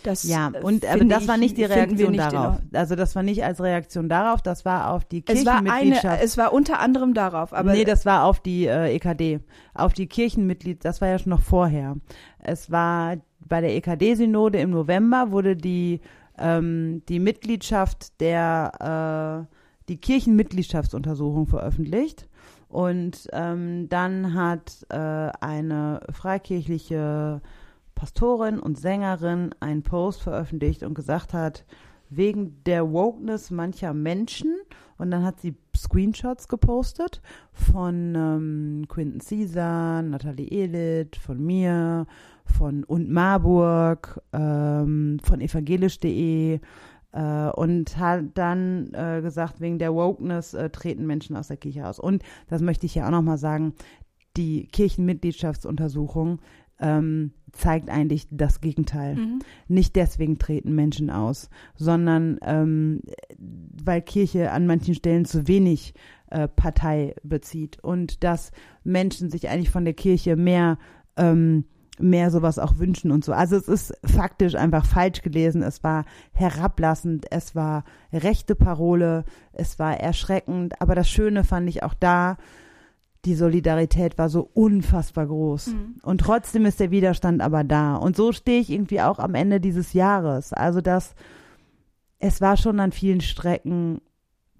Das, 0.03 0.25
Ja, 0.25 0.51
äh, 0.53 0.61
und 0.61 0.85
aber 0.85 1.05
das 1.05 1.29
war 1.29 1.37
ich, 1.37 1.41
nicht 1.43 1.57
die 1.57 1.63
Reaktion 1.63 2.11
nicht 2.11 2.33
darauf. 2.33 2.57
Also 2.73 2.97
das 2.97 3.15
war 3.15 3.23
nicht 3.23 3.45
als 3.45 3.61
Reaktion 3.63 4.09
darauf, 4.09 4.43
das 4.43 4.65
war 4.65 4.93
auf 4.93 5.05
die 5.05 5.23
Es 5.25 5.47
war 5.47 5.59
eine, 5.59 5.71
Kirchenmitgliedschaft. 5.71 6.25
es 6.25 6.37
war 6.37 6.53
unter 6.53 6.81
anderem 6.81 7.15
darauf, 7.15 7.53
aber 7.53 7.75
nee, 7.75 7.85
das 7.85 8.05
war 8.05 8.25
auf 8.25 8.41
die 8.41 8.67
äh, 8.67 8.93
EKD, 8.97 9.39
auf 9.73 9.93
die 9.93 10.09
Kirchenmitglied, 10.09 10.85
das 10.85 11.01
war 11.01 11.07
ja 11.07 11.19
schon 11.21 11.31
noch 11.31 11.43
vorher. 11.43 11.97
Es 12.41 12.73
war 12.73 13.19
bei 13.39 13.61
der 13.61 13.77
EKD-Synode 13.77 14.59
im 14.59 14.71
November 14.71 15.31
wurde 15.31 15.55
die 15.55 16.01
ähm, 16.39 17.03
die 17.09 17.21
Mitgliedschaft 17.21 18.21
der 18.21 19.47
äh, 19.49 19.60
die 19.91 19.97
Kirchenmitgliedschaftsuntersuchung 19.99 21.47
veröffentlicht. 21.47 22.29
Und 22.69 23.29
ähm, 23.33 23.89
dann 23.89 24.35
hat 24.35 24.87
äh, 24.89 24.97
eine 24.97 26.01
freikirchliche 26.13 27.43
Pastorin 27.97 28.61
und 28.61 28.79
Sängerin 28.79 29.51
einen 29.59 29.83
Post 29.83 30.23
veröffentlicht 30.23 30.85
und 30.85 30.95
gesagt 30.95 31.35
hat, 31.35 31.65
wegen 32.09 32.63
der 32.65 32.93
Wokeness 32.93 33.51
mancher 33.51 33.93
Menschen 33.93 34.55
und 34.99 35.11
dann 35.11 35.25
hat 35.25 35.41
sie 35.41 35.55
Screenshots 35.77 36.47
gepostet 36.47 37.23
von 37.53 38.15
ähm, 38.15 38.85
Quinton 38.89 39.21
Caesar, 39.21 40.03
Nathalie 40.03 40.51
Elit, 40.51 41.17
von 41.17 41.45
mir, 41.45 42.07
von 42.45 42.85
und 42.85 43.11
Marburg, 43.11 44.21
ähm, 44.33 45.19
von 45.23 45.41
evangelisch.de 45.41 46.61
äh, 47.13 47.51
und 47.51 47.99
hat 47.99 48.25
dann 48.35 48.93
äh, 48.93 49.21
gesagt, 49.23 49.61
wegen 49.61 49.79
der 49.79 49.95
Wokeness 49.95 50.55
äh, 50.55 50.71
treten 50.71 51.07
Menschen 51.07 51.37
aus 51.37 51.49
der 51.49 51.57
Kirche 51.57 51.87
aus. 51.87 51.99
Und 51.99 52.23
das 52.49 52.63
möchte 52.63 52.87
ich 52.87 52.95
ja 52.95 53.07
auch 53.07 53.11
nochmal 53.11 53.39
sagen, 53.39 53.75
die 54.37 54.67
Kirchenmitgliedschaftsuntersuchung 54.69 56.41
ähm, 56.81 57.33
zeigt 57.53 57.91
eigentlich 57.91 58.27
das 58.31 58.61
Gegenteil. 58.61 59.17
Mhm. 59.17 59.39
Nicht 59.69 59.97
deswegen 59.97 60.39
treten 60.39 60.75
Menschen 60.75 61.11
aus, 61.11 61.51
sondern 61.75 62.39
ähm, 62.43 63.03
weil 63.39 64.03
Kirche 64.03 64.53
an 64.53 64.67
manchen 64.67 64.95
Stellen 64.95 65.25
zu 65.25 65.49
wenig 65.49 65.95
äh, 66.31 66.49
Partei 66.49 67.15
bezieht 67.23 67.83
und 67.83 68.25
dass 68.25 68.53
Menschen 68.85 69.31
sich 69.31 69.49
eigentlich 69.49 69.71
von 69.71 69.85
der 69.85 69.95
Kirche 69.95 70.37
mehr 70.37 70.79
ähm, 71.17 71.65
mehr 71.99 72.31
sowas 72.31 72.59
auch 72.59 72.79
wünschen 72.79 73.11
und 73.11 73.25
so. 73.25 73.33
Also 73.33 73.57
es 73.57 73.69
ist 73.69 73.93
faktisch 74.05 74.55
einfach 74.55 74.87
falsch 74.87 75.23
gelesen. 75.23 75.63
Es 75.63 75.83
war 75.83 76.05
herablassend, 76.33 77.27
es 77.31 77.55
war 77.55 77.85
rechte 78.13 78.55
Parole, 78.55 79.25
es 79.53 79.79
war 79.79 79.99
erschreckend. 79.99 80.81
Aber 80.81 80.95
das 80.95 81.09
Schöne 81.09 81.45
fand 81.45 81.69
ich 81.69 81.83
auch 81.83 81.95
da, 81.95 82.37
die 83.27 83.35
Solidarität 83.35 84.17
war 84.17 84.29
so 84.29 84.49
unfassbar 84.55 85.27
groß. 85.27 85.69
Mhm. 85.69 85.97
Und 86.03 86.23
trotzdem 86.23 86.65
ist 86.65 86.81
der 86.81 86.91
Widerstand 86.91 87.43
aber 87.43 87.65
da. 87.65 87.97
Und 87.97 88.17
so 88.17 88.33
stehe 88.33 88.61
ich 88.61 88.71
irgendwie 88.71 89.03
auch 89.03 89.19
am 89.19 89.35
Ende 89.35 89.61
dieses 89.61 89.93
Jahres. 89.93 90.53
Also 90.53 90.81
das, 90.81 91.15
es 92.19 92.41
war 92.41 92.57
schon 92.57 92.81
an 92.81 92.93
vielen 92.93 93.21
Strecken 93.21 94.01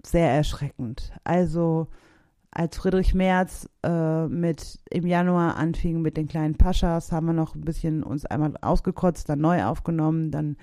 sehr 0.05 0.29
erschreckend. 0.29 1.11
Also 1.23 1.87
als 2.51 2.77
Friedrich 2.77 3.13
Merz 3.13 3.69
äh, 3.81 4.27
mit 4.27 4.79
im 4.89 5.07
Januar 5.07 5.55
anfing 5.55 6.01
mit 6.01 6.17
den 6.17 6.27
kleinen 6.27 6.55
Paschas, 6.55 7.11
haben 7.11 7.27
wir 7.27 7.33
noch 7.33 7.55
ein 7.55 7.61
bisschen 7.63 8.03
uns 8.03 8.25
einmal 8.25 8.53
ausgekotzt, 8.61 9.29
dann 9.29 9.39
neu 9.39 9.63
aufgenommen, 9.63 10.31
dann 10.31 10.57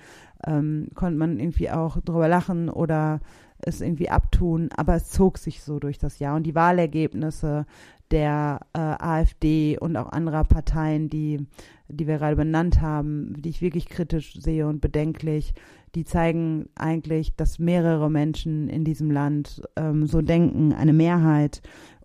ähm, 0.45 0.89
konnte 0.93 1.17
man 1.17 1.39
irgendwie 1.39 1.71
auch 1.71 1.99
drüber 2.01 2.27
lachen 2.27 2.69
oder 2.69 3.21
es 3.57 3.81
irgendwie 3.81 4.09
abtun, 4.09 4.69
aber 4.77 4.95
es 4.95 5.09
zog 5.09 5.37
sich 5.39 5.63
so 5.63 5.79
durch 5.79 5.97
das 5.97 6.19
Jahr. 6.19 6.35
Und 6.35 6.43
die 6.43 6.55
Wahlergebnisse 6.55 7.65
der 8.11 8.61
äh, 8.73 8.79
AfD 8.79 9.77
und 9.77 9.97
auch 9.97 10.11
anderer 10.11 10.43
Parteien, 10.43 11.09
die, 11.09 11.45
die 11.87 12.07
wir 12.07 12.17
gerade 12.17 12.35
benannt 12.35 12.81
haben, 12.81 13.33
die 13.41 13.49
ich 13.49 13.61
wirklich 13.61 13.87
kritisch 13.87 14.33
sehe 14.39 14.67
und 14.67 14.81
bedenklich, 14.81 15.53
die 15.95 16.05
zeigen 16.05 16.69
eigentlich, 16.75 17.35
dass 17.35 17.59
mehrere 17.59 18.09
Menschen 18.09 18.69
in 18.69 18.83
diesem 18.83 19.11
Land 19.11 19.61
ähm, 19.75 20.05
so 20.05 20.21
denken, 20.21 20.73
eine 20.73 20.93
Mehrheit 20.93 21.61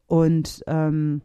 und 0.07 0.63
ähm, 0.67 1.23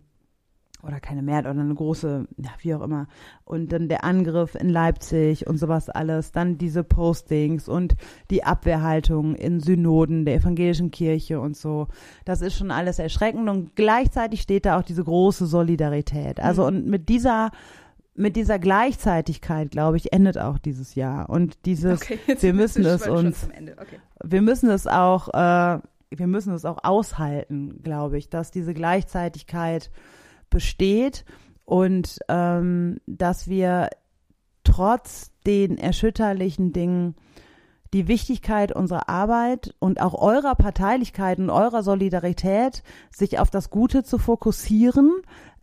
oder 0.82 1.00
keine 1.02 1.22
Mehrheit 1.22 1.46
oder 1.46 1.60
eine 1.60 1.76
große, 1.76 2.26
ja, 2.38 2.50
wie 2.60 2.74
auch 2.74 2.82
immer. 2.82 3.08
Und 3.44 3.74
dann 3.74 3.90
der 3.90 4.06
Angriff 4.06 4.56
in 4.56 4.70
Leipzig 4.70 5.46
und 5.46 5.58
sowas 5.58 5.90
alles, 5.90 6.32
dann 6.32 6.58
diese 6.58 6.84
Postings 6.84 7.68
und 7.68 7.96
die 8.30 8.46
Abwehrhaltung 8.46 9.36
in 9.36 9.60
Synoden 9.60 10.24
der 10.24 10.36
evangelischen 10.36 10.92
Kirche 10.92 11.42
und 11.42 11.58
so. 11.58 11.88
Das 12.24 12.42
ist 12.42 12.56
schon 12.56 12.72
alles 12.72 12.98
erschreckend 12.98 13.50
und 13.50 13.76
gleichzeitig 13.76 14.42
steht 14.42 14.66
da 14.66 14.80
auch 14.80 14.84
diese 14.84 15.04
große 15.04 15.48
Solidarität. 15.48 16.40
Also 16.40 16.66
und 16.66 16.88
mit 16.88 17.10
dieser 17.10 17.52
mit 18.20 18.36
dieser 18.36 18.60
Gleichzeitigkeit, 18.60 19.72
glaube 19.72 19.96
ich, 19.96 20.12
endet 20.12 20.38
auch 20.38 20.60
dieses 20.60 20.94
Jahr. 20.96 21.30
Und 21.30 21.66
dieses, 21.66 22.02
Okay, 22.02 22.20
wir 22.40 22.54
müssen 22.54 22.86
es 22.86 23.08
uns. 23.08 23.48
Okay. 23.48 24.00
wir 24.22 24.42
müssen 24.42 24.70
es 24.70 24.88
auch, 24.88 25.30
äh, 25.30 25.80
wir 26.12 26.28
müssen 26.28 26.54
es 26.54 26.66
auch 26.66 26.84
aushalten, 26.84 27.82
glaube 27.82 28.18
ich, 28.18 28.30
dass 28.30 28.52
diese 28.52 28.74
Gleichzeitigkeit 28.74 29.90
besteht 30.50 31.24
und 31.64 32.20
ähm, 32.28 33.00
dass 33.08 33.48
wir 33.48 33.90
trotz 34.66 35.32
den 35.46 35.78
erschütterlichen 35.78 36.74
Dingen 36.74 37.16
die 37.94 38.08
Wichtigkeit 38.08 38.72
unserer 38.72 39.10
Arbeit 39.10 39.74
und 39.80 40.00
auch 40.02 40.14
eurer 40.14 40.56
Parteilichkeit 40.56 41.40
und 41.40 41.50
eurer 41.50 41.84
Solidarität, 41.84 42.84
sich 43.10 43.40
auf 43.40 43.50
das 43.50 43.70
Gute 43.70 44.04
zu 44.04 44.18
fokussieren, 44.18 45.12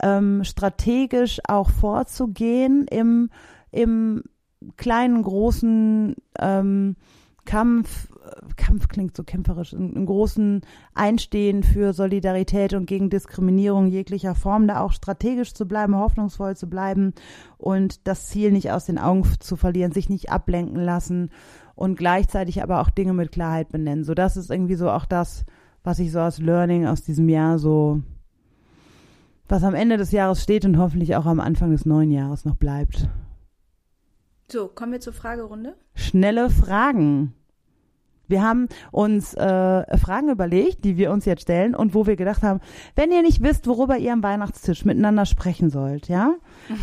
ähm, 0.02 0.42
strategisch 0.44 1.40
auch 1.46 1.70
vorzugehen 1.70 2.86
im, 2.88 3.30
im 3.70 4.24
kleinen, 4.76 5.22
großen 5.22 6.16
ähm, 6.38 6.96
Kampf, 7.44 8.08
Kampf 8.56 8.88
klingt 8.88 9.16
so 9.16 9.22
kämpferisch, 9.22 9.72
im 9.72 10.04
großen 10.04 10.62
Einstehen 10.94 11.62
für 11.62 11.92
Solidarität 11.92 12.74
und 12.74 12.86
gegen 12.86 13.08
Diskriminierung 13.08 13.86
jeglicher 13.86 14.34
Form, 14.34 14.66
da 14.66 14.80
auch 14.80 14.92
strategisch 14.92 15.54
zu 15.54 15.66
bleiben, 15.66 15.96
hoffnungsvoll 15.96 16.56
zu 16.56 16.68
bleiben 16.68 17.14
und 17.56 18.06
das 18.08 18.26
Ziel 18.26 18.50
nicht 18.50 18.72
aus 18.72 18.86
den 18.86 18.98
Augen 18.98 19.24
zu 19.38 19.54
verlieren, 19.56 19.92
sich 19.92 20.08
nicht 20.08 20.30
ablenken 20.30 20.82
lassen 20.82 21.30
und 21.76 21.96
gleichzeitig 21.96 22.62
aber 22.62 22.80
auch 22.80 22.90
Dinge 22.90 23.12
mit 23.12 23.30
Klarheit 23.30 23.68
benennen. 23.68 24.02
So, 24.02 24.14
das 24.14 24.36
ist 24.36 24.50
irgendwie 24.50 24.74
so 24.74 24.90
auch 24.90 25.04
das, 25.04 25.44
was 25.84 26.00
ich 26.00 26.10
so 26.10 26.18
als 26.18 26.40
Learning 26.40 26.86
aus 26.86 27.02
diesem 27.02 27.28
Jahr 27.28 27.58
so, 27.58 28.00
was 29.46 29.62
am 29.62 29.74
Ende 29.74 29.98
des 29.98 30.10
Jahres 30.10 30.42
steht 30.42 30.64
und 30.64 30.78
hoffentlich 30.78 31.14
auch 31.14 31.26
am 31.26 31.38
Anfang 31.38 31.70
des 31.70 31.86
neuen 31.86 32.10
Jahres 32.10 32.44
noch 32.44 32.56
bleibt. 32.56 33.08
So, 34.50 34.68
kommen 34.68 34.92
wir 34.92 35.00
zur 35.00 35.12
Fragerunde. 35.12 35.76
Schnelle 35.94 36.50
Fragen. 36.50 37.34
Wir 38.28 38.42
haben 38.42 38.68
uns 38.90 39.34
äh, 39.34 39.98
Fragen 39.98 40.28
überlegt, 40.28 40.84
die 40.84 40.96
wir 40.96 41.10
uns 41.10 41.24
jetzt 41.24 41.42
stellen 41.42 41.74
und 41.74 41.94
wo 41.94 42.06
wir 42.06 42.16
gedacht 42.16 42.42
haben, 42.42 42.60
wenn 42.94 43.10
ihr 43.10 43.22
nicht 43.22 43.42
wisst, 43.42 43.66
worüber 43.66 43.96
ihr 43.98 44.12
am 44.12 44.22
Weihnachtstisch 44.22 44.84
miteinander 44.84 45.26
sprechen 45.26 45.70
sollt, 45.70 46.08
ja, 46.08 46.34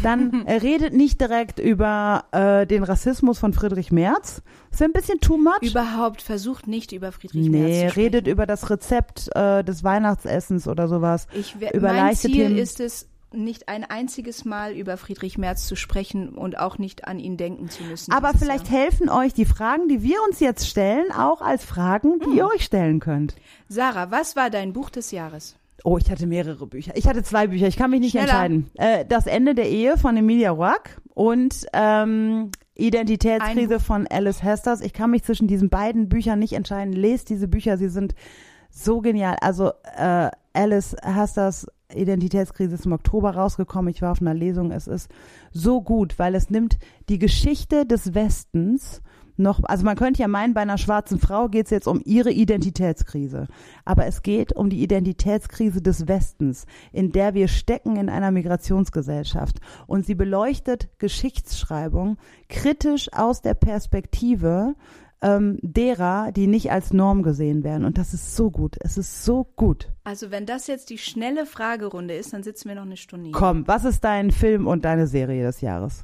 dann 0.01 0.43
äh, 0.45 0.55
redet 0.55 0.93
nicht 0.93 1.19
direkt 1.19 1.59
über 1.59 2.25
äh, 2.31 2.65
den 2.65 2.83
Rassismus 2.83 3.39
von 3.39 3.53
Friedrich 3.53 3.91
Merz. 3.91 4.41
Das 4.69 4.81
ist 4.81 4.85
ein 4.85 4.93
bisschen 4.93 5.19
too 5.19 5.37
much. 5.37 5.61
Überhaupt 5.61 6.21
versucht 6.21 6.67
nicht 6.67 6.91
über 6.91 7.11
Friedrich 7.11 7.49
Merz 7.49 7.63
nee, 7.63 7.73
zu 7.73 7.89
sprechen. 7.91 7.99
redet 7.99 8.27
über 8.27 8.45
das 8.45 8.69
Rezept 8.69 9.29
äh, 9.35 9.63
des 9.63 9.83
Weihnachtsessens 9.83 10.67
oder 10.67 10.87
sowas. 10.87 11.27
Ich, 11.33 11.55
über 11.73 11.93
mein 11.93 12.15
Ziel 12.15 12.31
Themen. 12.31 12.57
ist 12.57 12.79
es, 12.79 13.07
nicht 13.33 13.67
ein 13.69 13.83
einziges 13.83 14.45
Mal 14.45 14.73
über 14.73 14.97
Friedrich 14.97 15.37
Merz 15.37 15.65
zu 15.67 15.75
sprechen 15.75 16.29
und 16.29 16.57
auch 16.59 16.77
nicht 16.77 17.07
an 17.07 17.19
ihn 17.19 17.37
denken 17.37 17.69
zu 17.69 17.83
müssen. 17.83 18.11
Aber 18.13 18.31
vielleicht 18.37 18.69
Jahr. 18.69 18.81
helfen 18.81 19.09
euch 19.09 19.33
die 19.33 19.45
Fragen, 19.45 19.87
die 19.87 20.01
wir 20.03 20.17
uns 20.27 20.39
jetzt 20.39 20.67
stellen, 20.67 21.11
auch 21.11 21.41
als 21.41 21.65
Fragen, 21.65 22.19
die 22.19 22.25
Hm. 22.27 22.33
ihr 22.37 22.45
euch 22.47 22.63
stellen 22.63 22.99
könnt. 22.99 23.35
Sarah, 23.69 24.11
was 24.11 24.35
war 24.35 24.49
dein 24.49 24.73
Buch 24.73 24.89
des 24.89 25.11
Jahres? 25.11 25.55
Oh, 25.85 25.97
ich 25.97 26.09
hatte 26.09 26.27
mehrere 26.27 26.65
Bücher. 26.65 26.93
Ich 26.95 27.07
hatte 27.07 27.23
zwei 27.23 27.47
Bücher. 27.47 27.67
Ich 27.67 27.75
kann 27.75 27.89
mich 27.91 27.99
nicht 27.99 28.11
Schneller. 28.11 28.27
entscheiden. 28.45 28.69
Äh, 28.75 29.05
das 29.05 29.25
Ende 29.27 29.53
der 29.53 29.67
Ehe 29.69 29.97
von 29.97 30.15
Emilia 30.15 30.51
Roark 30.51 31.01
und 31.13 31.65
ähm, 31.73 32.51
Identitätskrise 32.75 33.79
von 33.79 34.07
Alice 34.07 34.43
Hesters. 34.43 34.81
Ich 34.81 34.93
kann 34.93 35.11
mich 35.11 35.23
zwischen 35.23 35.47
diesen 35.47 35.69
beiden 35.69 36.07
Büchern 36.09 36.39
nicht 36.39 36.53
entscheiden. 36.53 36.93
Lest 36.93 37.29
diese 37.29 37.47
Bücher, 37.47 37.77
sie 37.77 37.89
sind 37.89 38.15
so 38.69 39.01
genial. 39.01 39.35
Also 39.41 39.71
äh, 39.97 40.29
Alice 40.53 40.95
Hesters 41.03 41.67
Identitätskrise 41.95 42.75
ist 42.75 42.85
im 42.85 42.93
Oktober 42.93 43.31
rausgekommen. 43.31 43.91
Ich 43.91 44.01
war 44.01 44.11
auf 44.11 44.21
einer 44.21 44.33
Lesung. 44.33 44.71
Es 44.71 44.87
ist 44.87 45.09
so 45.51 45.81
gut, 45.81 46.19
weil 46.19 46.35
es 46.35 46.49
nimmt 46.49 46.77
die 47.09 47.19
Geschichte 47.19 47.85
des 47.85 48.13
Westens 48.13 49.01
noch, 49.35 49.61
also 49.63 49.83
man 49.83 49.95
könnte 49.95 50.21
ja 50.21 50.27
meinen, 50.27 50.53
bei 50.53 50.61
einer 50.61 50.77
schwarzen 50.77 51.17
Frau 51.17 51.47
geht 51.47 51.65
es 51.65 51.71
jetzt 51.71 51.87
um 51.87 52.01
ihre 52.05 52.31
Identitätskrise. 52.31 53.47
Aber 53.83 54.05
es 54.05 54.21
geht 54.21 54.53
um 54.53 54.69
die 54.69 54.83
Identitätskrise 54.83 55.81
des 55.81 56.07
Westens, 56.07 56.65
in 56.91 57.11
der 57.11 57.33
wir 57.33 57.47
stecken 57.47 57.95
in 57.95 58.09
einer 58.09 58.31
Migrationsgesellschaft. 58.31 59.59
Und 59.87 60.05
sie 60.05 60.15
beleuchtet 60.15 60.89
Geschichtsschreibung 60.99 62.17
kritisch 62.47 63.11
aus 63.11 63.41
der 63.41 63.55
Perspektive 63.55 64.75
ähm, 65.23 65.57
derer, 65.61 66.31
die 66.33 66.47
nicht 66.47 66.71
als 66.71 66.93
Norm 66.93 67.23
gesehen 67.23 67.63
werden. 67.63 67.85
Und 67.85 67.97
das 67.97 68.13
ist 68.13 68.35
so 68.35 68.51
gut. 68.51 68.75
Es 68.81 68.97
ist 68.97 69.23
so 69.23 69.45
gut. 69.55 69.89
Also 70.03 70.29
wenn 70.29 70.45
das 70.45 70.67
jetzt 70.67 70.89
die 70.89 70.97
schnelle 70.97 71.45
Fragerunde 71.45 72.13
ist, 72.13 72.33
dann 72.33 72.43
sitzen 72.43 72.67
wir 72.67 72.75
noch 72.75 72.83
eine 72.83 72.97
Stunde 72.97 73.27
hier. 73.27 73.33
Komm, 73.33 73.65
was 73.67 73.85
ist 73.85 74.03
dein 74.03 74.31
Film 74.31 74.67
und 74.67 74.85
deine 74.85 75.07
Serie 75.07 75.43
des 75.43 75.61
Jahres? 75.61 76.03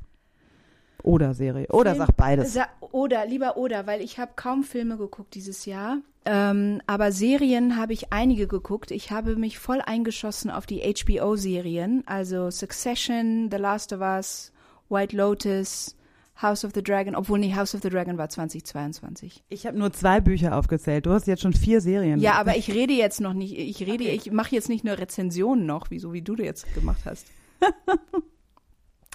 Oder 1.04 1.34
Serie. 1.34 1.68
Oder 1.68 1.92
Film- 1.96 2.06
sag 2.06 2.18
beides. 2.18 2.54
Sa 2.54 2.66
oder, 2.92 3.26
lieber 3.26 3.58
oder, 3.58 3.86
weil 3.88 4.02
ich 4.02 4.18
habe 4.20 4.32
kaum 4.36 4.64
Filme 4.64 4.98
geguckt 4.98 5.36
dieses 5.36 5.66
Jahr. 5.66 5.98
Ähm, 6.26 6.82
aber 6.88 7.12
Serien 7.12 7.78
habe 7.78 7.94
ich 7.94 8.12
einige 8.12 8.48
geguckt. 8.48 8.92
Ich 8.92 9.12
habe 9.12 9.36
mich 9.36 9.60
voll 9.60 9.82
eingeschossen 9.86 10.50
auf 10.50 10.66
die 10.66 10.82
HBO-Serien. 10.82 12.04
Also 12.06 12.50
Succession, 12.52 13.50
The 13.52 13.58
Last 13.58 13.94
of 13.94 14.02
Us, 14.02 14.52
White 14.90 15.16
Lotus, 15.16 15.96
House 16.42 16.64
of 16.64 16.72
the 16.74 16.82
Dragon. 16.84 17.16
Obwohl, 17.16 17.40
nee, 17.40 17.54
House 17.54 17.76
of 17.76 17.82
the 17.82 17.90
Dragon 17.90 18.18
war 18.18 18.30
2022. 18.30 19.44
Ich 19.50 19.66
habe 19.66 19.78
nur 19.78 19.92
zwei 19.92 20.22
Bücher 20.22 20.56
aufgezählt. 20.56 21.06
Du 21.06 21.12
hast 21.12 21.28
jetzt 21.28 21.42
schon 21.42 21.54
vier 21.54 21.82
Serien. 21.82 22.20
Ja, 22.20 22.34
aber 22.34 22.56
ich 22.56 22.72
rede 22.72 22.94
jetzt 22.94 23.20
noch 23.22 23.34
nicht, 23.34 23.58
ich 23.58 23.82
rede, 23.82 24.06
Okay. 24.06 24.22
ich 24.24 24.32
mache 24.32 24.56
jetzt 24.56 24.70
nicht 24.70 24.84
nur 24.84 24.98
Rezensionen 24.98 25.66
noch, 25.66 25.92
wie 25.92 26.00
so 26.00 26.14
wie 26.14 26.22
du 26.22 26.36
das 26.36 26.46
jetzt 26.46 26.74
gemacht 26.74 27.02
hast. 27.06 27.28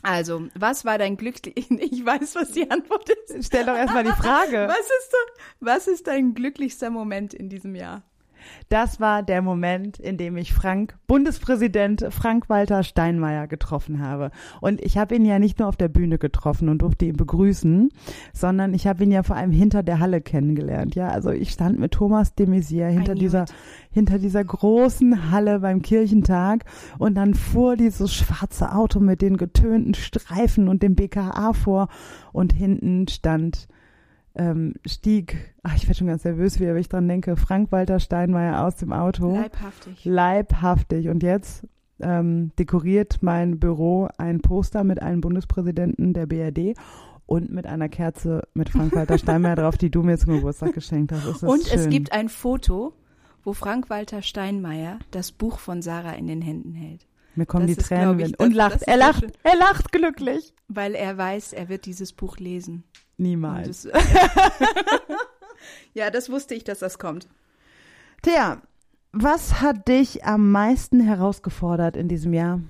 Also, 0.06 0.48
was 0.54 0.84
war 0.84 0.98
dein 0.98 1.16
glücklich? 1.16 1.54
Ich 1.70 2.04
weiß, 2.04 2.34
was 2.34 2.50
die 2.52 2.70
Antwort 2.70 3.08
ist. 3.08 3.46
Stell 3.46 3.64
doch 3.64 3.74
erstmal 3.74 4.04
die 4.04 4.10
Frage. 4.10 4.68
Was 4.68 4.78
ist, 4.78 5.14
was 5.60 5.86
ist 5.86 6.06
dein 6.06 6.34
glücklichster 6.34 6.90
Moment 6.90 7.32
in 7.32 7.48
diesem 7.48 7.74
Jahr? 7.74 8.02
Das 8.68 9.00
war 9.00 9.22
der 9.22 9.42
Moment, 9.42 9.98
in 9.98 10.16
dem 10.16 10.36
ich 10.36 10.52
Frank, 10.52 10.96
Bundespräsident 11.06 12.06
Frank-Walter 12.10 12.82
Steinmeier 12.82 13.46
getroffen 13.46 14.02
habe. 14.02 14.30
Und 14.60 14.80
ich 14.80 14.98
habe 14.98 15.14
ihn 15.14 15.24
ja 15.24 15.38
nicht 15.38 15.58
nur 15.58 15.68
auf 15.68 15.76
der 15.76 15.88
Bühne 15.88 16.18
getroffen 16.18 16.68
und 16.68 16.82
durfte 16.82 17.06
ihn 17.06 17.16
begrüßen, 17.16 17.90
sondern 18.32 18.74
ich 18.74 18.86
habe 18.86 19.04
ihn 19.04 19.12
ja 19.12 19.22
vor 19.22 19.36
allem 19.36 19.50
hinter 19.50 19.82
der 19.82 20.00
Halle 20.00 20.20
kennengelernt. 20.20 20.94
Ja, 20.94 21.08
also 21.08 21.30
ich 21.30 21.50
stand 21.50 21.78
mit 21.78 21.92
Thomas 21.92 22.34
de 22.34 22.46
Maizière 22.46 22.88
hinter 22.88 23.14
dieser, 23.14 23.42
it. 23.44 23.54
hinter 23.90 24.18
dieser 24.18 24.44
großen 24.44 25.30
Halle 25.30 25.60
beim 25.60 25.82
Kirchentag 25.82 26.64
und 26.98 27.14
dann 27.14 27.34
fuhr 27.34 27.76
dieses 27.76 28.14
schwarze 28.14 28.72
Auto 28.72 29.00
mit 29.00 29.22
den 29.22 29.36
getönten 29.36 29.94
Streifen 29.94 30.68
und 30.68 30.82
dem 30.82 30.94
BKA 30.94 31.52
vor 31.52 31.88
und 32.32 32.52
hinten 32.52 33.08
stand 33.08 33.68
ähm, 34.36 34.74
stieg, 34.84 35.54
ach, 35.62 35.76
ich 35.76 35.84
werde 35.84 35.98
schon 35.98 36.06
ganz 36.08 36.24
nervös, 36.24 36.58
wie 36.58 36.66
ich 36.78 36.88
dran 36.88 37.06
denke, 37.08 37.36
Frank-Walter 37.36 38.00
Steinmeier 38.00 38.64
aus 38.66 38.76
dem 38.76 38.92
Auto. 38.92 39.34
Leibhaftig. 39.34 40.04
Leibhaftig. 40.04 41.08
Und 41.08 41.22
jetzt 41.22 41.66
ähm, 42.00 42.50
dekoriert 42.58 43.18
mein 43.22 43.60
Büro 43.60 44.08
ein 44.18 44.40
Poster 44.40 44.82
mit 44.84 45.00
einem 45.00 45.20
Bundespräsidenten 45.20 46.12
der 46.12 46.26
BRD 46.26 46.76
und 47.26 47.50
mit 47.50 47.66
einer 47.66 47.88
Kerze 47.88 48.42
mit 48.54 48.68
Frank-Walter 48.68 49.18
Steinmeier 49.18 49.56
drauf, 49.56 49.78
die 49.78 49.90
du 49.90 50.02
mir 50.02 50.18
zum 50.18 50.34
Geburtstag 50.34 50.74
geschenkt 50.74 51.12
hast. 51.12 51.42
Und 51.42 51.64
schön. 51.66 51.78
es 51.78 51.88
gibt 51.88 52.12
ein 52.12 52.28
Foto, 52.28 52.92
wo 53.44 53.52
Frank-Walter 53.52 54.22
Steinmeier 54.22 54.98
das 55.10 55.32
Buch 55.32 55.58
von 55.58 55.80
Sarah 55.80 56.12
in 56.12 56.26
den 56.26 56.42
Händen 56.42 56.72
hält. 56.74 57.06
Mir 57.36 57.46
kommen 57.46 57.66
Das 57.66 57.76
die 57.76 57.80
ist, 57.80 57.88
Tränen 57.88 58.18
ich, 58.20 58.32
das- 58.32 58.46
und 58.46 58.54
lacht. 58.54 58.82
Er 58.82 58.96
lacht. 58.96 59.24
Er 59.42 59.56
lacht 59.56 59.92
glücklich. 59.92 60.52
Weil 60.68 60.94
er 60.94 61.16
weiß, 61.18 61.52
er 61.52 61.68
wird 61.68 61.86
dieses 61.86 62.12
Buch 62.12 62.38
lesen. 62.38 62.84
Niemals. 63.16 63.82
das, 63.82 64.02
ja, 65.94 66.10
das 66.10 66.30
wusste 66.30 66.54
ich, 66.54 66.64
dass 66.64 66.80
das 66.80 66.98
kommt. 66.98 67.28
Thea, 68.22 68.62
was 69.12 69.60
hat 69.60 69.86
dich 69.86 70.24
am 70.24 70.50
meisten 70.50 71.00
herausgefordert 71.00 71.96
in 71.96 72.08
diesem 72.08 72.32
Jahr? 72.32 72.60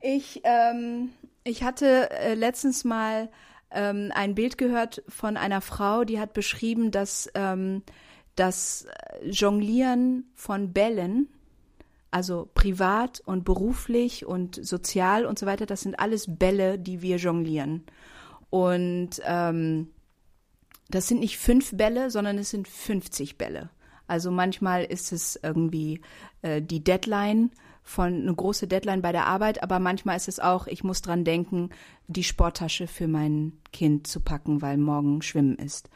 Ich, 0.00 0.42
ähm, 0.44 1.10
ich 1.44 1.62
hatte 1.62 2.10
äh, 2.10 2.34
letztens 2.34 2.84
mal 2.84 3.30
ähm, 3.70 4.12
ein 4.14 4.34
Bild 4.34 4.58
gehört 4.58 5.02
von 5.08 5.36
einer 5.36 5.60
Frau, 5.60 6.04
die 6.04 6.20
hat 6.20 6.34
beschrieben, 6.34 6.90
dass 6.90 7.30
ähm, 7.34 7.82
das 8.36 8.86
Jonglieren 9.24 10.30
von 10.34 10.72
Bällen, 10.72 11.28
also 12.10 12.48
privat 12.54 13.20
und 13.24 13.44
beruflich 13.44 14.26
und 14.26 14.64
sozial 14.64 15.24
und 15.24 15.38
so 15.38 15.46
weiter, 15.46 15.66
das 15.66 15.80
sind 15.80 15.98
alles 15.98 16.26
Bälle, 16.28 16.78
die 16.78 17.02
wir 17.02 17.16
jonglieren. 17.16 17.84
Und 18.54 19.20
ähm, 19.24 19.88
das 20.88 21.08
sind 21.08 21.18
nicht 21.18 21.38
fünf 21.38 21.76
Bälle, 21.76 22.08
sondern 22.08 22.38
es 22.38 22.50
sind 22.50 22.68
50 22.68 23.36
Bälle. 23.36 23.68
Also 24.06 24.30
manchmal 24.30 24.84
ist 24.84 25.10
es 25.10 25.34
irgendwie 25.42 26.00
äh, 26.42 26.62
die 26.62 26.84
Deadline 26.84 27.50
von 27.82 28.14
eine 28.14 28.32
große 28.32 28.68
Deadline 28.68 29.02
bei 29.02 29.10
der 29.10 29.26
Arbeit, 29.26 29.60
aber 29.64 29.80
manchmal 29.80 30.16
ist 30.16 30.28
es 30.28 30.38
auch, 30.38 30.68
ich 30.68 30.84
muss 30.84 31.02
dran 31.02 31.24
denken, 31.24 31.70
die 32.06 32.22
Sporttasche 32.22 32.86
für 32.86 33.08
mein 33.08 33.54
Kind 33.72 34.06
zu 34.06 34.20
packen, 34.20 34.62
weil 34.62 34.76
morgen 34.76 35.20
Schwimmen 35.20 35.56
ist. 35.56 35.90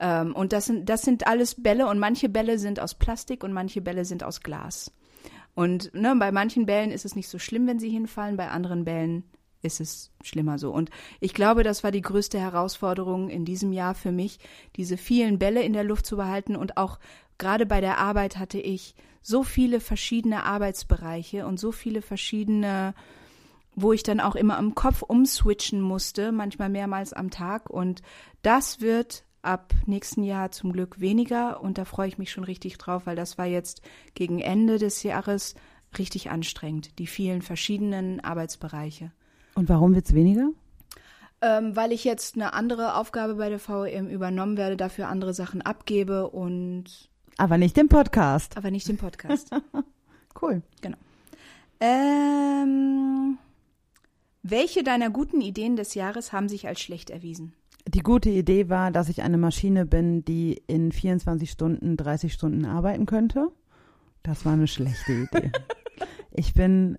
Ähm, 0.00 0.34
und 0.34 0.52
das 0.52 0.66
sind, 0.66 0.88
das 0.88 1.02
sind 1.02 1.28
alles 1.28 1.62
Bälle 1.62 1.86
und 1.86 2.00
manche 2.00 2.28
Bälle 2.28 2.58
sind 2.58 2.80
aus 2.80 2.94
Plastik 2.94 3.44
und 3.44 3.52
manche 3.52 3.80
Bälle 3.80 4.04
sind 4.04 4.24
aus 4.24 4.40
Glas. 4.40 4.90
Und 5.54 5.94
ne, 5.94 6.16
bei 6.18 6.32
manchen 6.32 6.66
Bällen 6.66 6.90
ist 6.90 7.04
es 7.04 7.14
nicht 7.14 7.28
so 7.28 7.38
schlimm, 7.38 7.68
wenn 7.68 7.78
sie 7.78 7.90
hinfallen, 7.90 8.36
bei 8.36 8.48
anderen 8.48 8.84
Bällen 8.84 9.22
ist 9.62 9.80
es 9.80 10.10
schlimmer 10.22 10.58
so. 10.58 10.70
Und 10.72 10.90
ich 11.20 11.34
glaube, 11.34 11.62
das 11.62 11.84
war 11.84 11.90
die 11.90 12.02
größte 12.02 12.38
Herausforderung 12.38 13.30
in 13.30 13.44
diesem 13.44 13.72
Jahr 13.72 13.94
für 13.94 14.12
mich, 14.12 14.38
diese 14.76 14.96
vielen 14.96 15.38
Bälle 15.38 15.62
in 15.62 15.72
der 15.72 15.84
Luft 15.84 16.06
zu 16.06 16.16
behalten. 16.16 16.56
Und 16.56 16.76
auch 16.76 16.98
gerade 17.38 17.66
bei 17.66 17.80
der 17.80 17.98
Arbeit 17.98 18.38
hatte 18.38 18.58
ich 18.58 18.94
so 19.22 19.44
viele 19.44 19.80
verschiedene 19.80 20.44
Arbeitsbereiche 20.44 21.46
und 21.46 21.58
so 21.58 21.72
viele 21.72 22.02
verschiedene, 22.02 22.94
wo 23.74 23.92
ich 23.92 24.02
dann 24.02 24.20
auch 24.20 24.34
immer 24.34 24.58
am 24.58 24.74
Kopf 24.74 25.02
umswitchen 25.02 25.80
musste, 25.80 26.32
manchmal 26.32 26.68
mehrmals 26.68 27.12
am 27.12 27.30
Tag. 27.30 27.70
Und 27.70 28.02
das 28.42 28.80
wird 28.80 29.24
ab 29.42 29.74
nächsten 29.86 30.24
Jahr 30.24 30.50
zum 30.50 30.72
Glück 30.72 31.00
weniger. 31.00 31.60
Und 31.60 31.78
da 31.78 31.84
freue 31.84 32.08
ich 32.08 32.18
mich 32.18 32.32
schon 32.32 32.44
richtig 32.44 32.78
drauf, 32.78 33.06
weil 33.06 33.16
das 33.16 33.38
war 33.38 33.46
jetzt 33.46 33.82
gegen 34.14 34.40
Ende 34.40 34.78
des 34.78 35.02
Jahres 35.04 35.54
richtig 35.98 36.30
anstrengend, 36.30 36.98
die 36.98 37.06
vielen 37.06 37.42
verschiedenen 37.42 38.20
Arbeitsbereiche. 38.20 39.12
Und 39.54 39.68
warum 39.68 39.94
wird's 39.94 40.14
weniger? 40.14 40.50
Ähm, 41.40 41.74
weil 41.74 41.92
ich 41.92 42.04
jetzt 42.04 42.36
eine 42.36 42.54
andere 42.54 42.94
Aufgabe 42.96 43.34
bei 43.34 43.48
der 43.48 43.58
VEM 43.58 44.08
übernommen 44.08 44.56
werde, 44.56 44.76
dafür 44.76 45.08
andere 45.08 45.34
Sachen 45.34 45.60
abgebe 45.60 46.30
und 46.30 47.10
Aber 47.36 47.58
nicht 47.58 47.76
im 47.78 47.88
Podcast. 47.88 48.56
aber 48.56 48.70
nicht 48.70 48.88
den 48.88 48.96
Podcast. 48.98 49.50
Cool. 50.40 50.62
ähm, 51.78 53.36
welche 54.42 54.82
deiner 54.82 55.10
guten 55.10 55.42
Ideen 55.42 55.76
des 55.76 55.94
Jahres 55.94 56.32
haben 56.32 56.48
sich 56.48 56.66
als 56.66 56.80
schlecht 56.80 57.10
erwiesen? 57.10 57.52
Die 57.86 58.00
gute 58.00 58.30
Idee 58.30 58.68
war, 58.70 58.90
dass 58.90 59.08
ich 59.10 59.22
eine 59.22 59.36
Maschine 59.36 59.84
bin, 59.84 60.24
die 60.24 60.62
in 60.66 60.90
24 60.90 61.50
Stunden, 61.50 61.96
30 61.98 62.32
Stunden 62.32 62.64
arbeiten 62.64 63.04
könnte. 63.04 63.48
Das 64.22 64.44
war 64.46 64.54
eine 64.54 64.68
schlechte 64.68 65.12
Idee. 65.12 65.52
ich 66.30 66.54
bin, 66.54 66.98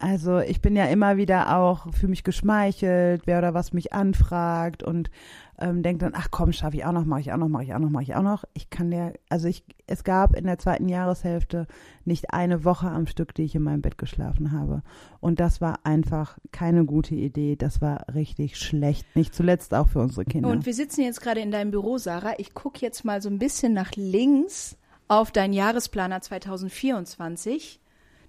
also 0.00 0.38
ich 0.38 0.60
bin 0.60 0.76
ja 0.76 0.86
immer 0.86 1.16
wieder 1.16 1.56
auch 1.56 1.92
für 1.92 2.08
mich 2.08 2.24
geschmeichelt, 2.24 3.22
wer 3.26 3.38
oder 3.38 3.54
was 3.54 3.72
mich 3.72 3.92
anfragt 3.92 4.82
und 4.82 5.10
ähm, 5.58 5.82
denkt 5.82 6.02
dann, 6.02 6.12
ach 6.14 6.28
komm, 6.30 6.52
schaffe 6.52 6.76
ich 6.76 6.84
auch 6.84 6.92
noch, 6.92 7.04
mache 7.04 7.20
ich 7.20 7.32
auch 7.32 7.36
noch, 7.36 7.48
mache 7.48 7.64
ich 7.64 7.74
auch 7.74 7.78
noch, 7.78 7.88
mache 7.88 8.02
ich 8.02 8.14
auch 8.14 8.22
noch. 8.22 8.44
Ich 8.54 8.68
kann 8.70 8.92
ja, 8.92 9.12
also 9.28 9.48
ich, 9.48 9.64
es 9.86 10.04
gab 10.04 10.36
in 10.36 10.44
der 10.44 10.58
zweiten 10.58 10.88
Jahreshälfte 10.88 11.66
nicht 12.04 12.32
eine 12.32 12.64
Woche 12.64 12.88
am 12.88 13.06
Stück, 13.06 13.34
die 13.34 13.44
ich 13.44 13.54
in 13.54 13.62
meinem 13.62 13.80
Bett 13.80 13.96
geschlafen 13.96 14.52
habe. 14.52 14.82
Und 15.20 15.40
das 15.40 15.60
war 15.60 15.80
einfach 15.84 16.38
keine 16.52 16.84
gute 16.84 17.14
Idee. 17.14 17.56
Das 17.56 17.80
war 17.80 18.06
richtig 18.14 18.58
schlecht. 18.58 19.06
Nicht 19.14 19.34
zuletzt 19.34 19.72
auch 19.72 19.88
für 19.88 20.00
unsere 20.00 20.24
Kinder. 20.24 20.48
Und 20.48 20.66
wir 20.66 20.74
sitzen 20.74 21.02
jetzt 21.02 21.22
gerade 21.22 21.40
in 21.40 21.50
deinem 21.50 21.70
Büro, 21.70 21.96
Sarah. 21.96 22.34
Ich 22.38 22.52
gucke 22.52 22.80
jetzt 22.80 23.04
mal 23.04 23.22
so 23.22 23.30
ein 23.30 23.38
bisschen 23.38 23.72
nach 23.72 23.92
links 23.96 24.76
auf 25.08 25.30
deinen 25.30 25.54
Jahresplaner 25.54 26.20
2024. 26.20 27.80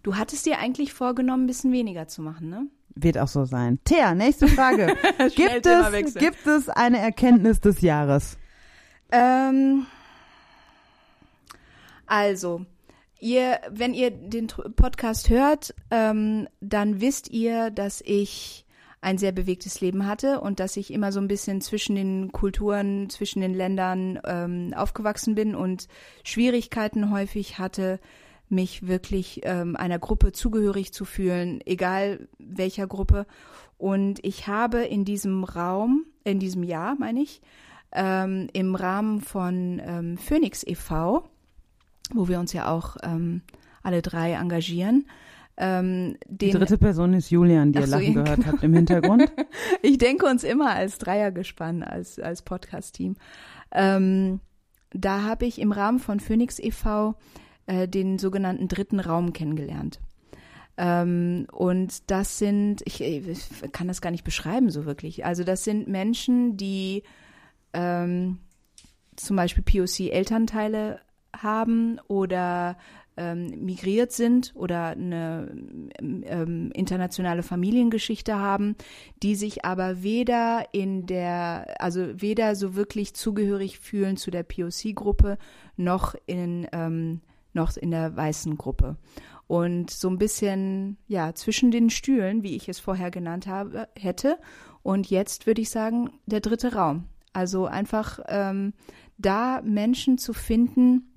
Du 0.07 0.15
hattest 0.15 0.45
dir 0.45 0.59
eigentlich 0.59 0.93
vorgenommen, 0.93 1.43
ein 1.43 1.47
bisschen 1.47 1.73
weniger 1.73 2.07
zu 2.07 2.21
machen, 2.21 2.47
ne? 2.47 2.67
Wird 2.95 3.17
auch 3.17 3.27
so 3.27 3.43
sein. 3.43 3.77
Thea, 3.83 4.15
nächste 4.15 4.47
Frage. 4.47 4.95
Gibt, 5.35 5.65
es, 5.65 6.13
gibt 6.13 6.47
es 6.47 6.69
eine 6.69 6.99
Erkenntnis 6.99 7.59
des 7.59 7.81
Jahres? 7.81 8.37
Ähm, 9.11 9.85
also, 12.05 12.65
ihr, 13.19 13.59
wenn 13.69 13.93
ihr 13.93 14.11
den 14.11 14.47
Podcast 14.47 15.29
hört, 15.29 15.75
ähm, 15.91 16.47
dann 16.61 17.01
wisst 17.01 17.29
ihr, 17.29 17.69
dass 17.69 17.99
ich 17.99 18.65
ein 19.01 19.17
sehr 19.17 19.33
bewegtes 19.33 19.81
Leben 19.81 20.07
hatte 20.07 20.39
und 20.39 20.61
dass 20.61 20.77
ich 20.77 20.93
immer 20.93 21.11
so 21.11 21.19
ein 21.19 21.27
bisschen 21.27 21.59
zwischen 21.59 21.97
den 21.97 22.31
Kulturen, 22.31 23.09
zwischen 23.09 23.41
den 23.41 23.53
Ländern 23.53 24.21
ähm, 24.23 24.73
aufgewachsen 24.73 25.35
bin 25.35 25.53
und 25.53 25.89
Schwierigkeiten 26.23 27.11
häufig 27.11 27.59
hatte, 27.59 27.99
mich 28.49 28.87
wirklich 28.87 29.41
ähm, 29.43 29.75
einer 29.75 29.99
Gruppe 29.99 30.31
zugehörig 30.31 30.93
zu 30.93 31.05
fühlen, 31.05 31.59
egal 31.65 32.27
welcher 32.39 32.87
Gruppe. 32.87 33.25
Und 33.77 34.23
ich 34.23 34.47
habe 34.47 34.79
in 34.79 35.05
diesem 35.05 35.43
Raum, 35.43 36.05
in 36.23 36.39
diesem 36.39 36.63
Jahr, 36.63 36.95
meine 36.95 37.21
ich, 37.21 37.41
ähm, 37.91 38.47
im 38.53 38.75
Rahmen 38.75 39.21
von 39.21 39.81
ähm, 39.83 40.17
Phoenix 40.17 40.63
e.V., 40.65 41.29
wo 42.13 42.27
wir 42.27 42.39
uns 42.39 42.53
ja 42.53 42.69
auch 42.69 42.97
ähm, 43.03 43.41
alle 43.83 44.01
drei 44.01 44.33
engagieren, 44.33 45.05
ähm, 45.57 46.17
Die 46.27 46.51
den, 46.51 46.59
dritte 46.59 46.77
Person 46.77 47.13
ist 47.13 47.31
Julian, 47.31 47.71
die 47.71 47.79
ihr 47.79 47.87
so, 47.87 47.97
Lachen 47.97 48.13
ja, 48.13 48.23
gehört 48.23 48.45
habt 48.45 48.63
im 48.63 48.73
Hintergrund. 48.73 49.31
ich 49.81 49.97
denke 49.97 50.27
uns 50.27 50.43
immer 50.43 50.71
als 50.75 50.99
Dreiergespann, 50.99 51.83
als, 51.83 52.19
als 52.19 52.43
Podcast-Team. 52.43 53.15
Ähm, 53.71 54.39
da 54.91 55.23
habe 55.23 55.45
ich 55.45 55.59
im 55.59 55.71
Rahmen 55.71 55.99
von 55.99 56.19
Phoenix 56.19 56.59
e.V. 56.59 57.15
Äh, 57.68 57.89
den 57.89 58.18
sogenannten 58.18 58.70
dritten 58.70 59.01
Raum 59.01 59.34
kennengelernt. 59.34 59.99
Ähm, 60.78 61.47
und 61.51 62.09
das 62.09 62.38
sind, 62.39 62.82
ich, 62.86 63.01
ich 63.01 63.49
kann 63.74 63.89
das 63.89 63.99
gar 63.99 64.11
nicht 64.11 64.24
beschreiben 64.24 64.70
so 64.70 64.86
wirklich. 64.86 65.26
Also 65.26 65.43
das 65.43 65.65
sind 65.65 65.89
Menschen, 65.89 66.55
die 66.55 67.03
ähm, 67.74 68.38
zum 69.18 69.36
Beispiel 69.36 69.63
POC-Elternteile 69.63 71.01
haben 71.36 71.99
oder 72.07 72.78
ähm, 73.18 73.47
migriert 73.65 74.13
sind 74.13 74.53
oder 74.55 74.91
eine 74.91 75.51
ähm, 75.99 76.72
internationale 76.74 77.43
Familiengeschichte 77.43 78.38
haben, 78.38 78.78
die 79.24 79.36
sich 79.36 79.65
aber 79.65 80.03
weder 80.03 80.68
in 80.72 81.05
der, 81.05 81.82
also 81.82 82.22
weder 82.22 82.55
so 82.55 82.76
wirklich 82.76 83.13
zugehörig 83.13 83.80
fühlen 83.80 84.15
zu 84.15 84.32
der 84.32 84.43
POC-Gruppe 84.43 85.38
noch 85.76 86.15
in, 86.28 86.65
ähm, 86.72 87.20
noch 87.57 87.75
in 87.75 87.91
der 87.91 88.15
weißen 88.15 88.57
Gruppe. 88.57 88.95
Und 89.47 89.89
so 89.91 90.09
ein 90.09 90.17
bisschen, 90.17 90.97
ja, 91.07 91.33
zwischen 91.33 91.71
den 91.71 91.89
Stühlen, 91.89 92.43
wie 92.43 92.55
ich 92.55 92.69
es 92.69 92.79
vorher 92.79 93.11
genannt 93.11 93.47
habe, 93.47 93.89
hätte. 93.97 94.37
Und 94.83 95.09
jetzt 95.09 95.47
würde 95.47 95.61
ich 95.61 95.69
sagen, 95.69 96.11
der 96.25 96.39
dritte 96.39 96.73
Raum. 96.73 97.05
Also 97.33 97.65
einfach 97.65 98.19
ähm, 98.27 98.73
da 99.17 99.61
Menschen 99.63 100.17
zu 100.17 100.33
finden, 100.33 101.13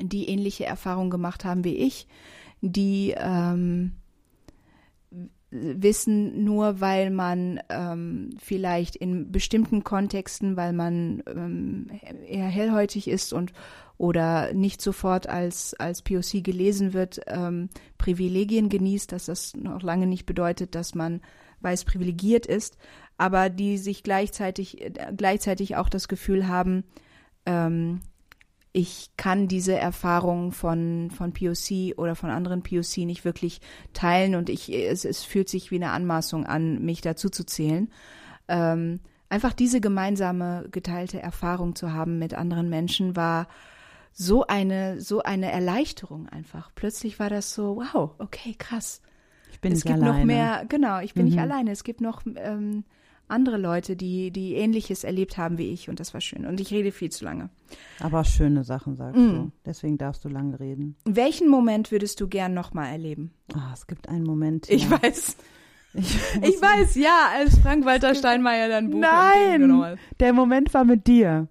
die 0.00 0.28
ähnliche 0.28 0.64
Erfahrungen 0.64 1.10
gemacht 1.10 1.44
haben 1.44 1.64
wie 1.64 1.76
ich, 1.76 2.08
die 2.60 3.14
ähm, 3.16 3.92
wissen 5.50 6.44
nur, 6.44 6.80
weil 6.80 7.10
man 7.10 7.60
ähm, 7.68 8.30
vielleicht 8.38 8.96
in 8.96 9.30
bestimmten 9.30 9.84
Kontexten, 9.84 10.56
weil 10.56 10.72
man 10.72 11.22
ähm, 11.26 11.88
eher 12.26 12.46
hellhäutig 12.46 13.06
ist 13.06 13.32
und 13.32 13.52
oder 14.02 14.52
nicht 14.52 14.82
sofort 14.82 15.28
als 15.28 15.74
als 15.74 16.02
POC 16.02 16.42
gelesen 16.42 16.92
wird, 16.92 17.20
ähm, 17.28 17.68
Privilegien 17.98 18.68
genießt, 18.68 19.12
dass 19.12 19.26
das 19.26 19.54
noch 19.54 19.80
lange 19.80 20.08
nicht 20.08 20.26
bedeutet, 20.26 20.74
dass 20.74 20.96
man 20.96 21.20
weiß 21.60 21.84
privilegiert 21.84 22.44
ist, 22.44 22.78
aber 23.16 23.48
die 23.48 23.78
sich 23.78 24.02
gleichzeitig 24.02 24.92
gleichzeitig 25.16 25.76
auch 25.76 25.88
das 25.88 26.08
Gefühl 26.08 26.48
haben, 26.48 26.82
ähm, 27.46 28.00
ich 28.72 29.10
kann 29.16 29.46
diese 29.46 29.76
Erfahrung 29.76 30.50
von, 30.50 31.12
von 31.12 31.32
POC 31.32 31.96
oder 31.96 32.16
von 32.16 32.30
anderen 32.30 32.64
POC 32.64 33.06
nicht 33.06 33.24
wirklich 33.24 33.60
teilen 33.92 34.34
und 34.34 34.50
ich, 34.50 34.74
es, 34.74 35.04
es 35.04 35.22
fühlt 35.22 35.48
sich 35.48 35.70
wie 35.70 35.76
eine 35.76 35.92
Anmaßung 35.92 36.44
an, 36.44 36.84
mich 36.84 37.02
dazu 37.02 37.28
zu 37.28 37.46
zählen. 37.46 37.88
Ähm, 38.48 38.98
einfach 39.28 39.52
diese 39.52 39.80
gemeinsame 39.80 40.66
geteilte 40.72 41.22
Erfahrung 41.22 41.76
zu 41.76 41.92
haben 41.92 42.18
mit 42.18 42.34
anderen 42.34 42.68
Menschen 42.68 43.14
war 43.14 43.46
so 44.12 44.46
eine, 44.46 45.00
so 45.00 45.22
eine 45.22 45.50
Erleichterung 45.50 46.28
einfach. 46.28 46.70
Plötzlich 46.74 47.18
war 47.18 47.30
das 47.30 47.54
so, 47.54 47.76
wow, 47.76 48.10
okay, 48.18 48.54
krass. 48.58 49.00
Ich 49.52 49.60
bin 49.60 49.72
es 49.72 49.84
nicht 49.84 49.92
gibt 49.92 50.02
alleine. 50.02 50.18
noch 50.18 50.24
mehr, 50.24 50.64
genau, 50.68 51.00
ich 51.00 51.14
bin 51.14 51.24
nicht 51.26 51.34
Mhm. 51.36 51.40
alleine. 51.42 51.70
Es 51.72 51.84
gibt 51.84 52.00
noch 52.00 52.22
ähm, 52.36 52.84
andere 53.28 53.56
Leute, 53.56 53.96
die, 53.96 54.30
die 54.30 54.54
Ähnliches 54.54 55.04
erlebt 55.04 55.38
haben 55.38 55.56
wie 55.56 55.72
ich 55.72 55.88
und 55.88 56.00
das 56.00 56.12
war 56.12 56.20
schön. 56.20 56.44
Und 56.44 56.60
ich 56.60 56.70
rede 56.72 56.92
viel 56.92 57.10
zu 57.10 57.24
lange. 57.24 57.48
Aber 58.00 58.24
schöne 58.24 58.64
Sachen 58.64 58.96
sagst 58.96 59.18
Mm. 59.18 59.28
du. 59.30 59.52
Deswegen 59.64 59.96
darfst 59.96 60.24
du 60.24 60.28
lange 60.28 60.60
reden. 60.60 60.96
Welchen 61.06 61.48
Moment 61.48 61.90
würdest 61.92 62.20
du 62.20 62.28
gern 62.28 62.52
nochmal 62.52 62.90
erleben? 62.92 63.32
Ah, 63.54 63.70
es 63.72 63.86
gibt 63.86 64.08
einen 64.08 64.24
Moment. 64.24 64.68
Ich 64.68 64.88
ja. 64.90 65.02
weiß. 65.02 65.36
Ich, 65.94 66.14
Ich 66.42 66.62
weiß, 66.62 66.94
ja, 66.94 67.28
als 67.36 67.58
Frank-Walter 67.58 68.14
Steinmeier 68.14 68.68
dann 68.70 68.88
Buch 68.88 69.00
Nein! 69.00 69.98
Der 70.20 70.32
Moment 70.32 70.72
war 70.72 70.84
mit 70.84 71.06
dir. 71.06 71.48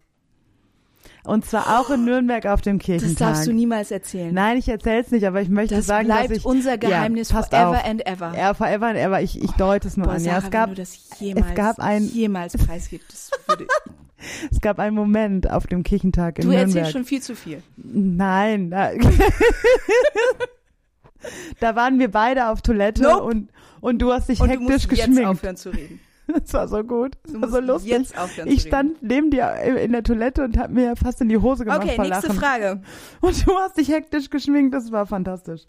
Und 1.24 1.46
zwar 1.46 1.80
auch 1.80 1.92
in 1.92 2.04
Nürnberg 2.06 2.48
auf 2.48 2.62
dem 2.62 2.80
Das 2.80 2.86
Kirchentag. 2.86 3.28
darfst 3.34 3.46
du 3.48 3.54
niemals 3.54 3.92
erzählen. 3.92 4.34
Nein, 4.34 4.58
ich 4.58 4.68
erzähl's 4.68 5.12
nicht, 5.12 5.26
aber 5.28 5.40
ich 5.42 5.50
möchte 5.50 5.76
das 5.76 5.86
sagen, 5.86 6.08
dass 6.08 6.32
ich 6.32 6.46
unser 6.46 6.78
Geheimnis 6.80 7.30
ja, 7.30 7.44
forever 7.44 7.70
auf. 7.78 7.86
and 7.86 8.06
ever. 8.08 8.34
Ja, 8.36 8.54
forever 8.56 8.88
and 8.88 8.98
ever. 8.98 9.22
Ich, 9.22 9.40
ich 9.42 9.52
deute 9.52 9.88
es 9.88 9.98
nur 9.98 10.08
Boah, 10.08 10.14
an. 10.16 10.20
Sarah, 10.20 10.40
Ja, 10.40 10.44
es 10.46 10.50
gab, 10.52 10.70
wenn 10.70 10.76
du 10.76 10.82
das 10.82 10.98
jemals, 11.20 11.56
gab 11.56 11.80
ein- 11.80 12.08
jemals 12.08 12.58
preisgibt, 12.58 13.06
das 13.14 13.30
würde, 13.48 13.68
es 14.52 14.62
gab 14.62 14.80
einen 14.80 14.96
Moment 14.96 15.50
auf 15.52 15.68
dem 15.68 15.84
Kirchentag 15.84 16.40
in 16.40 16.46
du 16.46 16.50
Nürnberg. 16.50 16.70
erzählst 16.76 16.92
schon 16.94 17.06
viel 17.06 17.22
zu 17.22 17.36
viel. 17.36 17.62
Nein. 17.78 18.72
Da, 18.72 18.90
da 21.60 21.76
waren 21.76 22.00
wir 22.00 22.10
beide 22.10 22.48
auf 22.50 22.62
Toilette 22.62 23.04
Nope. 23.04 23.24
und, 23.24 23.50
und 23.80 24.00
du 24.02 24.12
hast 24.12 24.28
dich 24.30 24.40
Und 24.40 24.48
du 24.48 24.54
hektisch 24.54 24.68
musst 24.88 24.92
jetzt 24.92 25.08
geschminkt. 25.08 25.26
aufhören 25.30 25.56
zu 25.58 25.70
reden. 25.70 26.00
Das 26.34 26.54
war 26.54 26.68
so 26.68 26.84
gut. 26.84 27.18
Das 27.24 27.42
war 27.42 27.50
so 27.50 27.60
lustig. 27.60 27.92
jetzt 27.92 28.18
aufhören 28.18 28.48
Ich 28.48 28.62
stand 28.62 29.02
neben 29.04 29.32
dir 29.32 29.54
in 29.56 29.92
der 29.92 30.04
Toilette 30.04 30.44
und 30.44 30.58
hab 30.58 30.70
mir 30.70 30.96
fast 30.96 31.20
in 31.22 31.30
die 31.30 31.38
Hose 31.38 31.66
gemacht 31.66 31.84
Okay, 31.84 31.98
nächste 32.00 32.28
Lachen. 32.28 32.40
Frage. 32.40 32.82
Und 33.22 33.46
du 33.46 33.58
hast 33.58 33.78
dich 33.78 33.90
hektisch 33.90 34.30
geschminkt, 34.30 34.74
das 34.74 34.92
war 34.92 35.06
fantastisch. 35.06 35.64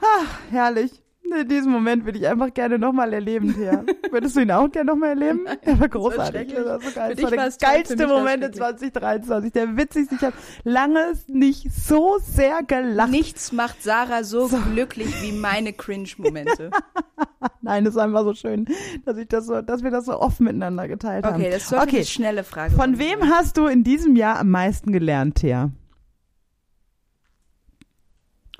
Ah, 0.00 0.24
herrlich. 0.50 1.02
Nee, 1.32 1.44
Diesen 1.44 1.70
Moment 1.70 2.04
würde 2.04 2.18
ich 2.18 2.26
einfach 2.26 2.52
gerne 2.52 2.76
nochmal 2.78 3.12
erleben, 3.12 3.54
Thea. 3.54 3.84
Würdest 4.10 4.34
du 4.34 4.40
ihn 4.40 4.50
auch 4.50 4.68
gerne 4.70 4.90
nochmal 4.90 5.10
erleben? 5.10 5.46
Er 5.62 5.78
war 5.78 5.88
großartig. 5.88 6.52
Das 6.52 6.64
war 6.66 6.80
so 6.80 6.90
geil. 6.92 7.14
Das 7.14 7.22
war 7.24 7.30
der 7.30 7.50
geilste 7.60 8.06
Moment 8.08 8.44
in 8.44 8.52
schrecklich. 8.54 8.92
2023. 8.92 9.52
Der 9.52 9.76
witzigste. 9.76 10.14
Ich 10.16 10.22
habe 10.22 10.34
lange 10.64 11.12
nicht 11.28 11.70
so 11.72 12.18
sehr 12.20 12.62
gelacht. 12.64 13.10
Nichts 13.10 13.52
macht 13.52 13.80
Sarah 13.82 14.24
so, 14.24 14.48
glücklich 14.72 15.22
wie 15.22 15.30
meine 15.32 15.72
Cringe-Momente. 15.72 16.70
Nein, 17.62 17.84
das 17.84 17.94
war 17.94 18.04
einfach 18.04 18.24
so 18.24 18.34
schön, 18.34 18.66
dass 19.04 19.16
ich 19.16 19.28
das 19.28 19.46
so, 19.46 19.62
dass 19.62 19.82
wir 19.84 19.90
das 19.90 20.06
so 20.06 20.18
offen 20.18 20.44
miteinander 20.44 20.88
geteilt 20.88 21.24
haben. 21.24 21.36
Okay, 21.36 21.50
das 21.50 21.68
sollte 21.68 21.84
Okay. 21.84 21.96
eine 21.98 22.04
schnelle 22.06 22.44
Frage 22.44 22.74
Von 22.74 22.96
sein. 22.96 22.98
wem 22.98 23.30
hast 23.30 23.56
du 23.56 23.66
in 23.66 23.84
diesem 23.84 24.16
Jahr 24.16 24.38
am 24.40 24.48
meisten 24.50 24.90
gelernt, 24.92 25.36
Thea? 25.36 25.70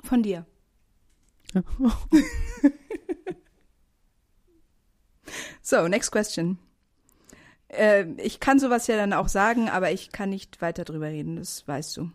Von 0.03 0.23
dir. 0.23 0.45
so, 5.61 5.87
next 5.87 6.11
question. 6.11 6.57
Äh, 7.67 8.05
ich 8.17 8.39
kann 8.39 8.59
sowas 8.59 8.87
ja 8.87 8.95
dann 8.97 9.13
auch 9.13 9.27
sagen, 9.27 9.69
aber 9.69 9.91
ich 9.91 10.11
kann 10.11 10.29
nicht 10.29 10.61
weiter 10.61 10.83
drüber 10.83 11.07
reden, 11.07 11.37
das 11.37 11.67
weißt 11.67 11.97
du. 11.97 12.11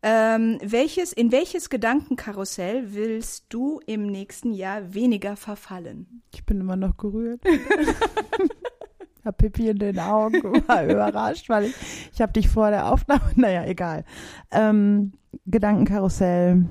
Ähm, 0.00 0.58
welches, 0.62 1.12
in 1.12 1.32
welches 1.32 1.70
Gedankenkarussell 1.70 2.94
willst 2.94 3.46
du 3.48 3.80
im 3.86 4.06
nächsten 4.06 4.52
Jahr 4.52 4.94
weniger 4.94 5.34
verfallen? 5.34 6.22
Ich 6.32 6.46
bin 6.46 6.60
immer 6.60 6.76
noch 6.76 6.96
gerührt. 6.96 7.40
hab 9.24 9.38
Pippi 9.38 9.68
in 9.68 9.78
den 9.78 9.98
Augen, 9.98 10.42
war 10.66 10.84
überrascht, 10.88 11.48
weil 11.48 11.64
ich, 11.64 11.74
ich 12.12 12.20
habe 12.20 12.32
dich 12.32 12.48
vor 12.48 12.70
der 12.70 12.90
Aufnahme, 12.90 13.32
naja, 13.36 13.64
egal. 13.64 14.04
Ähm, 14.50 15.12
Gedankenkarussell. 15.46 16.66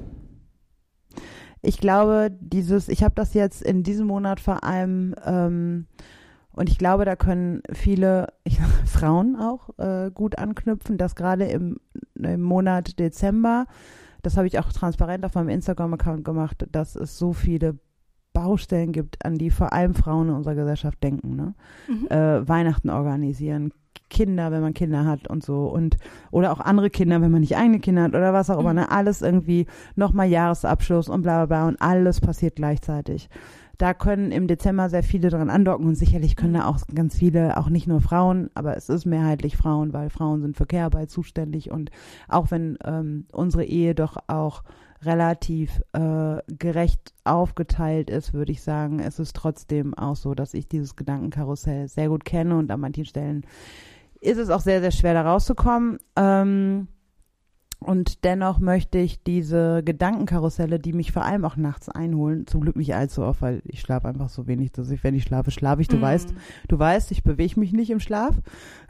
Ich 1.61 1.77
glaube, 1.77 2.29
dieses, 2.39 2.87
ich 2.89 3.03
habe 3.03 3.15
das 3.15 3.33
jetzt 3.33 3.61
in 3.61 3.83
diesem 3.83 4.07
Monat 4.07 4.39
vor 4.39 4.63
allem, 4.63 5.15
ähm, 5.25 5.87
und 6.51 6.69
ich 6.69 6.79
glaube, 6.79 7.05
da 7.05 7.15
können 7.15 7.61
viele 7.71 8.33
ich, 8.43 8.59
Frauen 8.85 9.35
auch 9.35 9.77
äh, 9.77 10.09
gut 10.11 10.37
anknüpfen, 10.37 10.97
dass 10.97 11.15
gerade 11.15 11.45
im, 11.45 11.77
im 12.15 12.41
Monat 12.41 12.99
Dezember, 12.99 13.67
das 14.23 14.37
habe 14.37 14.47
ich 14.47 14.57
auch 14.59 14.71
transparent 14.71 15.23
auf 15.23 15.35
meinem 15.35 15.49
Instagram-Account 15.49 16.25
gemacht, 16.25 16.65
dass 16.71 16.95
es 16.95 17.17
so 17.17 17.33
viele 17.33 17.77
Baustellen 18.37 18.91
gibt, 18.91 19.25
an 19.25 19.39
die 19.39 19.49
vor 19.49 19.73
allem 19.73 19.95
Frauen 19.95 20.29
in 20.29 20.35
unserer 20.35 20.53
Gesellschaft 20.53 21.01
denken. 21.01 21.35
Ne? 21.35 21.55
Mhm. 21.87 22.07
Äh, 22.07 22.47
Weihnachten 22.47 22.91
organisieren, 22.91 23.73
Kinder, 24.11 24.51
wenn 24.51 24.61
man 24.61 24.75
Kinder 24.75 25.05
hat 25.05 25.27
und 25.27 25.43
so 25.43 25.65
und 25.65 25.97
oder 26.29 26.51
auch 26.51 26.59
andere 26.59 26.91
Kinder, 26.91 27.19
wenn 27.19 27.31
man 27.31 27.41
nicht 27.41 27.57
eigene 27.57 27.79
Kinder 27.79 28.03
hat 28.03 28.11
oder 28.13 28.33
was 28.33 28.51
auch 28.51 28.59
immer. 28.59 28.73
Mhm. 28.73 28.79
Ne? 28.79 28.91
Alles 28.91 29.23
irgendwie 29.23 29.65
nochmal 29.95 30.27
Jahresabschluss 30.27 31.09
und 31.09 31.23
bla 31.23 31.45
bla 31.45 31.45
bla 31.47 31.67
und 31.67 31.81
alles 31.81 32.21
passiert 32.21 32.57
gleichzeitig. 32.57 33.27
Da 33.79 33.95
können 33.95 34.31
im 34.31 34.47
Dezember 34.47 34.89
sehr 34.89 35.03
viele 35.03 35.29
dran 35.29 35.49
andocken 35.49 35.87
und 35.87 35.95
sicherlich 35.95 36.35
können 36.35 36.53
da 36.53 36.65
auch 36.65 36.79
ganz 36.93 37.15
viele, 37.15 37.57
auch 37.57 37.69
nicht 37.69 37.87
nur 37.87 38.01
Frauen, 38.01 38.51
aber 38.53 38.77
es 38.77 38.89
ist 38.89 39.05
mehrheitlich 39.05 39.57
Frauen, 39.57 39.93
weil 39.93 40.11
Frauen 40.11 40.41
sind 40.41 40.57
für 40.57 40.67
Care-Arbeit 40.67 41.09
zuständig 41.09 41.71
und 41.71 41.89
auch 42.27 42.51
wenn 42.51 42.77
ähm, 42.85 43.25
unsere 43.31 43.65
Ehe 43.65 43.95
doch 43.95 44.17
auch 44.27 44.63
relativ 45.03 45.81
äh, 45.93 46.37
gerecht 46.47 47.13
aufgeteilt 47.23 48.09
ist, 48.09 48.33
würde 48.33 48.51
ich 48.51 48.61
sagen, 48.61 48.99
es 48.99 49.19
ist 49.19 49.35
trotzdem 49.35 49.93
auch 49.93 50.15
so, 50.15 50.33
dass 50.33 50.53
ich 50.53 50.67
dieses 50.67 50.95
Gedankenkarussell 50.95 51.87
sehr 51.87 52.09
gut 52.09 52.25
kenne 52.25 52.57
und 52.57 52.71
an 52.71 52.79
manchen 52.79 53.05
Stellen 53.05 53.45
ist 54.19 54.37
es 54.37 54.49
auch 54.49 54.61
sehr, 54.61 54.81
sehr 54.81 54.91
schwer 54.91 55.13
da 55.13 55.21
rauszukommen. 55.21 55.99
Ähm, 56.15 56.87
und 57.79 58.23
dennoch 58.23 58.57
möchte 58.57 58.97
ich 58.97 59.21
diese 59.21 59.83
Gedankenkarusselle, 59.83 60.79
die 60.79 60.93
mich 60.93 61.11
vor 61.11 61.23
allem 61.23 61.45
auch 61.45 61.57
nachts 61.57 61.89
einholen, 61.89 62.47
zum 62.47 62.61
Glück 62.61 62.75
nicht 62.75 62.95
allzu 62.95 63.21
oft, 63.21 63.43
weil 63.43 63.61
ich 63.65 63.81
schlafe 63.81 64.07
einfach 64.07 64.29
so 64.29 64.47
wenig, 64.47 64.71
dass 64.71 64.89
ich, 64.89 65.03
wenn 65.03 65.13
ich 65.13 65.21
schlafe, 65.23 65.51
schlafe 65.51 65.83
ich. 65.83 65.87
Du 65.87 65.97
Mm. 65.97 66.01
weißt, 66.01 66.33
du 66.69 66.79
weißt, 66.79 67.11
ich 67.11 67.23
bewege 67.23 67.59
mich 67.59 67.73
nicht 67.73 67.91
im 67.91 67.99
Schlaf. 67.99 68.33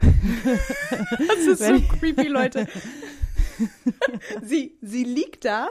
Das 0.00 1.46
ist 1.46 1.60
Wenn 1.60 1.80
so 1.80 1.96
creepy, 1.98 2.28
Leute. 2.28 2.66
sie, 4.42 4.72
sie 4.80 5.04
liegt 5.04 5.44
da 5.44 5.68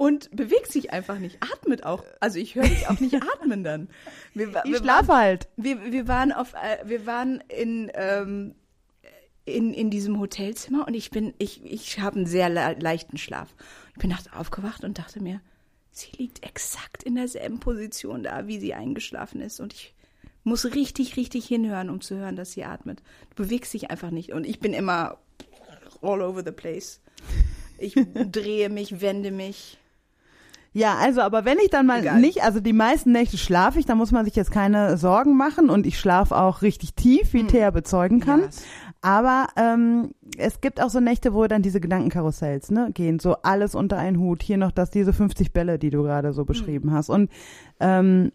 und 0.00 0.30
bewegt 0.34 0.72
sich 0.72 0.92
einfach 0.94 1.18
nicht, 1.18 1.36
atmet 1.42 1.84
auch. 1.84 2.02
Also 2.20 2.38
ich 2.38 2.54
höre 2.54 2.64
dich 2.64 2.88
auch 2.88 2.98
nicht 3.00 3.16
atmen 3.34 3.62
dann. 3.62 3.88
Wir, 4.32 4.54
wa- 4.54 4.62
Ich 4.64 4.72
wir 4.72 4.78
schlafe 4.78 5.12
halt. 5.14 5.46
wir, 5.58 5.92
wir 5.92 6.08
waren 6.08 6.32
auf, 6.32 6.54
äh, 6.54 6.88
wir 6.88 7.04
waren 7.04 7.44
in, 7.48 7.90
ähm, 7.92 8.54
in, 9.44 9.74
in 9.74 9.90
diesem 9.90 10.18
Hotelzimmer 10.18 10.86
und 10.88 10.94
ich 10.94 11.10
bin, 11.10 11.34
ich, 11.36 11.62
ich 11.64 12.00
habe 12.00 12.16
einen 12.16 12.24
sehr 12.26 12.48
le 12.48 12.76
leichten 12.80 13.18
Schlaf. 13.18 13.54
Ich 13.92 13.98
bin 14.00 14.08
nachts 14.08 14.32
aufgewacht 14.32 14.84
und 14.84 14.96
dachte 14.98 15.22
mir, 15.22 15.42
sie 15.92 16.10
liegt 16.16 16.46
exakt 16.46 17.02
in 17.02 17.16
derselben 17.16 17.60
Position 17.60 18.22
da, 18.22 18.46
wie 18.46 18.58
sie 18.58 18.72
eingeschlafen 18.72 19.42
ist 19.42 19.60
und 19.60 19.74
ich 19.74 19.94
muss 20.44 20.64
richtig, 20.64 21.18
richtig 21.18 21.44
hinhören, 21.46 21.90
um 21.90 22.00
zu 22.00 22.16
hören, 22.16 22.36
dass 22.36 22.52
sie 22.52 22.64
atmet. 22.64 23.02
Du 23.36 23.42
bewegst 23.44 23.74
dich 23.74 23.90
einfach 23.90 24.10
nicht 24.10 24.32
und 24.32 24.46
ich 24.46 24.60
bin 24.60 24.72
immer 24.72 25.18
all 26.00 26.22
over 26.22 26.42
the 26.42 26.52
place. 26.52 27.02
Ich 27.76 27.92
drehe 28.32 28.70
mich, 28.70 29.02
wende 29.02 29.30
mich. 29.30 29.76
Ja, 30.72 30.96
also, 30.98 31.20
aber 31.20 31.44
wenn 31.44 31.58
ich 31.58 31.70
dann 31.70 31.86
mal 31.86 32.00
Egal. 32.00 32.20
nicht, 32.20 32.44
also 32.44 32.60
die 32.60 32.72
meisten 32.72 33.10
Nächte 33.10 33.38
schlafe 33.38 33.80
ich, 33.80 33.86
da 33.86 33.96
muss 33.96 34.12
man 34.12 34.24
sich 34.24 34.36
jetzt 34.36 34.52
keine 34.52 34.96
Sorgen 34.96 35.36
machen 35.36 35.68
und 35.68 35.84
ich 35.84 35.98
schlafe 35.98 36.36
auch 36.36 36.62
richtig 36.62 36.94
tief, 36.94 37.32
wie 37.32 37.44
Thea 37.44 37.70
bezeugen 37.70 38.20
kann. 38.20 38.42
Yes. 38.42 38.62
Aber 39.02 39.48
ähm, 39.56 40.12
es 40.36 40.60
gibt 40.60 40.80
auch 40.80 40.90
so 40.90 41.00
Nächte, 41.00 41.34
wo 41.34 41.46
dann 41.46 41.62
diese 41.62 41.80
Gedankenkarussells 41.80 42.70
ne, 42.70 42.90
gehen, 42.92 43.18
so 43.18 43.36
alles 43.42 43.74
unter 43.74 43.98
einen 43.98 44.18
Hut. 44.18 44.42
Hier 44.42 44.58
noch 44.58 44.70
das, 44.70 44.90
diese 44.90 45.12
50 45.12 45.52
Bälle, 45.52 45.78
die 45.78 45.90
du 45.90 46.02
gerade 46.02 46.32
so 46.32 46.44
beschrieben 46.44 46.92
hast. 46.92 47.08
Und, 47.08 47.30
ähm, 47.80 48.30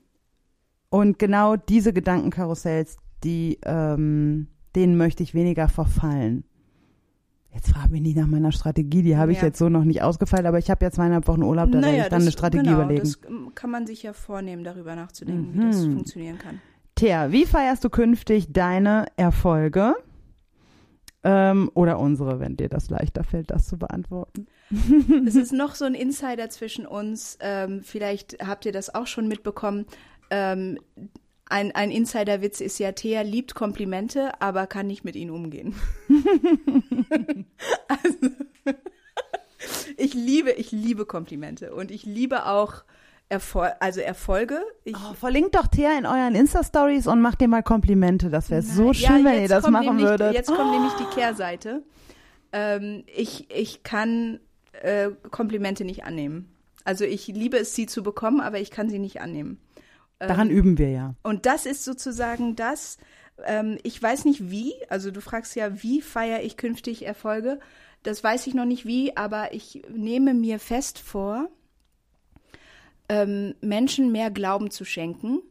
und 0.89 1.19
genau 1.19 1.55
diese 1.55 1.93
Gedankenkarussells, 1.93 2.97
die, 3.23 3.59
ähm, 3.63 4.47
denen 4.75 4.97
möchte 4.97 5.23
ich 5.23 5.33
weniger 5.33 5.69
verfallen. 5.69 6.43
Jetzt 7.55 7.69
frag 7.69 7.89
mich 7.89 8.01
nicht 8.01 8.17
nach 8.17 8.27
meiner 8.27 8.51
Strategie, 8.51 9.01
die 9.01 9.15
habe 9.15 9.31
ich 9.31 9.37
Ja. 9.39 9.45
jetzt 9.45 9.57
so 9.57 9.69
noch 9.69 9.85
nicht 9.85 10.01
ausgefeilt, 10.01 10.45
aber 10.45 10.59
ich 10.59 10.69
habe 10.69 10.83
ja 10.83 10.91
zweieinhalb 10.91 11.25
Wochen 11.27 11.41
Urlaub, 11.41 11.71
da 11.71 11.81
werde 11.81 11.97
ich 12.01 12.07
dann 12.09 12.21
eine 12.21 12.31
Strategie 12.31 12.65
genau, 12.65 12.75
überlegen. 12.81 12.99
Das 13.01 13.19
ähm, 13.27 13.51
kann 13.55 13.71
man 13.71 13.87
sich 13.87 14.03
ja 14.03 14.11
vornehmen, 14.13 14.63
darüber 14.65 14.93
nachzudenken, 14.95 15.53
wie 15.53 15.65
das 15.65 15.85
Mhm. 15.87 15.93
funktionieren 15.93 16.37
kann. 16.37 16.59
Thea, 16.95 17.31
wie 17.31 17.45
feierst 17.45 17.83
du 17.83 17.89
künftig 17.89 18.51
deine 18.51 19.05
Erfolge? 19.15 19.95
Ähm, 21.23 21.71
oder 21.73 21.97
unsere, 21.97 22.39
wenn 22.39 22.55
dir 22.57 22.69
das 22.69 22.89
leichter 22.89 23.23
fällt, 23.23 23.49
das 23.49 23.67
zu 23.67 23.77
beantworten. 23.77 24.47
Es 25.25 25.35
ist 25.35 25.53
noch 25.53 25.73
so 25.75 25.85
ein 25.85 25.95
Insider 25.95 26.49
zwischen 26.49 26.85
uns. 26.85 27.37
Ähm, 27.41 27.81
vielleicht 27.83 28.45
habt 28.45 28.65
ihr 28.65 28.71
das 28.71 28.93
auch 28.93 29.07
schon 29.07 29.27
mitbekommen. 29.27 29.85
Ähm, 30.29 30.77
ein, 31.47 31.73
ein 31.73 31.91
Insiderwitz 31.91 32.59
ist 32.61 32.79
ja, 32.79 32.91
Thea 32.91 33.21
liebt 33.21 33.53
Komplimente, 33.55 34.41
aber 34.41 34.67
kann 34.67 34.87
nicht 34.87 35.03
mit 35.03 35.15
ihnen 35.15 35.31
umgehen. 35.31 35.75
also, 37.87 38.29
ich 39.97 40.13
liebe, 40.13 40.51
ich 40.51 40.71
liebe 40.71 41.05
Komplimente 41.05 41.73
und 41.73 41.91
ich 41.91 42.05
liebe 42.05 42.45
auch 42.47 42.83
Erfol 43.27 43.71
also 43.79 44.01
Erfolge. 44.01 44.61
Ich, 44.83 44.95
Oh, 44.95 45.13
verlinkt 45.15 45.55
doch 45.55 45.65
Thea 45.67 45.97
in 45.97 46.05
euren 46.05 46.35
Insta-Stories 46.35 47.07
und 47.07 47.21
macht 47.21 47.41
dir 47.41 47.47
mal 47.47 47.63
Komplimente. 47.63 48.29
Das 48.29 48.51
wäre 48.51 48.61
so 48.61 48.87
Ja, 48.87 48.93
schön, 48.93 49.25
wenn 49.25 49.41
ihr 49.41 49.47
das 49.47 49.67
machen 49.67 49.87
nämlich, 49.87 50.05
würdet. 50.05 50.33
Jetzt 50.35 50.53
kommt 50.53 50.71
nämlich 50.71 50.93
die 50.93 51.15
Kehrseite. 51.15 51.81
ähm, 52.51 53.03
ich, 53.07 53.49
ich 53.51 53.81
kann 53.81 54.39
äh, 54.73 55.09
Komplimente 55.31 55.85
nicht 55.85 56.03
annehmen. 56.03 56.51
Also 56.83 57.03
ich 57.03 57.25
liebe 57.27 57.57
es, 57.57 57.73
sie 57.73 57.87
zu 57.87 58.03
bekommen, 58.03 58.41
aber 58.41 58.59
ich 58.59 58.69
kann 58.69 58.89
sie 58.89 58.99
nicht 58.99 59.21
annehmen. 59.21 59.59
Daran 60.19 60.49
üben 60.49 60.77
wir 60.77 60.89
ja. 60.89 61.15
Und 61.23 61.45
das 61.45 61.65
ist 61.65 61.83
sozusagen 61.83 62.55
das, 62.55 62.97
ähm, 63.45 63.77
ich 63.83 64.01
weiß 64.01 64.25
nicht 64.25 64.49
wie, 64.49 64.73
also 64.89 65.11
du 65.11 65.21
fragst 65.21 65.55
ja, 65.55 65.83
wie 65.83 66.01
feiere 66.01 66.43
ich 66.43 66.57
künftig 66.57 67.05
Erfolge? 67.05 67.59
Das 68.03 68.23
weiß 68.23 68.47
ich 68.47 68.53
noch 68.53 68.65
nicht 68.65 68.85
wie, 68.85 69.17
aber 69.17 69.53
ich 69.53 69.83
nehme 69.89 70.33
mir 70.33 70.59
fest 70.59 70.99
vor, 70.99 71.49
ähm, 73.09 73.55
Menschen 73.61 74.11
mehr 74.11 74.31
Glauben 74.31 74.71
zu 74.71 74.85
schenken, 74.85 75.41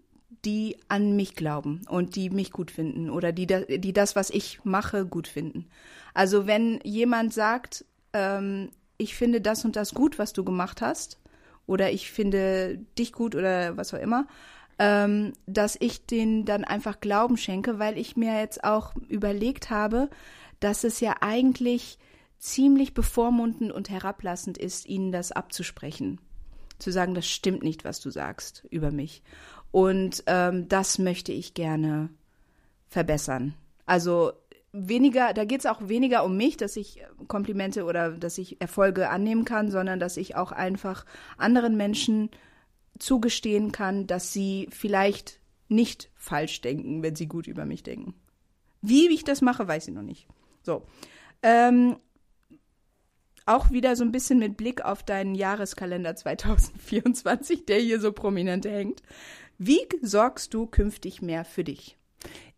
die 0.44 0.76
an 0.88 1.16
mich 1.16 1.34
glauben 1.34 1.82
und 1.88 2.16
die 2.16 2.30
mich 2.30 2.50
gut 2.50 2.70
finden 2.70 3.10
oder 3.10 3.32
die, 3.32 3.46
die 3.46 3.92
das, 3.92 4.16
was 4.16 4.30
ich 4.30 4.64
mache, 4.64 5.06
gut 5.06 5.28
finden. 5.28 5.66
Also 6.12 6.46
wenn 6.46 6.80
jemand 6.84 7.32
sagt, 7.32 7.84
ähm, 8.12 8.70
ich 8.98 9.14
finde 9.14 9.40
das 9.40 9.64
und 9.64 9.76
das 9.76 9.94
gut, 9.94 10.18
was 10.18 10.32
du 10.32 10.44
gemacht 10.44 10.80
hast, 10.80 11.18
oder 11.66 11.92
ich 11.92 12.10
finde 12.10 12.78
dich 12.98 13.12
gut 13.12 13.34
oder 13.34 13.76
was 13.76 13.94
auch 13.94 13.98
immer, 13.98 14.26
ähm, 14.78 15.32
dass 15.46 15.76
ich 15.78 16.06
denen 16.06 16.44
dann 16.44 16.64
einfach 16.64 17.00
Glauben 17.00 17.36
schenke, 17.36 17.78
weil 17.78 17.98
ich 17.98 18.16
mir 18.16 18.38
jetzt 18.38 18.64
auch 18.64 18.94
überlegt 19.08 19.70
habe, 19.70 20.10
dass 20.60 20.84
es 20.84 21.00
ja 21.00 21.16
eigentlich 21.20 21.98
ziemlich 22.38 22.92
bevormundend 22.94 23.72
und 23.72 23.88
herablassend 23.88 24.58
ist, 24.58 24.86
ihnen 24.86 25.12
das 25.12 25.32
abzusprechen. 25.32 26.20
Zu 26.78 26.90
sagen, 26.90 27.14
das 27.14 27.26
stimmt 27.26 27.62
nicht, 27.62 27.84
was 27.84 28.00
du 28.00 28.10
sagst 28.10 28.66
über 28.70 28.90
mich. 28.90 29.22
Und 29.70 30.24
ähm, 30.26 30.68
das 30.68 30.98
möchte 30.98 31.32
ich 31.32 31.54
gerne 31.54 32.10
verbessern. 32.88 33.54
Also 33.86 34.32
weniger, 34.74 35.32
da 35.32 35.44
geht 35.44 35.60
es 35.60 35.66
auch 35.66 35.88
weniger 35.88 36.24
um 36.24 36.36
mich, 36.36 36.56
dass 36.56 36.76
ich 36.76 37.02
Komplimente 37.28 37.84
oder 37.84 38.10
dass 38.10 38.38
ich 38.38 38.60
Erfolge 38.60 39.08
annehmen 39.08 39.44
kann, 39.44 39.70
sondern 39.70 40.00
dass 40.00 40.16
ich 40.16 40.34
auch 40.34 40.50
einfach 40.50 41.06
anderen 41.38 41.76
Menschen 41.76 42.30
zugestehen 42.98 43.72
kann, 43.72 44.06
dass 44.06 44.32
sie 44.32 44.68
vielleicht 44.70 45.40
nicht 45.68 46.10
falsch 46.16 46.60
denken, 46.60 47.02
wenn 47.02 47.14
sie 47.14 47.28
gut 47.28 47.46
über 47.46 47.64
mich 47.64 47.84
denken. 47.84 48.14
Wie 48.82 49.08
ich 49.08 49.24
das 49.24 49.40
mache, 49.40 49.66
weiß 49.66 49.88
ich 49.88 49.94
noch 49.94 50.02
nicht. 50.02 50.26
So. 50.62 50.82
Ähm, 51.42 51.96
auch 53.46 53.70
wieder 53.70 53.94
so 53.96 54.04
ein 54.04 54.12
bisschen 54.12 54.38
mit 54.38 54.56
Blick 54.56 54.84
auf 54.84 55.02
deinen 55.04 55.34
Jahreskalender 55.36 56.16
2024, 56.16 57.64
der 57.64 57.78
hier 57.78 58.00
so 58.00 58.12
prominent 58.12 58.66
hängt. 58.66 59.02
Wie 59.56 59.86
sorgst 60.02 60.52
du 60.52 60.66
künftig 60.66 61.22
mehr 61.22 61.44
für 61.44 61.62
dich? 61.62 61.96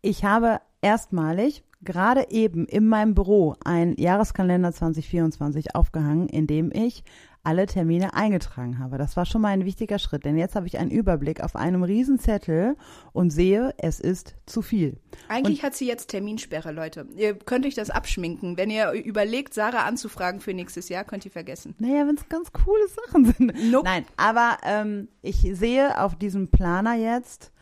Ich 0.01 0.23
habe 0.23 0.61
erstmalig 0.81 1.63
gerade 1.81 2.27
eben 2.29 2.65
in 2.65 2.87
meinem 2.87 3.13
Büro 3.13 3.55
ein 3.63 3.95
Jahreskalender 3.97 4.71
2024 4.71 5.75
aufgehangen, 5.75 6.27
in 6.27 6.47
dem 6.47 6.71
ich 6.73 7.03
alle 7.47 7.65
Termine 7.65 8.13
eingetragen 8.13 8.77
habe. 8.77 8.97
Das 8.97 9.15
war 9.15 9.25
schon 9.25 9.41
mal 9.41 9.49
ein 9.49 9.63
wichtiger 9.63 9.99
Schritt, 9.99 10.25
denn 10.25 10.37
jetzt 10.37 10.55
habe 10.55 10.67
ich 10.67 10.79
einen 10.79 10.91
Überblick 10.91 11.41
auf 11.41 11.55
einem 11.55 11.81
Riesenzettel 11.81 12.75
und 13.13 13.29
sehe, 13.29 13.73
es 13.77 14.01
ist 14.01 14.35
zu 14.45 14.61
viel. 14.61 14.99
Eigentlich 15.29 15.59
und 15.59 15.63
hat 15.63 15.73
sie 15.73 15.87
jetzt 15.87 16.07
Terminsperre, 16.09 16.73
Leute. 16.73 17.07
Ihr 17.15 17.35
könnt 17.35 17.65
euch 17.65 17.73
das 17.73 17.89
abschminken. 17.89 18.57
Wenn 18.57 18.69
ihr 18.69 18.91
überlegt, 18.91 19.53
Sarah 19.53 19.85
anzufragen 19.85 20.41
für 20.41 20.53
nächstes 20.53 20.89
Jahr, 20.89 21.05
könnt 21.05 21.23
ihr 21.23 21.31
vergessen. 21.31 21.73
Naja, 21.79 22.05
wenn 22.05 22.15
es 22.15 22.27
ganz 22.27 22.51
coole 22.51 22.85
Sachen 22.89 23.25
sind. 23.25 23.71
Nope. 23.71 23.85
Nein, 23.85 24.05
aber 24.17 24.57
ähm, 24.63 25.07
ich 25.21 25.37
sehe 25.53 26.01
auf 26.01 26.17
diesem 26.17 26.49
Planer 26.49 26.95
jetzt, 26.95 27.53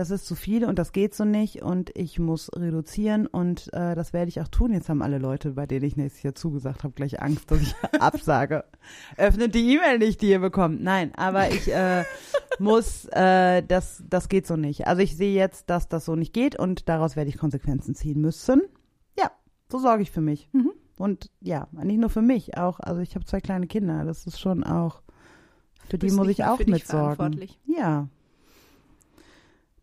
das 0.00 0.10
ist 0.10 0.24
zu 0.24 0.34
viel 0.34 0.64
und 0.64 0.78
das 0.78 0.92
geht 0.92 1.14
so 1.14 1.26
nicht 1.26 1.60
und 1.60 1.90
ich 1.94 2.18
muss 2.18 2.50
reduzieren 2.56 3.26
und 3.26 3.70
äh, 3.74 3.94
das 3.94 4.14
werde 4.14 4.30
ich 4.30 4.40
auch 4.40 4.48
tun. 4.48 4.72
Jetzt 4.72 4.88
haben 4.88 5.02
alle 5.02 5.18
Leute, 5.18 5.50
bei 5.50 5.66
denen 5.66 5.84
ich 5.84 5.98
nächstes 5.98 6.22
Jahr 6.22 6.34
zugesagt 6.34 6.84
habe, 6.84 6.94
gleich 6.94 7.20
Angst, 7.20 7.50
dass 7.50 7.60
ich 7.60 7.74
absage. 8.00 8.64
Öffnet 9.18 9.54
die 9.54 9.74
E-Mail 9.74 9.98
nicht, 9.98 10.22
die 10.22 10.30
ihr 10.30 10.38
bekommt. 10.38 10.82
Nein, 10.82 11.14
aber 11.16 11.50
ich 11.50 11.70
äh, 11.70 12.04
muss, 12.58 13.04
äh, 13.12 13.62
das, 13.62 14.02
das 14.08 14.30
geht 14.30 14.46
so 14.46 14.56
nicht. 14.56 14.86
Also 14.86 15.02
ich 15.02 15.18
sehe 15.18 15.34
jetzt, 15.34 15.68
dass 15.68 15.86
das 15.86 16.06
so 16.06 16.16
nicht 16.16 16.32
geht 16.32 16.58
und 16.58 16.88
daraus 16.88 17.14
werde 17.14 17.28
ich 17.28 17.36
Konsequenzen 17.36 17.94
ziehen 17.94 18.22
müssen. 18.22 18.62
Ja, 19.18 19.30
so 19.68 19.78
sorge 19.78 20.02
ich 20.02 20.10
für 20.10 20.22
mich. 20.22 20.48
Mhm. 20.52 20.72
Und 20.96 21.30
ja, 21.40 21.68
nicht 21.72 22.00
nur 22.00 22.08
für 22.08 22.22
mich, 22.22 22.56
auch, 22.56 22.80
also 22.80 23.02
ich 23.02 23.14
habe 23.16 23.26
zwei 23.26 23.40
kleine 23.42 23.66
Kinder, 23.66 24.06
das 24.06 24.26
ist 24.26 24.40
schon 24.40 24.64
auch, 24.64 25.02
für 25.90 25.98
die 25.98 26.10
muss 26.10 26.28
ich 26.28 26.44
auch 26.44 26.58
mitsorgen. 26.64 27.38
Ja, 27.66 28.08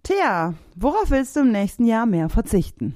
Thea, 0.08 0.53
worauf 0.78 1.12
willst 1.12 1.36
du 1.36 1.41
im 1.41 1.51
nächsten 1.51 1.86
Jahr 1.86 2.05
mehr 2.05 2.30
verzichten? 2.30 2.93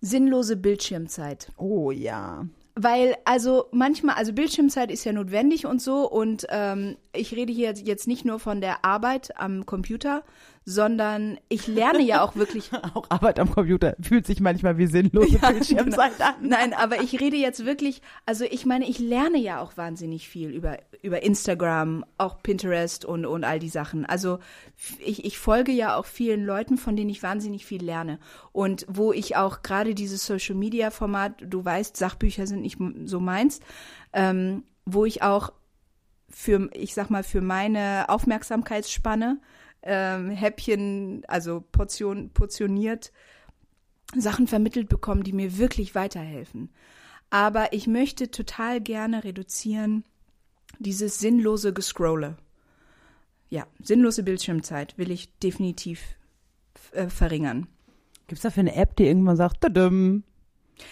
Sinnlose 0.00 0.56
Bildschirmzeit. 0.56 1.50
Oh 1.56 1.90
ja. 1.90 2.46
Weil, 2.76 3.16
also 3.24 3.64
manchmal, 3.72 4.14
also 4.14 4.32
Bildschirmzeit 4.32 4.92
ist 4.92 5.02
ja 5.04 5.12
notwendig 5.12 5.66
und 5.66 5.82
so 5.82 6.08
und 6.08 6.46
ähm, 6.50 6.96
ich 7.12 7.34
rede 7.34 7.52
hier 7.52 7.72
jetzt 7.72 8.06
nicht 8.06 8.24
nur 8.24 8.38
von 8.38 8.60
der 8.60 8.84
Arbeit 8.84 9.36
am 9.36 9.66
Computer, 9.66 10.22
sondern 10.68 11.38
ich 11.48 11.66
lerne 11.66 12.02
ja 12.02 12.22
auch 12.22 12.36
wirklich. 12.36 12.70
auch 12.94 13.06
Arbeit 13.08 13.40
am 13.40 13.50
Computer 13.50 13.96
fühlt 14.02 14.26
sich 14.26 14.38
manchmal 14.40 14.76
wie 14.76 14.86
sinnlose 14.86 15.38
ja, 15.42 15.50
Bildschirmzeit 15.50 16.18
genau. 16.18 16.28
an. 16.28 16.34
Nein, 16.42 16.74
aber 16.74 17.00
ich 17.00 17.18
rede 17.18 17.38
jetzt 17.38 17.64
wirklich, 17.64 18.02
also 18.26 18.44
ich 18.44 18.66
meine, 18.66 18.86
ich 18.86 18.98
lerne 18.98 19.38
ja 19.38 19.62
auch 19.62 19.78
wahnsinnig 19.78 20.28
viel 20.28 20.50
über, 20.50 20.76
über 21.00 21.22
Instagram, 21.22 22.04
auch 22.18 22.42
Pinterest 22.42 23.06
und, 23.06 23.24
und 23.24 23.44
all 23.44 23.58
die 23.58 23.70
Sachen. 23.70 24.04
Also 24.04 24.40
ich, 24.98 25.24
ich 25.24 25.38
folge 25.38 25.72
ja 25.72 25.96
auch 25.96 26.04
vielen 26.04 26.44
Leuten, 26.44 26.76
von 26.76 26.96
denen 26.96 27.08
ich 27.08 27.22
wahnsinnig 27.22 27.64
viel 27.64 27.82
lerne. 27.82 28.18
Und 28.52 28.84
wo 28.90 29.14
ich 29.14 29.36
auch 29.36 29.62
gerade 29.62 29.94
dieses 29.94 30.26
Social 30.26 30.54
Media 30.54 30.90
Format, 30.90 31.32
du 31.40 31.64
weißt, 31.64 31.96
Sachbücher 31.96 32.46
sind 32.46 32.60
nicht 32.60 32.76
so 33.06 33.20
meins, 33.20 33.60
ähm, 34.12 34.64
wo 34.84 35.06
ich 35.06 35.22
auch 35.22 35.50
für, 36.28 36.68
ich 36.74 36.92
sag 36.92 37.08
mal, 37.08 37.22
für 37.22 37.40
meine 37.40 38.04
Aufmerksamkeitsspanne 38.10 39.38
ähm, 39.82 40.30
Häppchen, 40.30 41.22
also 41.28 41.64
Portion, 41.72 42.30
portioniert 42.30 43.12
Sachen 44.16 44.46
vermittelt 44.46 44.88
bekommen, 44.88 45.22
die 45.22 45.32
mir 45.32 45.58
wirklich 45.58 45.94
weiterhelfen. 45.94 46.70
Aber 47.30 47.72
ich 47.72 47.86
möchte 47.86 48.30
total 48.30 48.80
gerne 48.80 49.22
reduzieren 49.24 50.04
dieses 50.78 51.18
sinnlose 51.18 51.72
Gescrolle. 51.72 52.36
Ja, 53.50 53.66
sinnlose 53.82 54.22
Bildschirmzeit 54.22 54.96
will 54.96 55.10
ich 55.10 55.36
definitiv 55.38 56.16
äh, 56.92 57.08
verringern. 57.08 57.66
Gibt 58.26 58.38
es 58.38 58.42
dafür 58.42 58.60
eine 58.60 58.76
App, 58.76 58.96
die 58.96 59.06
irgendwann 59.06 59.36
sagt, 59.36 59.62
tadam, 59.62 60.22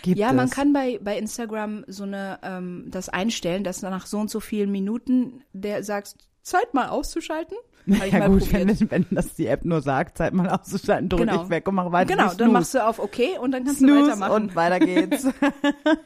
Gibt 0.03 0.19
ja, 0.19 0.31
es. 0.31 0.35
man 0.35 0.51
kann 0.51 0.73
bei, 0.73 0.99
bei 1.03 1.17
Instagram 1.17 1.85
so 1.87 2.05
eine 2.05 2.39
ähm, 2.43 2.87
das 2.89 3.09
einstellen, 3.09 3.65
dass 3.65 3.83
nach 3.83 4.07
so 4.07 4.19
und 4.19 4.31
so 4.31 4.41
vielen 4.41 4.71
Minuten 4.71 5.45
der 5.53 5.83
sagst, 5.83 6.29
Zeit 6.43 6.75
mal 6.75 6.89
auszuschalten. 6.89 7.57
Ja 7.87 8.27
gut, 8.27 8.53
wenn, 8.53 8.91
wenn, 8.91 9.07
das 9.11 9.35
die 9.35 9.47
App 9.47 9.65
nur 9.65 9.81
sagt, 9.81 10.19
Zeit 10.19 10.35
mal 10.35 10.49
auszuschalten, 10.49 11.09
drücke 11.09 11.27
genau. 11.27 11.45
ich 11.45 11.51
weg 11.51 11.69
und 11.69 11.77
mache 11.77 11.93
weiter. 11.93 12.17
Genau, 12.17 12.35
dann 12.35 12.53
machst 12.53 12.75
du 12.75 12.85
auf 12.85 12.99
OK 12.99 13.19
und 13.41 13.53
dann 13.53 13.65
kannst 13.65 13.79
Snooze 13.79 13.95
du 13.95 14.07
weitermachen. 14.07 14.33
und 14.33 14.57
weiter 14.57 14.81
geht's. 14.81 15.27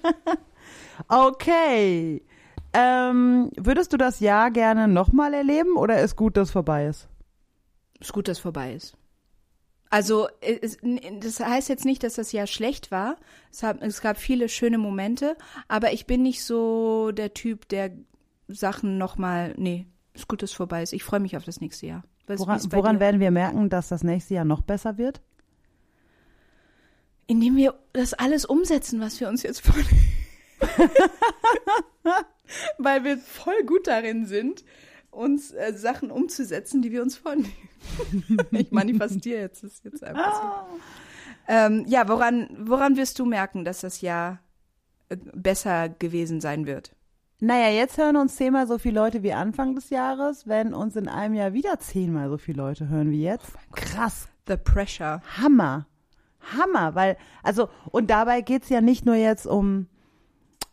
okay. 1.09 2.23
Ähm, 2.73 3.51
würdest 3.57 3.93
du 3.93 3.97
das 3.97 4.21
Jahr 4.21 4.51
gerne 4.51 4.87
nochmal 4.87 5.35
erleben 5.35 5.77
oder 5.77 6.01
ist 6.01 6.17
gut, 6.17 6.37
dass 6.37 6.51
vorbei 6.51 6.87
ist? 6.87 7.09
Ist 7.99 8.13
gut, 8.13 8.29
dass 8.29 8.39
vorbei 8.39 8.75
ist. 8.75 8.97
Also 9.91 10.29
es, 10.41 10.79
das 11.21 11.41
heißt 11.41 11.69
jetzt 11.69 11.85
nicht, 11.85 12.05
dass 12.05 12.15
das 12.15 12.31
Jahr 12.31 12.47
schlecht 12.47 12.93
war. 12.93 13.17
Es, 13.51 13.65
hab, 13.65 13.83
es 13.83 14.01
gab 14.01 14.19
viele 14.19 14.49
schöne 14.49 14.79
Momente, 14.79 15.37
aber 15.67 15.93
ich 15.93 16.07
bin 16.07 16.23
nicht 16.23 16.45
so 16.45 17.11
der 17.11 17.35
Typ, 17.35 17.69
der 17.69 17.91
Sachen 18.47 18.99
nochmal, 18.99 19.55
nee, 19.57 19.87
ist 20.15 20.29
gut, 20.29 20.43
dass 20.43 20.51
es 20.51 20.57
vorbei 20.57 20.83
ist. 20.83 20.93
Ich 20.93 21.05
freue 21.05 21.21
mich 21.21 21.37
auf 21.37 21.45
das 21.45 21.61
nächste 21.61 21.87
Jahr. 21.87 22.05
Was, 22.27 22.41
woran, 22.41 22.61
woran 22.71 23.01
werden 23.01 23.21
wir 23.21 23.31
merken, 23.31 23.69
dass 23.71 23.89
das 23.89 24.03
nächste 24.03 24.35
Jahr 24.35 24.45
noch 24.45 24.63
besser 24.63 24.99
wird? 24.99 25.21
Indem 27.27 27.57
wir 27.57 27.75
das 27.93 28.15
alles 28.15 28.45
umsetzen, 28.45 29.01
was 29.01 29.21
wir 29.21 29.29
uns 29.29 29.43
jetzt 29.43 29.61
vornehmen. 29.61 30.13
Weil 32.79 33.05
wir 33.05 33.19
voll 33.19 33.63
gut 33.65 33.87
darin 33.87 34.27
sind, 34.27 34.65
uns 35.11 35.53
äh, 35.53 35.73
Sachen 35.75 36.11
umzusetzen, 36.11 36.83
die 36.83 36.91
wir 36.91 37.03
uns 37.03 37.17
vornehmen. 37.17 37.53
ich 38.51 38.71
manifestiere 38.73 39.41
jetzt, 39.41 39.63
das 39.63 39.83
jetzt 39.85 40.03
einfach 40.03 40.35
so. 40.35 40.43
Ah. 40.43 40.67
Ähm, 41.49 41.85
ja, 41.87 42.09
woran, 42.09 42.49
woran 42.59 42.97
wirst 42.97 43.19
du 43.19 43.25
merken, 43.25 43.65
dass 43.65 43.81
das 43.81 44.01
Jahr 44.01 44.41
äh, 45.09 45.17
besser 45.35 45.89
gewesen 45.89 46.41
sein 46.41 46.67
wird? 46.67 46.95
Naja, 47.41 47.71
jetzt 47.71 47.97
hören 47.97 48.17
uns 48.17 48.37
zehnmal 48.37 48.67
so 48.67 48.77
viele 48.77 49.01
Leute 49.01 49.23
wie 49.23 49.33
Anfang 49.33 49.75
des 49.75 49.89
Jahres, 49.89 50.47
wenn 50.47 50.75
uns 50.75 50.95
in 50.97 51.09
einem 51.09 51.35
Jahr 51.35 51.55
wieder 51.55 51.79
zehnmal 51.79 52.29
so 52.29 52.37
viele 52.37 52.63
Leute 52.63 52.89
hören 52.89 53.11
wie 53.11 53.23
jetzt. 53.23 53.53
Oh 53.55 53.73
Krass. 53.73 54.29
The 54.47 54.57
pressure. 54.57 55.23
Hammer. 55.39 55.87
Hammer, 56.41 56.95
weil, 56.95 57.17
also, 57.43 57.69
und 57.91 58.11
dabei 58.11 58.41
geht's 58.41 58.69
ja 58.69 58.81
nicht 58.81 59.07
nur 59.07 59.15
jetzt 59.15 59.47
um, 59.47 59.87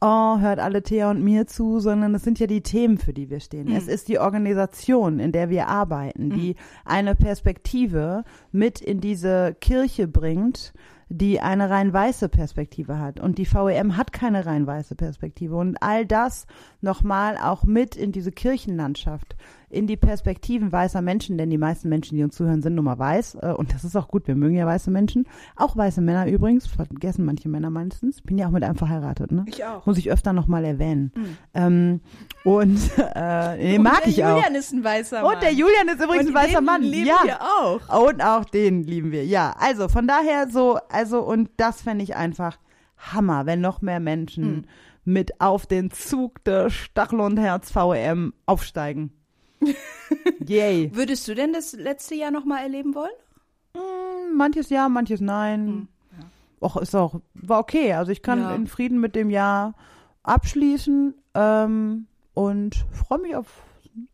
oh, 0.02 0.40
hört 0.40 0.60
alle 0.60 0.82
Thea 0.82 1.12
und 1.12 1.24
mir 1.24 1.48
zu, 1.48 1.80
sondern 1.80 2.16
es 2.16 2.24
sind 2.24 2.40
ja 2.40 2.48
die 2.48 2.62
Themen, 2.62 2.98
für 2.98 3.14
die 3.14 3.30
wir 3.30 3.40
stehen. 3.40 3.70
Mhm. 3.70 3.76
Es 3.76 3.88
ist 3.88 4.08
die 4.08 4.20
Organisation, 4.20 5.20
in 5.20 5.32
der 5.32 5.50
wir 5.50 5.68
arbeiten, 5.68 6.30
die 6.32 6.50
mhm. 6.50 6.56
eine 6.86 7.16
Perspektive 7.16 8.24
mit 8.52 8.82
in 8.82 9.00
diese 9.00 9.56
Kirche 9.60 10.08
bringt, 10.08 10.74
die 11.10 11.40
eine 11.40 11.70
rein 11.70 11.94
weiße 11.94 12.30
Perspektive 12.30 13.00
hat. 13.00 13.20
Und 13.20 13.38
die 13.38 13.46
VEM 13.46 13.98
hat 13.98 14.12
keine 14.12 14.46
rein 14.46 14.68
weiße 14.68 14.96
Perspektive. 14.96 15.56
Und 15.56 15.78
all 15.82 16.06
das 16.06 16.48
nochmal 16.82 17.38
auch 17.38 17.64
mit 17.64 17.96
in 17.96 18.12
diese 18.12 18.32
Kirchenlandschaft, 18.32 19.36
in 19.70 19.86
die 19.86 19.98
Perspektiven 19.98 20.72
weißer 20.72 21.02
Menschen, 21.02 21.38
denn 21.38 21.50
die 21.50 21.58
meisten 21.58 21.90
Menschen, 21.90 22.16
die 22.18 22.24
uns 22.24 22.36
zuhören, 22.36 22.62
sind 22.62 22.76
nun 22.76 22.86
mal 22.86 22.98
weiß. 22.98 23.36
Äh, 23.42 23.54
und 23.54 23.74
das 23.74 23.84
ist 23.84 23.96
auch 23.98 24.08
gut, 24.08 24.28
wir 24.28 24.36
mögen 24.36 24.56
ja 24.56 24.66
weiße 24.66 24.90
Menschen. 24.90 25.28
Auch 25.56 25.76
weiße 25.76 26.00
Männer 26.02 26.28
übrigens, 26.28 26.68
vergessen 26.68 27.26
manche 27.26 27.50
Männer 27.50 27.70
meistens. 27.70 28.22
Bin 28.22 28.38
ja 28.38 28.48
auch 28.48 28.52
mit 28.52 28.64
einem 28.64 28.76
verheiratet, 28.76 29.32
ne? 29.32 29.44
Ich 29.48 29.66
auch. 29.66 29.86
Muss 29.86 29.98
ich 29.98 30.10
öfter 30.10 30.32
nochmal 30.32 30.64
erwähnen. 30.64 31.12
Ähm, 31.54 32.00
und 32.46 32.80
äh, 32.98 33.58
den 33.58 33.84
mag 33.84 34.04
der 34.04 34.08
ich 34.08 34.24
auch. 34.24 34.36
Julian 34.38 34.56
ist 34.56 34.72
ein 34.74 34.84
weißer 34.84 35.22
Mann. 35.22 35.34
Und 35.36 35.44
der 35.44 35.52
Julian 35.54 35.88
ist 35.90 36.02
übrigens 36.02 36.28
Und 36.30 36.36
ein 36.38 36.44
weißer 36.44 36.60
den 36.60 36.66
Mann. 36.66 36.82
lieben 36.82 37.08
ja. 37.08 37.20
wir 37.24 37.42
auch. 37.42 38.08
Und 38.08 38.24
auch 38.24 38.46
den 38.46 38.84
lieben 38.84 39.12
wir. 39.12 39.26
Ja, 39.26 39.54
also 39.60 39.90
von 39.90 40.08
daher 40.08 40.48
so, 40.50 40.80
also 40.90 41.22
und 41.22 41.50
das 41.58 41.82
fände 41.82 42.04
ich 42.04 42.16
einfach 42.16 42.58
Hammer, 42.98 43.46
wenn 43.46 43.60
noch 43.60 43.82
mehr 43.82 44.00
Menschen 44.00 44.44
Hm. 44.44 44.66
mit 45.04 45.42
auf 45.42 45.66
den 45.68 45.92
Zug 45.92 46.44
der 46.46 46.70
Stachel 46.70 47.20
und 47.20 47.38
Herz 47.38 47.76
VEM 47.76 48.34
aufsteigen. 48.46 49.12
Yay. 50.46 50.92
Würdest 50.96 51.28
du 51.28 51.36
denn 51.36 51.54
das 51.54 51.74
letzte 51.74 52.16
Jahr 52.16 52.32
nochmal 52.32 52.64
erleben 52.64 52.96
wollen? 52.96 53.12
Hm, 53.76 54.36
Manches 54.38 54.70
ja, 54.70 54.88
manches 54.90 55.22
nein. 55.22 55.88
Och, 56.60 56.78
ist 56.78 56.96
auch, 56.96 57.22
war 57.36 57.60
okay. 57.60 57.94
Also 57.94 58.12
ich 58.12 58.22
kann 58.22 58.40
Ja. 58.40 58.56
in 58.56 58.68
Frieden 58.68 59.00
mit 59.00 59.16
dem 59.16 59.30
Jahr 59.30 59.76
abschließen 60.24 61.14
ähm, 61.36 62.08
und 62.34 62.76
freue 62.92 63.20
mich 63.20 63.36
auf, 63.36 63.48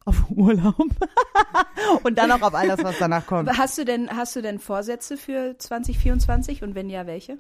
auf 0.06 0.24
Urlaub. 0.30 0.76
und 2.04 2.18
dann 2.18 2.32
auch 2.32 2.42
auf 2.42 2.54
alles, 2.54 2.84
was 2.84 2.98
danach 3.00 3.26
kommt. 3.26 3.50
Hast 3.58 3.78
du 3.78 3.86
denn, 3.86 4.10
hast 4.10 4.36
du 4.36 4.42
denn 4.42 4.60
Vorsätze 4.60 5.16
für 5.18 5.58
2024 5.58 6.64
und 6.64 6.76
wenn 6.76 6.90
ja, 6.90 7.08
welche? 7.08 7.38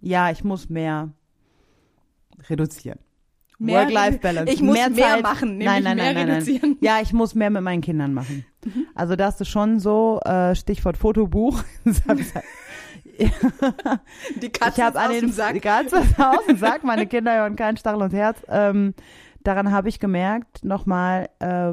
Ja, 0.00 0.30
ich 0.30 0.44
muss 0.44 0.68
mehr 0.68 1.10
reduzieren. 2.48 2.98
Mehr- 3.58 3.82
Work-Life-Balance. 3.84 4.52
Ich 4.52 4.60
muss 4.62 4.74
mehr 4.76 4.92
Zeit. 4.94 5.22
machen, 5.22 5.58
nein, 5.58 5.82
nein, 5.82 5.96
mehr 5.96 6.12
nein, 6.12 6.14
nein, 6.14 6.30
reduzieren. 6.30 6.70
Nein. 6.70 6.78
Ja, 6.80 7.00
ich 7.02 7.12
muss 7.12 7.34
mehr 7.34 7.50
mit 7.50 7.62
meinen 7.62 7.80
Kindern 7.80 8.12
machen. 8.14 8.44
Mhm. 8.64 8.86
Also 8.94 9.16
das 9.16 9.40
ist 9.40 9.48
schon 9.48 9.78
so, 9.80 10.20
äh, 10.24 10.54
Stichwort 10.54 10.96
Fotobuch. 10.96 11.62
Das 11.84 12.02
hab 12.06 12.18
ich 12.18 12.26
Die 13.18 14.50
habe 14.82 14.98
an 14.98 15.10
den 15.10 15.32
die 15.54 15.60
Katze 15.60 15.96
ist 16.00 16.18
aus 16.20 16.44
dem 16.46 16.56
Sack, 16.58 16.84
meine 16.84 17.06
Kinder 17.06 17.34
hören 17.34 17.56
keinen 17.56 17.76
Stachel 17.76 18.02
und 18.02 18.12
Herz. 18.12 18.38
Ähm, 18.48 18.94
daran 19.42 19.70
habe 19.70 19.88
ich 19.88 20.00
gemerkt, 20.00 20.64
nochmal, 20.64 21.28
äh, 21.38 21.72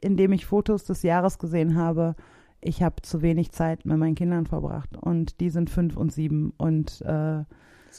indem 0.00 0.32
ich 0.32 0.44
Fotos 0.46 0.84
des 0.84 1.02
Jahres 1.02 1.38
gesehen 1.38 1.76
habe, 1.76 2.16
ich 2.60 2.82
habe 2.82 2.96
zu 3.02 3.22
wenig 3.22 3.50
Zeit 3.52 3.84
mit 3.86 3.96
meinen 3.98 4.14
Kindern 4.14 4.46
verbracht. 4.46 4.96
Und 4.96 5.40
die 5.40 5.50
sind 5.50 5.70
fünf 5.70 5.96
und 5.96 6.12
sieben. 6.12 6.52
Und 6.56 7.00
äh, 7.02 7.44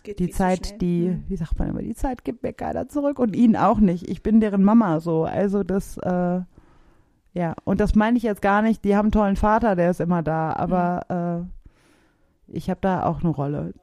die 0.04 0.30
Zeit, 0.30 0.82
die, 0.82 1.22
wie 1.28 1.36
sagt 1.36 1.58
man 1.60 1.70
immer, 1.70 1.82
die 1.82 1.96
Zeit 1.96 2.24
gibt 2.24 2.44
mir 2.44 2.54
keiner 2.54 2.88
zurück 2.88 3.20
und 3.20 3.36
ihnen 3.36 3.56
auch 3.56 3.80
nicht. 3.80 4.10
Ich 4.10 4.24
bin 4.24 4.40
deren 4.40 4.64
Mama 4.64 5.00
so. 5.00 5.24
Also 5.24 5.64
das, 5.64 5.98
äh, 5.98 6.42
ja, 7.34 7.56
und 7.64 7.80
das 7.80 7.96
meine 7.96 8.18
ich 8.18 8.24
jetzt 8.24 8.42
gar 8.42 8.62
nicht, 8.62 8.84
die 8.84 8.96
haben 8.96 9.06
einen 9.06 9.12
tollen 9.12 9.36
Vater, 9.36 9.76
der 9.76 9.92
ist 9.92 10.00
immer 10.00 10.24
da, 10.24 10.54
aber 10.54 11.48
äh, 12.50 12.56
ich 12.56 12.70
habe 12.70 12.80
da 12.82 13.04
auch 13.04 13.22
eine 13.22 13.30
Rolle. 13.30 13.74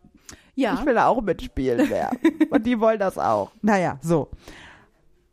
Ja. 0.54 0.74
Ich 0.74 0.86
will 0.86 0.94
da 0.94 1.06
auch 1.06 1.20
mitspielen, 1.20 1.88
wer. 1.88 2.10
und 2.50 2.66
die 2.66 2.78
wollen 2.80 2.98
das 2.98 3.18
auch. 3.18 3.50
Naja, 3.62 3.98
so. 4.02 4.28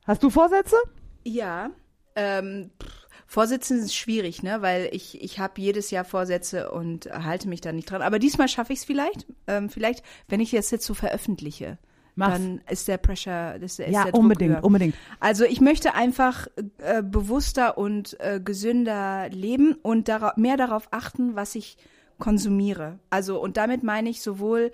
Hast 0.06 0.24
du 0.24 0.30
Vorsätze? 0.30 0.76
Ja, 1.24 1.70
ähm, 2.16 2.72
pff, 2.82 2.99
Vorsitzende 3.32 3.84
ist 3.84 3.96
schwierig, 3.96 4.42
ne? 4.42 4.64
Weil 4.64 4.90
ich, 4.92 5.22
ich 5.22 5.38
habe 5.38 5.62
jedes 5.62 5.92
Jahr 5.92 6.04
Vorsätze 6.04 6.72
und 6.72 7.06
halte 7.12 7.48
mich 7.48 7.62
da 7.62 7.72
nicht 7.72 7.92
dran. 7.92 8.02
Aber 8.02 8.18
diesmal 8.18 8.48
schaffe 8.48 8.74
ich 8.74 8.80
es 8.80 8.86
vielleicht. 8.86 9.28
Ähm, 9.46 9.70
vielleicht, 9.70 10.04
wenn 10.30 10.40
ich 10.40 10.50
das 10.50 10.72
jetzt 10.72 10.84
so 10.84 10.96
veröffentliche, 10.96 11.78
Mach's. 12.16 12.34
dann 12.34 12.60
ist 12.72 12.88
der 12.88 12.98
Pressure, 12.98 13.60
das 13.60 13.78
ist 13.78 13.88
ja, 13.88 14.06
der 14.06 14.12
Druck 14.14 14.22
unbedingt, 14.24 14.56
höher. 14.56 14.64
unbedingt. 14.64 14.96
Also 15.20 15.46
ich 15.46 15.62
möchte 15.62 15.94
einfach 15.94 16.48
äh, 16.80 17.04
bewusster 17.04 17.78
und 17.78 18.20
äh, 18.20 18.42
gesünder 18.44 19.30
leben 19.30 19.74
und 19.84 20.08
dara 20.08 20.34
mehr 20.36 20.58
darauf 20.58 20.88
achten, 20.90 21.36
was 21.36 21.54
ich 21.54 21.78
konsumiere. 22.18 22.98
Also 23.12 23.40
und 23.40 23.58
damit 23.58 23.84
meine 23.84 24.10
ich 24.10 24.24
sowohl 24.24 24.72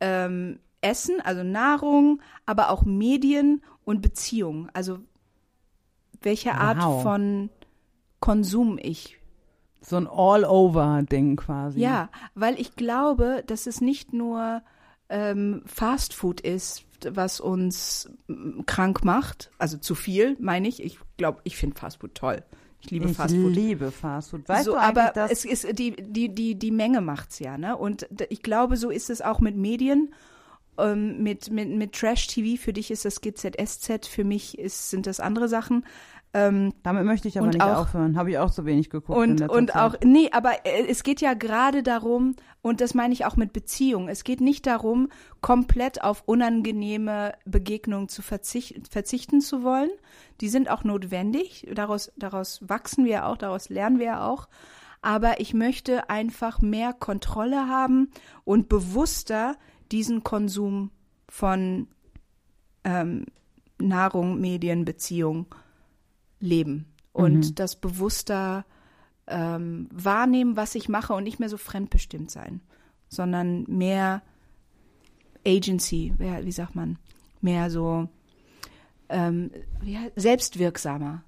ähm, 0.00 0.58
Essen, 0.80 1.20
also 1.20 1.42
Nahrung, 1.42 2.22
aber 2.46 2.70
auch 2.70 2.82
Medien 2.82 3.62
und 3.84 4.00
Beziehungen. 4.00 4.70
Also 4.72 5.00
welche 6.22 6.54
Art 6.54 6.78
Wow. 6.82 7.02
von 7.02 7.50
Konsum 8.20 8.78
ich 8.80 9.18
So 9.80 9.96
ein 9.96 10.06
All-Over-Ding 10.06 11.36
quasi. 11.36 11.80
ja, 11.80 12.10
weil 12.34 12.60
ich 12.60 12.76
glaube, 12.76 13.42
dass 13.46 13.66
es 13.66 13.80
nicht 13.80 14.12
nur 14.12 14.62
ähm, 15.08 15.62
Fast 15.66 16.14
Food 16.14 16.40
ist, 16.40 16.84
was 17.08 17.40
uns 17.40 18.10
mm, 18.28 18.60
krank 18.66 19.04
macht, 19.04 19.50
also 19.58 19.78
zu 19.78 19.94
viel, 19.94 20.36
meine 20.38 20.68
ich. 20.68 20.82
Ich 20.82 20.98
glaube, 21.16 21.40
ich 21.44 21.56
finde 21.56 21.78
Fast 21.78 22.00
Food 22.00 22.14
toll. 22.14 22.44
Ich 22.82 22.90
liebe 22.90 23.10
Ich 23.10 23.16
Fast 23.16 23.34
Food. 23.34 23.54
liebe 23.54 23.90
Fastfood. 23.90 24.48
Weißt 24.48 24.64
so, 24.64 24.72
du 24.72 24.78
aber 24.78 25.12
dass 25.14 25.30
es 25.30 25.44
ist 25.44 25.78
die 25.78 25.94
die 25.96 26.34
die 26.34 26.58
die 26.58 26.70
Menge 26.70 27.00
macht's 27.00 27.38
ja, 27.38 27.58
ne? 27.58 27.76
Und 27.76 28.08
ich 28.30 28.42
glaube, 28.42 28.76
so 28.76 28.90
ist 28.90 29.10
es 29.10 29.20
auch 29.20 29.40
mit 29.40 29.56
Medien, 29.56 30.14
ähm, 30.78 31.22
mit 31.22 31.50
mit 31.50 31.68
mit 31.68 31.92
Trash 31.92 32.26
TV. 32.26 32.60
Für 32.60 32.72
dich 32.72 32.90
ist 32.90 33.04
das 33.04 33.20
GZSZ, 33.20 34.06
für 34.06 34.24
mich 34.24 34.58
ist 34.58 34.90
sind 34.90 35.06
das 35.06 35.20
andere 35.20 35.48
Sachen. 35.48 35.84
Ähm, 36.32 36.72
damit 36.84 37.04
möchte 37.04 37.26
ich 37.26 37.38
aber 37.38 37.48
nicht 37.48 37.60
auch- 37.60 37.78
aufhören. 37.78 38.16
Habe 38.16 38.30
ich 38.30 38.38
auch 38.38 38.52
so 38.52 38.64
wenig 38.64 38.88
geguckt. 38.88 39.18
in 39.20 39.32
und 39.42 39.48
und 39.50 39.74
auch 39.74 39.96
nee, 40.04 40.30
aber 40.32 40.64
äh, 40.64 40.86
es 40.88 41.02
geht 41.02 41.20
ja 41.20 41.34
gerade 41.34 41.82
darum 41.82 42.36
und 42.62 42.80
das 42.80 42.94
meine 42.94 43.12
ich 43.12 43.24
auch 43.24 43.36
mit 43.36 43.52
Beziehung. 43.52 44.08
Es 44.08 44.22
geht 44.22 44.40
nicht 44.40 44.64
darum, 44.66 45.08
komplett 45.40 46.04
auf 46.04 46.22
unangenehme 46.26 47.32
Begegnungen 47.46 48.08
zu 48.08 48.22
verzichten, 48.22 48.84
verzichten 48.84 49.40
zu 49.40 49.64
wollen. 49.64 49.90
Die 50.40 50.48
sind 50.48 50.70
auch 50.70 50.84
notwendig. 50.84 51.66
Daraus 51.74 52.12
daraus 52.16 52.60
wachsen 52.62 53.04
wir 53.04 53.26
auch, 53.26 53.36
daraus 53.36 53.68
lernen 53.68 53.98
wir 53.98 54.06
ja 54.06 54.26
auch. 54.28 54.48
Aber 55.02 55.40
ich 55.40 55.52
möchte 55.52 56.10
einfach 56.10 56.60
mehr 56.60 56.92
Kontrolle 56.92 57.66
haben 57.68 58.10
und 58.44 58.68
bewusster 58.68 59.56
diesen 59.90 60.22
Konsum 60.22 60.90
von 61.28 61.88
ähm, 62.84 63.24
Nahrung, 63.80 64.40
Medien, 64.40 64.84
Beziehung 64.84 65.46
leben 66.40 66.86
und 67.12 67.58
das 67.58 67.76
bewusster 67.76 68.64
ähm, 69.26 69.88
wahrnehmen, 69.92 70.56
was 70.56 70.74
ich 70.74 70.88
mache 70.88 71.12
und 71.14 71.22
nicht 71.24 71.38
mehr 71.40 71.48
so 71.48 71.56
fremdbestimmt 71.56 72.30
sein, 72.30 72.60
sondern 73.08 73.64
mehr 73.68 74.22
Agency, 75.46 76.14
ja, 76.18 76.44
wie 76.44 76.52
sagt 76.52 76.74
man, 76.74 76.98
mehr 77.40 77.70
so 77.70 78.08
ähm, 79.08 79.50
heißt- 79.84 80.12
selbstwirksamer, 80.16 81.22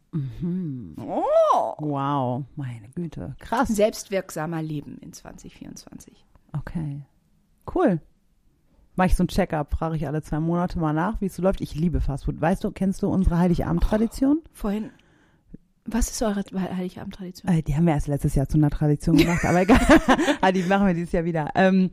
Wow, 1.79 2.45
meine 2.57 2.89
Güte. 2.95 3.35
Krass. 3.41 3.69
selbstwirksamer 3.69 4.63
leben 4.63 4.99
in 4.99 5.13
2024. 5.13 6.25
Okay. 6.53 7.03
Cool. 7.75 8.01
Mache 8.95 9.07
ich 9.07 9.17
so 9.17 9.25
ein 9.25 9.29
Check-up, 9.29 9.73
frage 9.73 9.97
ich 9.97 10.07
alle 10.07 10.21
zwei 10.23 10.39
Monate 10.39 10.79
mal 10.79 10.93
nach, 10.93 11.21
wie 11.23 11.27
es 11.27 11.37
so 11.37 11.43
läuft. 11.43 11.63
Ich 11.63 11.75
liebe 11.75 12.01
Fastfood. 12.03 12.41
Weißt 12.41 12.63
du, 12.63 12.71
kennst 12.73 13.03
du 13.03 13.09
unsere 13.09 13.39
Heiligabend-Tradition? 13.39 14.43
Vorhin, 14.53 14.91
was 15.85 16.11
ist 16.11 16.23
eure 16.23 16.43
Heiligabend-Tradition? 16.55 17.53
Äh, 17.53 17.63
die 17.63 17.75
haben 17.75 17.87
wir 17.87 17.95
erst 17.95 18.09
letztes 18.09 18.35
Jahr 18.35 18.49
zu 18.49 18.57
einer 18.57 18.71
Tradition 18.71 19.17
gemacht, 19.17 19.45
aber 19.45 19.63
egal. 19.63 19.81
Ah, 20.41 20.53
die 20.53 20.63
machen 20.63 20.87
wir 20.87 20.95
dieses 20.95 21.13
Jahr 21.13 21.25
wieder. 21.25 21.51
Ähm, 21.55 21.91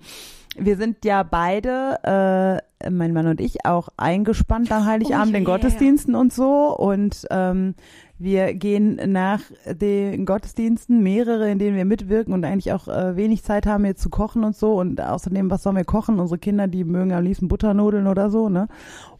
wir 0.57 0.77
sind 0.77 1.05
ja 1.05 1.23
beide, 1.23 2.61
äh, 2.83 2.89
mein 2.89 3.13
Mann 3.13 3.27
und 3.27 3.41
ich, 3.41 3.65
auch 3.65 3.89
eingespannt 3.97 4.71
am 4.71 4.85
Heiligabend 4.85 5.29
Oh, 5.29 5.33
ja, 5.33 5.37
in. 5.39 5.45
Gottesdiensten 5.45 6.15
und 6.15 6.33
so. 6.33 6.75
Und 6.75 7.25
ähm, 7.29 7.75
wir 8.19 8.53
gehen 8.53 8.99
nach 9.11 9.39
den 9.65 10.25
Gottesdiensten, 10.25 11.01
mehrere, 11.01 11.49
in 11.49 11.57
denen 11.57 11.77
wir 11.77 11.85
mitwirken 11.85 12.33
und 12.33 12.43
eigentlich 12.43 12.73
auch 12.73 12.89
äh, 12.89 13.15
wenig 13.15 13.43
Zeit 13.43 13.65
haben, 13.65 13.85
jetzt 13.85 14.01
zu 14.01 14.09
kochen 14.09 14.43
und 14.43 14.55
so. 14.55 14.73
Und 14.73 14.99
außerdem, 15.01 15.49
was 15.49 15.63
sollen 15.63 15.77
wir 15.77 15.85
kochen? 15.85 16.19
Unsere 16.19 16.37
Kinder, 16.37 16.67
die 16.67 16.83
mögen 16.83 17.13
am 17.13 17.23
liebsten 17.23 17.47
Butternudeln 17.47 18.07
oder 18.07 18.29
so, 18.29 18.49
ne? 18.49 18.67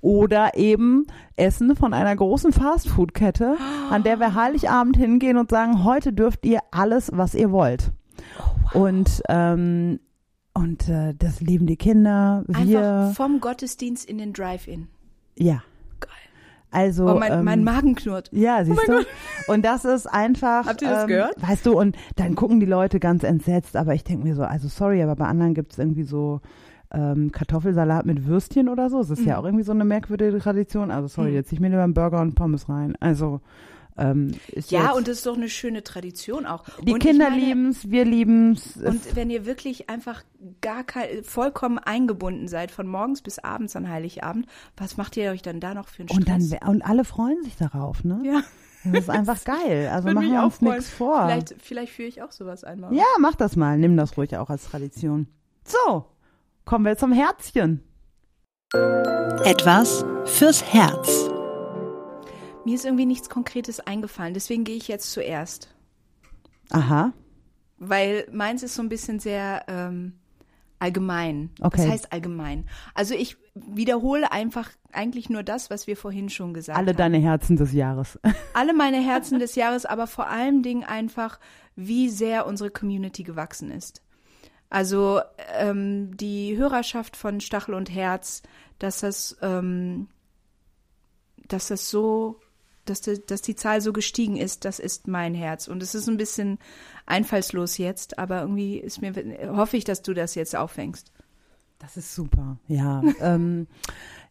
Oder 0.02 0.58
eben 0.58 1.08
Essen 1.38 1.78
von 1.78 1.93
einer 1.93 2.16
großen 2.16 2.52
Fastfood-Kette, 2.52 3.56
an 3.89 4.04
der 4.04 4.20
wir 4.20 4.36
Heiligabend 4.36 4.97
hingehen 4.97 5.38
und 5.38 5.50
sagen, 5.50 5.86
heute 5.86 6.12
dürft 6.12 6.45
ihr 6.45 6.60
alles, 6.72 7.12
was 7.14 7.34
ihr 7.36 7.52
wollt. 7.52 7.91
Und 8.74 9.22
ähm, 9.30 10.00
und 10.54 10.89
äh, 10.89 11.14
das 11.18 11.39
lieben 11.39 11.68
die 11.68 11.78
Kinder. 11.78 12.43
Wir, 12.47 12.58
Einfach 12.58 13.16
vom 13.16 13.39
Gottesdienst 13.39 14.10
in 14.10 14.18
den 14.18 14.34
Drive-In. 14.34 14.88
ja. 15.38 15.64
Also 16.72 17.07
Oh, 17.09 17.20
mein, 17.20 17.32
ähm, 17.32 17.45
mein 17.45 17.63
Magen 17.63 17.95
knurrt. 17.95 18.30
ja, 18.32 18.63
siehst 18.63 18.80
mein 18.88 18.97
du? 19.47 19.51
Und 19.51 19.65
das 19.65 19.86
ist 19.86 20.05
einfach. 20.07 20.65
Habt 20.67 20.82
ihr 20.84 20.89
das 20.89 21.03
ähm, 21.03 21.07
gehört? 21.07 21.36
Weißt 21.41 21.65
du, 21.65 21.80
und 21.80 21.95
dann 22.15 22.36
gucken 22.36 22.59
die 22.59 22.65
Leute 22.67 22.99
ganz 22.99 23.24
entsetzt, 23.24 23.76
aber 23.76 23.95
ich 23.95 24.03
denke 24.03 24.24
mir 24.28 24.36
so, 24.36 24.43
also 24.43 24.67
sorry, 24.67 25.01
aber 25.01 25.15
bei 25.15 25.26
anderen 25.26 25.53
gibt 25.55 25.72
es 25.74 25.80
irgendwie 25.80 26.03
so 26.03 26.41
ähm, 26.91 27.32
Kartoffelsalat 27.32 28.05
mit 28.05 28.26
Würstchen 28.28 28.67
oder 28.70 28.89
so. 28.89 28.99
Das 28.99 29.09
ist 29.11 29.26
ja 29.26 29.34
Mhm. 29.36 29.39
auch 29.39 29.45
irgendwie 29.45 29.63
so 29.63 29.72
eine 29.72 29.86
merkwürdige 29.86 30.39
Tradition. 30.39 30.91
Also 30.91 31.07
sorry, 31.07 31.30
Mhm. 31.30 31.36
jetzt 31.36 31.51
ich 31.51 31.59
mir 31.59 31.70
lieber 31.70 31.84
einen 31.84 31.93
Burger 31.93 32.22
und 32.22 32.36
Pommes 32.36 32.67
rein. 32.70 32.95
Also 32.99 33.41
Ähm, 33.98 34.32
ist 34.52 34.72
Ja, 34.72 34.86
jetzt, 34.88 34.96
und 34.96 35.08
das 35.08 35.18
ist 35.18 35.26
doch 35.26 35.36
eine 35.36 35.50
schöne 35.50 35.84
Tradition 35.84 36.46
auch. 36.46 36.64
die 36.82 36.94
und 36.94 37.00
Kinder 37.00 37.30
meine, 37.30 37.42
lieben's, 37.42 37.90
wir 37.90 38.06
lieben's. 38.06 38.78
Und 38.78 39.16
wenn 39.16 39.30
ihr 39.30 39.46
wirklich 39.46 39.90
einfach 39.90 40.24
gar 40.62 40.84
kein, 40.86 41.24
vollkommen 41.24 41.78
eingebunden 41.80 42.48
seid, 42.48 42.72
von 42.72 42.88
morgens 42.88 43.22
bis 43.22 43.40
abends 43.40 43.76
an 43.76 43.90
Heiligabend, 43.90 44.46
was 44.78 44.96
macht 44.98 45.18
ihr 45.18 45.32
euch 45.32 45.42
dann 45.42 45.60
da 45.60 45.74
noch 45.74 45.88
für 45.90 46.04
einen 46.04 46.10
und 46.12 46.30
dann 46.30 46.42
Stress? 46.42 46.60
und 46.68 46.82
alle 46.82 47.04
freuen 47.04 47.44
sich 47.44 47.58
darauf, 47.58 48.04
ne? 48.06 48.22
ja, 48.26 48.42
Das 48.86 49.02
ist 49.04 49.10
einfach 49.10 49.44
geil. 49.44 49.90
Also 49.94 50.10
machen 50.12 50.32
wir 50.32 50.40
auch 50.42 50.46
uns 50.46 50.62
nichts 50.62 50.90
vor. 50.90 51.26
Vielleicht, 51.26 51.56
vielleicht 51.62 51.92
führe 51.92 52.08
ich 52.08 52.22
auch 52.22 52.32
sowas 52.32 52.64
einmal. 52.64 52.94
Ja, 52.94 53.04
mach 53.20 53.36
das 53.36 53.58
mal. 53.58 53.78
Nimm 53.78 53.98
das 53.98 54.18
ruhig 54.18 54.38
auch 54.38 54.50
als 54.50 54.64
Tradition. 54.64 55.28
So, 55.66 56.06
kommen 56.64 56.86
wir 56.86 56.96
zum 56.98 57.12
Herzchen. 57.12 57.84
Etwas 59.44 60.06
fürs 60.26 60.64
Herz. 60.64 61.29
Mir 62.70 62.76
ist 62.76 62.86
irgendwie 62.86 63.07
nichts 63.07 63.30
Konkretes 63.30 63.80
eingefallen, 63.80 64.36
deswegen 64.36 64.63
gehe 64.63 64.76
ich 64.76 64.88
jetzt 64.88 65.11
zuerst. 65.11 65.74
Aha. 66.70 67.13
Weil 67.80 68.28
meins 68.32 68.61
ist 68.61 68.76
so 68.76 68.84
ein 68.84 68.89
bisschen 68.89 69.20
sehr 69.20 69.63
ähm, 69.67 70.20
allgemein. 70.78 71.49
Okay. 71.61 71.80
Was 71.82 71.88
heißt 71.89 72.13
allgemein? 72.13 72.70
Also 72.93 73.15
ich 73.15 73.38
wiederhole 73.55 74.32
einfach 74.32 74.70
eigentlich 74.91 75.32
nur 75.32 75.41
das, 75.41 75.72
was 75.72 75.88
wir 75.88 75.97
vorhin 75.97 76.30
schon 76.30 76.53
gesagt 76.53 76.78
Alle 76.78 76.89
haben. 76.91 76.97
deine 76.97 77.17
Herzen 77.17 77.55
des 77.55 77.74
Jahres. 77.74 78.20
Alle 78.53 78.76
meine 78.76 79.03
Herzen 79.03 79.39
des 79.39 79.55
Jahres, 79.55 79.88
aber 79.88 80.05
vor 80.05 80.28
allen 80.28 80.61
Dingen 80.61 80.84
einfach, 80.84 81.39
wie 81.76 82.07
sehr 82.07 82.45
unsere 82.45 82.70
Community 82.70 83.24
gewachsen 83.24 83.72
ist. 83.72 84.03
Also 84.70 85.22
ähm, 85.57 86.15
die 86.15 86.55
Hörerschaft 86.55 87.17
von 87.17 87.41
Stachel 87.41 87.74
und 87.74 87.89
Herz, 87.89 88.43
dass 88.78 88.99
das, 88.99 89.38
ähm, 89.41 90.07
dass 91.47 91.70
das 91.70 91.89
so, 91.89 92.39
dass 92.90 93.02
die, 93.02 93.26
dass 93.26 93.42
die 93.42 93.56
Zahl 93.56 93.82
so 93.82 93.94
gestiegen 93.94 94.38
ist, 94.38 94.66
das 94.66 94.80
ist 94.80 95.08
mein 95.08 95.34
Herz. 95.34 95.68
Und 95.68 95.84
es 95.84 95.96
ist 95.96 96.08
ein 96.08 96.18
bisschen 96.18 96.60
einfallslos 97.06 97.78
jetzt, 97.78 98.20
aber 98.20 98.42
irgendwie 98.42 98.78
ist 98.78 99.02
mir, 99.02 99.14
hoffe 99.56 99.78
ich, 99.78 99.84
dass 99.84 100.02
du 100.02 100.14
das 100.14 100.36
jetzt 100.36 100.56
auffängst. 100.56 101.12
Das 101.80 101.96
ist 101.96 102.14
super. 102.14 102.60
Ja. 102.68 103.02
ähm, 103.22 103.68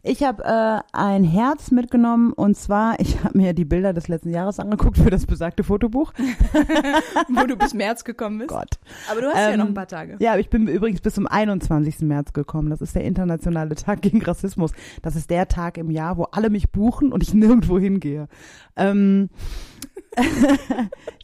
ich 0.01 0.23
habe 0.23 0.43
äh, 0.43 0.79
ein 0.93 1.23
Herz 1.23 1.71
mitgenommen 1.71 2.31
und 2.33 2.55
zwar, 2.55 2.95
ich 2.99 3.23
habe 3.23 3.37
mir 3.37 3.53
die 3.53 3.65
Bilder 3.65 3.93
des 3.93 4.07
letzten 4.07 4.29
Jahres 4.29 4.59
angeguckt 4.59 4.97
für 4.97 5.09
das 5.09 5.25
besagte 5.25 5.63
Fotobuch. 5.63 6.13
Wo 7.27 7.45
du 7.45 7.55
bis 7.55 7.73
März 7.73 8.03
gekommen 8.03 8.39
bist. 8.39 8.49
Gott. 8.49 8.79
Aber 9.11 9.21
du 9.21 9.27
hast 9.27 9.35
ja 9.35 9.49
Ähm, 9.51 9.59
noch 9.59 9.67
ein 9.67 9.73
paar 9.73 9.87
Tage. 9.87 10.15
Ja, 10.19 10.37
ich 10.37 10.49
bin 10.49 10.67
übrigens 10.67 11.01
bis 11.01 11.15
zum 11.15 11.27
21. 11.27 11.99
März 12.01 12.33
gekommen. 12.33 12.69
Das 12.69 12.81
ist 12.81 12.95
der 12.95 13.03
internationale 13.03 13.75
Tag 13.75 14.01
gegen 14.01 14.21
Rassismus. 14.21 14.71
Das 15.01 15.15
ist 15.15 15.29
der 15.29 15.47
Tag 15.47 15.77
im 15.77 15.91
Jahr, 15.91 16.17
wo 16.17 16.23
alle 16.23 16.49
mich 16.49 16.69
buchen 16.71 17.11
und 17.11 17.23
ich 17.23 17.33
nirgendwo 17.33 17.77
hingehe. 17.79 18.27
Ähm, 18.75 19.29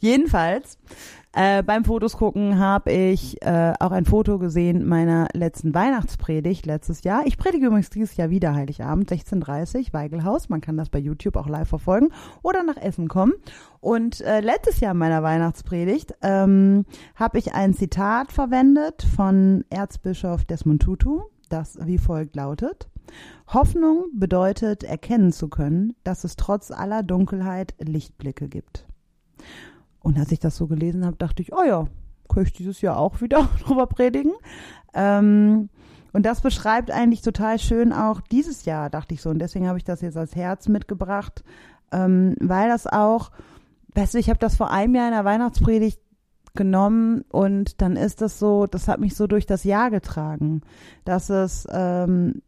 jedenfalls, 0.00 0.78
äh, 1.36 1.62
beim 1.62 1.84
Fotos 1.84 2.16
gucken 2.16 2.58
habe 2.58 2.90
ich 2.90 3.42
äh, 3.42 3.74
auch 3.78 3.92
ein 3.92 4.06
Foto 4.06 4.38
gesehen 4.38 4.86
meiner 4.86 5.28
letzten 5.34 5.74
Weihnachtspredigt 5.74 6.64
letztes 6.64 7.04
Jahr. 7.04 7.26
Ich 7.26 7.36
predige 7.36 7.66
übrigens 7.66 7.90
dieses 7.90 8.16
Jahr 8.16 8.30
wieder 8.30 8.54
Heiligabend, 8.54 9.10
16.30 9.10 9.92
Weigelhaus. 9.92 10.48
Man 10.48 10.62
kann 10.62 10.78
das 10.78 10.88
bei 10.88 10.98
YouTube 10.98 11.36
auch 11.36 11.46
live 11.46 11.68
verfolgen 11.68 12.08
oder 12.42 12.62
nach 12.62 12.78
Essen 12.78 13.08
kommen. 13.08 13.34
Und 13.80 14.22
äh, 14.22 14.40
letztes 14.40 14.80
Jahr 14.80 14.92
in 14.92 14.98
meiner 14.98 15.22
Weihnachtspredigt 15.22 16.14
ähm, 16.22 16.86
habe 17.14 17.38
ich 17.38 17.52
ein 17.52 17.74
Zitat 17.74 18.32
verwendet 18.32 19.06
von 19.14 19.66
Erzbischof 19.68 20.46
Desmond 20.46 20.80
Tutu, 20.80 21.20
das 21.50 21.78
wie 21.82 21.98
folgt 21.98 22.34
lautet. 22.34 22.88
Hoffnung 23.48 24.06
bedeutet 24.14 24.84
erkennen 24.84 25.32
zu 25.32 25.48
können, 25.48 25.96
dass 26.02 26.24
es 26.24 26.36
trotz 26.36 26.70
aller 26.70 27.02
Dunkelheit 27.02 27.74
Lichtblicke 27.78 28.48
gibt. 28.48 28.86
Und 30.06 30.20
als 30.20 30.30
ich 30.30 30.38
das 30.38 30.56
so 30.56 30.68
gelesen 30.68 31.04
habe, 31.04 31.16
dachte 31.16 31.42
ich, 31.42 31.52
oh 31.52 31.64
ja, 31.64 31.88
kann 32.32 32.44
ich 32.44 32.52
dieses 32.52 32.80
Jahr 32.80 32.96
auch 32.96 33.20
wieder 33.20 33.48
drüber 33.64 33.88
predigen. 33.88 34.34
Ähm, 34.94 35.68
und 36.12 36.24
das 36.24 36.42
beschreibt 36.42 36.92
eigentlich 36.92 37.22
total 37.22 37.58
schön 37.58 37.92
auch 37.92 38.20
dieses 38.20 38.66
Jahr, 38.66 38.88
dachte 38.88 39.14
ich 39.14 39.20
so. 39.20 39.30
Und 39.30 39.40
deswegen 39.40 39.66
habe 39.66 39.78
ich 39.78 39.84
das 39.84 40.02
jetzt 40.02 40.16
als 40.16 40.36
Herz 40.36 40.68
mitgebracht, 40.68 41.42
ähm, 41.90 42.36
weil 42.38 42.68
das 42.68 42.86
auch, 42.86 43.32
weißt 43.96 44.14
du, 44.14 44.18
ich 44.18 44.30
habe 44.30 44.38
das 44.38 44.54
vor 44.54 44.70
einem 44.70 44.94
Jahr 44.94 45.08
in 45.08 45.12
der 45.12 45.24
Weihnachtspredigt 45.24 46.00
genommen 46.54 47.24
und 47.32 47.82
dann 47.82 47.96
ist 47.96 48.22
das 48.22 48.38
so, 48.38 48.68
das 48.68 48.86
hat 48.86 49.00
mich 49.00 49.16
so 49.16 49.26
durch 49.26 49.44
das 49.44 49.64
Jahr 49.64 49.90
getragen, 49.90 50.60
dass 51.04 51.30
es 51.30 51.66
ähm, 51.68 52.42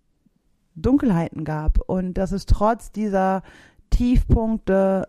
Dunkelheiten 0.77 1.43
gab 1.43 1.81
und 1.89 2.15
dass 2.15 2.31
es 2.31 2.47
trotz 2.47 2.93
dieser 2.93 3.43
Tiefpunkte 3.91 5.09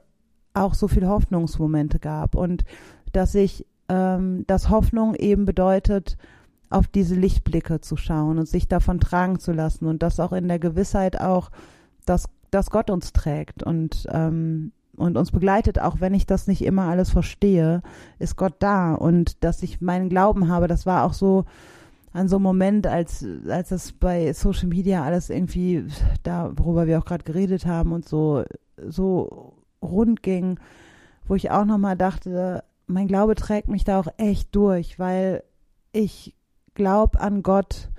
auch 0.54 0.74
so 0.74 0.88
viel 0.88 1.08
Hoffnungsmomente 1.08 2.00
gab. 2.00 2.36
Und 2.36 2.64
dass 3.12 3.36
ich, 3.36 3.66
ähm, 3.88 4.46
dass 4.48 4.70
Hoffnung 4.70 5.16
eben 5.16 5.46
bedeutet, 5.46 6.18
auf 6.70 6.88
diese 6.88 7.16
Lichtblicke 7.16 7.82
zu 7.82 7.98
schauen 7.98 8.38
und 8.38 8.48
sich 8.48 8.68
davon 8.68 9.00
tragen 9.00 9.40
zu 9.40 9.52
lassen 9.52 9.86
und 9.86 10.04
das 10.04 10.20
auch 10.20 10.34
in 10.34 10.48
der 10.48 10.60
Gewissheit 10.60 11.20
auch, 11.20 11.50
dass, 12.06 12.30
dass 12.52 12.70
Gott 12.70 12.90
uns 12.90 13.12
trägt 13.12 13.64
und, 13.64 14.06
ähm, 14.12 14.72
und 14.96 15.18
uns 15.18 15.32
begleitet, 15.32 15.80
auch 15.80 16.00
wenn 16.00 16.14
ich 16.14 16.28
das 16.28 16.48
nicht 16.48 16.64
immer 16.64 16.84
alles 16.84 17.10
verstehe, 17.10 17.82
ist 18.20 18.36
Gott 18.36 18.56
da. 18.60 18.94
Und 18.94 19.44
dass 19.44 19.64
ich 19.64 19.82
meinen 19.82 20.10
Glauben 20.10 20.48
habe, 20.48 20.68
das 20.68 20.86
war 20.86 21.06
auch 21.06 21.14
so, 21.14 21.46
an 22.12 22.28
so 22.28 22.38
einem 22.38 22.44
Moment, 22.44 22.88
als, 22.88 23.26
als 23.48 23.70
das 23.70 23.92
bei 23.92 24.34
Social 24.34 24.68
Media 24.68 25.04
alles 25.04 25.30
irgendwie 25.30 25.86
da, 26.24 26.52
worüber 26.56 26.88
wir 26.88 27.00
auch 27.00 27.06
gerade 27.06 27.24
geredet 27.24 27.66
haben 27.66 27.94
und 27.94 28.08
so, 28.08 28.44
so 28.88 29.54
rund 29.82 30.24
ging, 30.24 30.60
wo 31.26 31.36
ich 31.36 31.52
auch 31.52 31.66
nochmal 31.66 31.98
dachte, 31.98 32.64
mein 32.88 33.08
Glaube 33.08 33.36
trägt 33.36 33.68
mich 33.68 33.84
da 33.84 34.00
auch 34.00 34.08
echt 34.18 34.56
durch, 34.56 34.98
weil 35.00 35.44
ich 35.92 36.36
glaube 36.74 37.20
an 37.20 37.44
Gott 37.44 37.90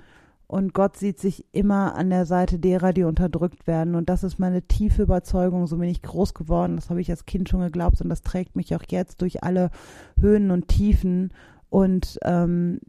und 0.47 0.73
Gott 0.73 0.97
sieht 0.97 1.17
sich 1.17 1.45
immer 1.53 1.95
an 1.95 2.09
der 2.09 2.25
Seite 2.25 2.59
derer, 2.59 2.91
die 2.91 3.05
unterdrückt 3.05 3.67
werden. 3.67 3.95
Und 3.95 4.09
das 4.09 4.25
ist 4.25 4.37
meine 4.37 4.61
tiefe 4.63 5.03
Überzeugung. 5.03 5.65
So 5.65 5.77
bin 5.77 5.87
ich 5.87 6.01
groß 6.01 6.33
geworden. 6.33 6.75
Das 6.75 6.89
habe 6.89 6.99
ich 6.99 7.09
als 7.09 7.25
Kind 7.25 7.47
schon 7.47 7.61
geglaubt 7.61 8.01
und 8.01 8.09
das 8.09 8.21
trägt 8.21 8.57
mich 8.57 8.75
auch 8.75 8.83
jetzt 8.89 9.21
durch 9.21 9.45
alle 9.45 9.71
Höhen 10.19 10.51
und 10.51 10.67
Tiefen. 10.67 11.33
Und 11.69 12.19
ähm, 12.25 12.81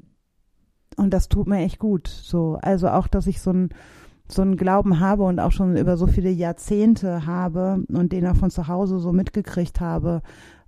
und 0.97 1.14
das 1.14 1.28
tut 1.28 1.47
mir 1.47 1.59
echt 1.59 1.78
gut. 1.78 2.09
So, 2.09 2.59
also 2.62 2.88
auch, 2.88 3.07
dass 3.07 3.28
ich 3.28 3.40
so 3.40 3.53
ein 3.53 3.68
so 4.33 4.43
einen 4.43 4.57
Glauben 4.57 5.01
habe 5.01 5.24
und 5.24 5.41
auch 5.41 5.53
schon 5.53 5.76
über 5.76 5.97
so 5.97 6.07
viele 6.07 6.30
Jahrzehnte 6.30 7.26
habe 7.26 7.85
und 7.89 8.12
den 8.12 8.26
auch 8.26 8.37
von 8.37 8.51
zu 8.51 8.68
Hause 8.68 8.99
so 8.99 9.12
mitgekriegt 9.12 9.80
habe. 9.80 10.22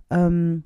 Ähm, 0.09 0.63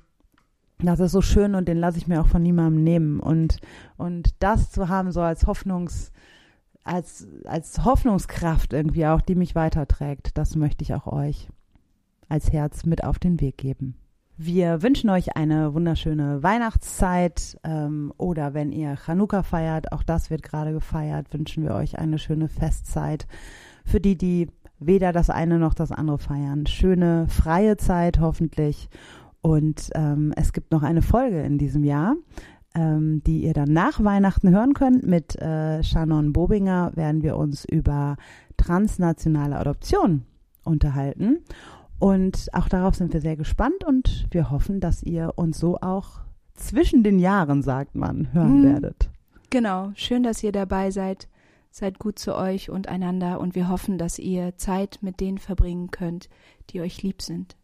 das 0.78 1.00
ist 1.00 1.12
so 1.12 1.20
schön 1.20 1.54
und 1.54 1.68
den 1.68 1.78
lasse 1.78 1.98
ich 1.98 2.06
mir 2.06 2.20
auch 2.20 2.26
von 2.26 2.42
niemandem 2.42 2.82
nehmen. 2.82 3.20
Und, 3.20 3.58
und 3.96 4.34
das 4.38 4.70
zu 4.70 4.88
haben, 4.88 5.12
so 5.12 5.20
als 5.20 5.46
Hoffnungs, 5.46 6.12
als, 6.84 7.28
als 7.44 7.84
Hoffnungskraft 7.84 8.72
irgendwie 8.72 9.06
auch, 9.06 9.20
die 9.20 9.34
mich 9.34 9.54
weiterträgt, 9.54 10.38
das 10.38 10.56
möchte 10.56 10.82
ich 10.82 10.94
auch 10.94 11.06
euch 11.06 11.48
als 12.28 12.52
Herz 12.52 12.84
mit 12.84 13.04
auf 13.04 13.18
den 13.18 13.40
Weg 13.40 13.58
geben. 13.58 13.96
Wir 14.42 14.82
wünschen 14.82 15.10
euch 15.10 15.36
eine 15.36 15.74
wunderschöne 15.74 16.42
Weihnachtszeit 16.42 17.58
ähm, 17.62 18.10
oder 18.16 18.54
wenn 18.54 18.72
ihr 18.72 18.96
Chanukka 18.96 19.42
feiert, 19.42 19.92
auch 19.92 20.02
das 20.02 20.30
wird 20.30 20.42
gerade 20.42 20.72
gefeiert, 20.72 21.26
wünschen 21.34 21.62
wir 21.62 21.74
euch 21.74 21.98
eine 21.98 22.18
schöne 22.18 22.48
Festzeit. 22.48 23.26
Für 23.84 24.00
die, 24.00 24.16
die 24.16 24.46
weder 24.78 25.12
das 25.12 25.28
eine 25.28 25.58
noch 25.58 25.74
das 25.74 25.92
andere 25.92 26.16
feiern, 26.16 26.64
schöne 26.64 27.26
freie 27.28 27.76
Zeit 27.76 28.18
hoffentlich. 28.18 28.88
Und 29.42 29.90
ähm, 29.94 30.32
es 30.34 30.54
gibt 30.54 30.72
noch 30.72 30.84
eine 30.84 31.02
Folge 31.02 31.42
in 31.42 31.58
diesem 31.58 31.84
Jahr, 31.84 32.16
ähm, 32.74 33.22
die 33.26 33.42
ihr 33.42 33.52
dann 33.52 33.74
nach 33.74 34.02
Weihnachten 34.02 34.48
hören 34.48 34.72
könnt. 34.72 35.06
Mit 35.06 35.36
äh, 35.36 35.82
Shannon 35.82 36.32
Bobinger 36.32 36.92
werden 36.94 37.22
wir 37.22 37.36
uns 37.36 37.66
über 37.66 38.16
transnationale 38.56 39.58
Adoption 39.58 40.22
unterhalten. 40.64 41.40
Und 42.00 42.48
auch 42.54 42.68
darauf 42.68 42.94
sind 42.96 43.12
wir 43.12 43.20
sehr 43.20 43.36
gespannt 43.36 43.84
und 43.84 44.26
wir 44.30 44.50
hoffen, 44.50 44.80
dass 44.80 45.02
ihr 45.02 45.34
uns 45.36 45.58
so 45.58 45.76
auch 45.80 46.20
zwischen 46.54 47.04
den 47.04 47.18
Jahren, 47.18 47.62
sagt 47.62 47.94
man, 47.94 48.32
hören 48.32 48.60
Mhm. 48.62 48.72
werdet. 48.72 49.10
Genau, 49.50 49.90
schön, 49.94 50.22
dass 50.22 50.42
ihr 50.42 50.50
dabei 50.52 50.90
seid. 50.90 51.28
Seid 51.70 51.98
gut 52.00 52.18
zu 52.18 52.34
euch 52.34 52.68
und 52.70 52.88
einander 52.88 53.38
und 53.38 53.54
wir 53.54 53.68
hoffen, 53.68 53.96
dass 53.98 54.18
ihr 54.18 54.56
Zeit 54.56 54.98
mit 55.02 55.20
denen 55.20 55.38
verbringen 55.38 55.90
könnt, 55.90 56.28
die 56.70 56.80
euch 56.80 57.02
lieb 57.02 57.22
sind. 57.22 57.54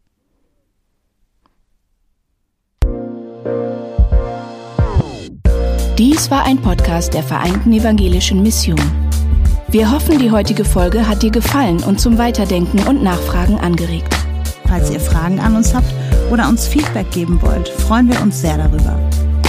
Dies 5.98 6.30
war 6.30 6.44
ein 6.44 6.60
Podcast 6.60 7.14
der 7.14 7.22
Vereinten 7.22 7.72
Evangelischen 7.72 8.42
Mission. 8.42 8.78
Wir 9.68 9.90
hoffen, 9.90 10.18
die 10.18 10.30
heutige 10.30 10.64
Folge 10.64 11.08
hat 11.08 11.22
dir 11.22 11.30
gefallen 11.30 11.82
und 11.82 12.00
zum 12.00 12.18
Weiterdenken 12.18 12.86
und 12.86 13.02
Nachfragen 13.02 13.58
angeregt. 13.58 14.15
Falls 14.68 14.90
ihr 14.90 15.00
Fragen 15.00 15.40
an 15.40 15.56
uns 15.56 15.74
habt 15.74 15.92
oder 16.30 16.48
uns 16.48 16.66
Feedback 16.66 17.10
geben 17.10 17.40
wollt, 17.42 17.68
freuen 17.68 18.10
wir 18.10 18.20
uns 18.20 18.40
sehr 18.40 18.58
darüber. 18.58 18.98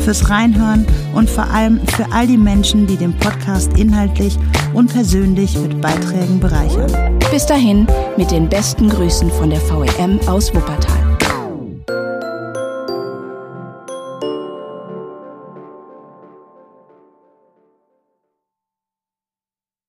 fürs 0.01 0.29
Reinhören 0.29 0.85
und 1.15 1.27
vor 1.27 1.49
allem 1.49 1.79
für 1.95 2.05
all 2.11 2.27
die 2.27 2.37
Menschen, 2.37 2.85
die 2.85 2.97
den 2.97 3.17
Podcast 3.17 3.75
inhaltlich 3.79 4.37
und 4.75 4.93
persönlich 4.93 5.57
mit 5.57 5.81
Beiträgen 5.81 6.39
bereichern. 6.39 7.17
Bis 7.31 7.47
dahin 7.47 7.87
mit 8.15 8.29
den 8.29 8.47
besten 8.47 8.89
Grüßen 8.89 9.31
von 9.31 9.49
der 9.49 9.59
VEM 9.59 10.19
aus 10.27 10.53
Wuppertal. 10.53 10.98